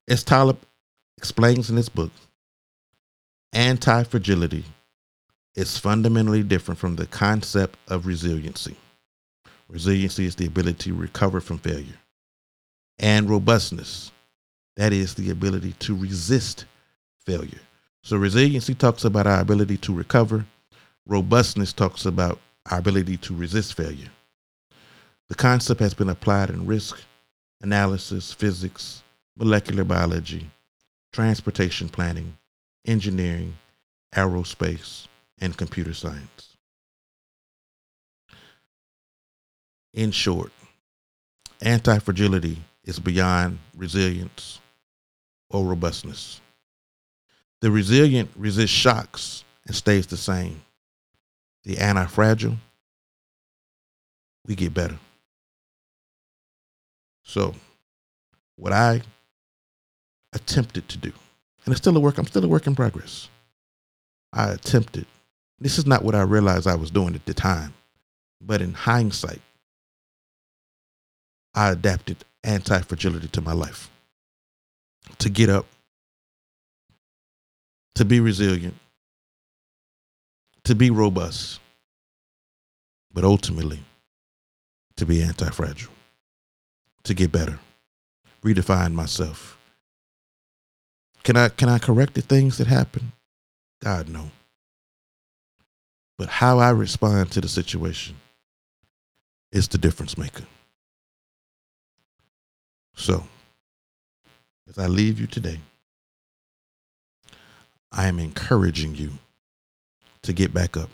As 0.09 0.22
Taleb 0.22 0.59
explains 1.16 1.70
in 1.70 1.76
his 1.76 1.88
book, 1.88 2.12
anti 3.53 4.05
fragility 4.05 4.64
is 5.55 5.78
fundamentally 5.78 6.42
different 6.42 6.78
from 6.78 6.97
the 6.97 7.07
concept 7.07 7.78
of 7.88 8.07
resiliency. 8.07 8.76
Resiliency 9.68 10.26
is 10.26 10.36
the 10.36 10.47
ability 10.47 10.90
to 10.90 10.94
recover 10.94 11.40
from 11.40 11.59
failure, 11.59 11.99
and 12.99 13.28
robustness, 13.28 14.12
that 14.76 14.92
is 14.92 15.14
the 15.14 15.30
ability 15.30 15.72
to 15.80 15.97
resist 15.97 16.66
failure. 17.24 17.61
So, 18.03 18.16
resiliency 18.16 18.74
talks 18.74 19.05
about 19.05 19.26
our 19.26 19.40
ability 19.40 19.78
to 19.78 19.94
recover, 19.94 20.44
robustness 21.07 21.72
talks 21.72 22.04
about 22.07 22.38
our 22.70 22.78
ability 22.78 23.16
to 23.18 23.34
resist 23.34 23.74
failure. 23.74 24.11
The 25.28 25.34
concept 25.34 25.80
has 25.80 25.94
been 25.94 26.09
applied 26.09 26.50
in 26.50 26.66
risk 26.66 27.00
analysis, 27.62 28.32
physics, 28.32 29.02
molecular 29.36 29.84
biology, 29.84 30.50
transportation 31.12 31.88
planning, 31.88 32.36
engineering, 32.86 33.57
aerospace, 34.14 35.07
and 35.40 35.57
computer 35.57 35.94
science. 35.94 36.57
In 39.94 40.11
short, 40.11 40.52
anti 41.62 41.98
fragility 41.98 42.59
is 42.84 42.98
beyond 42.98 43.59
resilience 43.76 44.61
or 45.50 45.64
robustness. 45.64 46.40
The 47.62 47.70
resilient 47.70 48.30
resists 48.36 48.70
shocks 48.70 49.44
and 49.66 49.74
stays 49.74 50.07
the 50.07 50.16
same. 50.16 50.61
The 51.67 51.79
anti 51.79 52.07
fragile, 52.07 52.57
we 54.47 54.55
get 54.55 54.73
better. 54.73 54.99
So, 57.25 57.57
what 58.55 58.73
I 58.73 59.03
attempted 60.33 60.89
to 60.89 60.97
do. 60.97 61.12
And 61.64 61.73
it's 61.73 61.81
still 61.81 61.97
a 61.97 62.01
work, 62.01 62.19
I'm 62.19 62.27
still 62.27 62.45
a 62.45 62.49
work 62.49 62.69
in 62.69 62.77
progress. 62.77 63.29
I 64.33 64.53
attempted. 64.53 65.07
This 65.59 65.77
is 65.77 65.87
not 65.87 66.05
what 66.05 66.14
I 66.14 66.23
realized 66.23 66.69
I 66.69 66.77
was 66.77 66.93
doing 66.93 67.17
at 67.17 67.27
the 67.27 67.35
time. 67.35 67.75
But 68.41 68.62
in 68.62 68.73
hindsight, 68.73 69.41
I 71.53 71.73
adapted 71.73 72.19
anti 72.45 72.81
fragility 72.83 73.27
to 73.27 73.41
my 73.41 73.55
life. 73.55 73.91
To 75.19 75.29
get 75.29 75.49
up, 75.49 75.67
to 77.97 78.05
be 78.05 78.21
resilient, 78.21 78.75
to 80.67 80.75
be 80.75 80.91
robust, 80.91 81.59
but 83.12 83.25
ultimately 83.25 83.81
to 84.97 85.07
be 85.07 85.23
anti 85.23 85.49
fragile, 85.51 85.93
to 87.03 87.14
get 87.14 87.33
better, 87.33 87.59
redefine 88.45 88.93
myself 88.93 89.57
can 91.27 91.37
I 91.37 91.49
can 91.49 91.69
I 91.69 91.81
correct 91.81 92.14
the 92.14 92.23
things 92.23 92.59
that 92.59 92.69
happen? 92.69 93.11
God 93.83 94.09
no. 94.09 94.31
But 96.17 96.29
how 96.29 96.61
I 96.61 96.71
respond 96.71 97.33
to 97.33 97.41
the 97.41 97.49
situation 97.49 98.14
is 99.51 99.67
the 99.67 99.77
difference 99.77 100.17
maker. 100.17 100.45
So, 102.95 103.25
as 104.69 104.79
I 104.79 104.87
leave 104.87 105.19
you 105.19 105.27
today, 105.27 105.59
I 107.91 108.07
am 108.07 108.21
encouraging 108.21 108.95
you 108.95 109.11
to 110.27 110.33
get 110.33 110.53
back 110.55 110.77
up. 110.77 110.91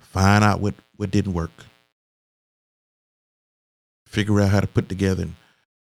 Find 0.00 0.42
out 0.42 0.60
what, 0.60 0.74
what 0.96 1.10
didn't 1.10 1.34
work. 1.34 1.50
Figure 4.06 4.40
out 4.40 4.50
how 4.50 4.60
to 4.60 4.66
put 4.66 4.88
together 4.88 5.28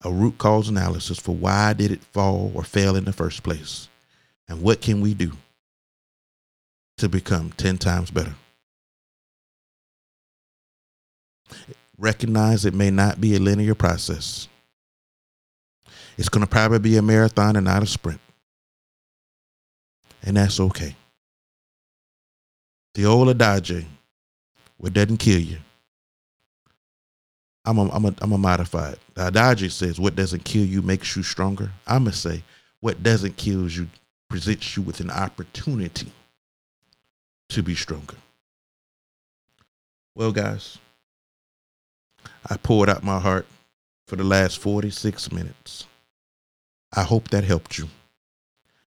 a 0.04 0.12
root 0.12 0.38
cause 0.38 0.70
analysis 0.70 1.20
for 1.20 1.34
why 1.34 1.74
did 1.74 1.92
it 1.92 2.04
fall 2.04 2.52
or 2.54 2.64
fail 2.64 2.96
in 2.96 3.06
the 3.06 3.14
first 3.14 3.44
place. 3.44 3.88
And 4.48 4.62
what 4.62 4.82
can 4.82 5.02
we 5.02 5.14
do 5.14 5.32
to 6.98 7.10
become 7.10 7.52
10 7.58 7.78
times 7.78 8.12
better? 8.12 8.36
Recognize 11.98 12.66
it 12.66 12.74
may 12.74 12.92
not 12.92 13.22
be 13.22 13.36
a 13.36 13.40
linear 13.40 13.76
process. 13.76 14.48
It's 16.18 16.30
going 16.30 16.46
to 16.46 16.50
probably 16.50 16.80
be 16.80 16.98
a 16.98 17.02
marathon 17.02 17.56
and 17.56 17.66
not 17.66 17.84
a 17.84 17.88
sprint. 17.88 18.20
And 20.24 20.38
that's 20.38 20.60
okay. 20.60 20.96
The 22.96 23.06
old 23.06 23.42
adage, 23.42 23.86
what 24.78 24.94
doesn't 24.94 25.18
kill 25.18 25.40
you. 25.40 25.58
I'm 27.66 27.78
a, 27.78 27.90
I'm 27.90 28.06
a, 28.06 28.14
I'm 28.22 28.32
a 28.34 28.38
modify 28.38 28.92
it. 28.92 29.00
The 29.16 29.40
adage 29.40 29.74
says, 29.74 30.00
what 30.00 30.16
doesn't 30.16 30.44
kill 30.44 30.66
you 30.66 30.82
makes 30.82 31.16
you 31.16 31.24
stronger. 31.24 31.72
I'm 31.88 32.04
going 32.04 32.12
to 32.12 32.18
say, 32.18 32.44
what 32.82 33.02
doesn't 33.02 33.38
kill 33.38 33.68
you 33.70 33.88
presents 34.30 34.76
you 34.76 34.84
with 34.84 35.00
an 35.00 35.10
opportunity 35.10 36.12
to 37.50 37.64
be 37.64 37.76
stronger. 37.76 38.16
Well, 40.16 40.32
guys, 40.32 40.78
I 42.50 42.58
poured 42.58 42.90
out 42.90 43.04
my 43.04 43.20
heart 43.20 43.48
for 44.08 44.16
the 44.16 44.24
last 44.24 44.60
46 44.60 45.32
minutes. 45.32 45.86
I 46.92 47.04
hope 47.04 47.30
that 47.30 47.44
helped 47.44 47.78
you. 47.78 47.88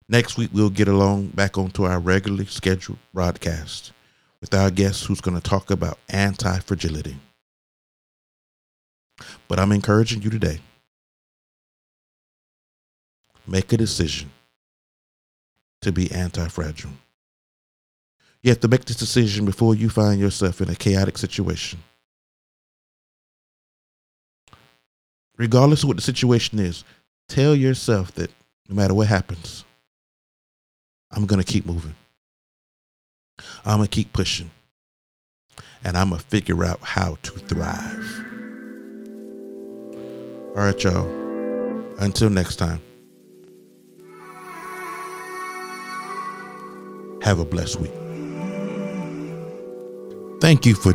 Next 0.08 0.36
week, 0.36 0.50
we'll 0.52 0.70
get 0.70 0.88
along 0.88 1.28
back 1.28 1.56
onto 1.56 1.84
our 1.84 1.98
regularly 1.98 2.46
scheduled 2.46 2.98
broadcast 3.12 3.92
with 4.44 4.52
our 4.52 4.70
guest 4.70 5.06
who's 5.06 5.22
going 5.22 5.34
to 5.34 5.42
talk 5.42 5.70
about 5.70 5.98
anti 6.10 6.58
fragility. 6.58 7.16
But 9.48 9.58
I'm 9.58 9.72
encouraging 9.72 10.20
you 10.20 10.28
today 10.28 10.60
make 13.46 13.72
a 13.72 13.78
decision 13.78 14.30
to 15.80 15.92
be 15.92 16.12
anti 16.12 16.46
fragile. 16.48 16.90
You 18.42 18.50
have 18.50 18.60
to 18.60 18.68
make 18.68 18.84
this 18.84 18.96
decision 18.96 19.46
before 19.46 19.74
you 19.74 19.88
find 19.88 20.20
yourself 20.20 20.60
in 20.60 20.68
a 20.68 20.74
chaotic 20.74 21.16
situation. 21.16 21.78
Regardless 25.38 25.84
of 25.84 25.88
what 25.88 25.96
the 25.96 26.02
situation 26.02 26.58
is, 26.58 26.84
tell 27.30 27.54
yourself 27.54 28.12
that 28.16 28.30
no 28.68 28.76
matter 28.76 28.92
what 28.92 29.06
happens, 29.06 29.64
I'm 31.10 31.24
going 31.24 31.40
to 31.42 31.50
keep 31.50 31.64
moving. 31.64 31.94
I'm 33.64 33.78
going 33.78 33.88
to 33.88 33.94
keep 33.94 34.12
pushing. 34.12 34.50
And 35.84 35.96
I'm 35.96 36.10
going 36.10 36.20
to 36.20 36.26
figure 36.26 36.64
out 36.64 36.80
how 36.80 37.18
to 37.22 37.32
thrive. 37.32 38.24
All 40.56 40.64
right, 40.64 40.82
y'all. 40.82 41.08
Until 41.98 42.30
next 42.30 42.56
time. 42.56 42.80
Have 47.22 47.38
a 47.38 47.44
blessed 47.44 47.80
week. 47.80 47.92
Thank 50.40 50.66
you 50.66 50.74
for 50.74 50.92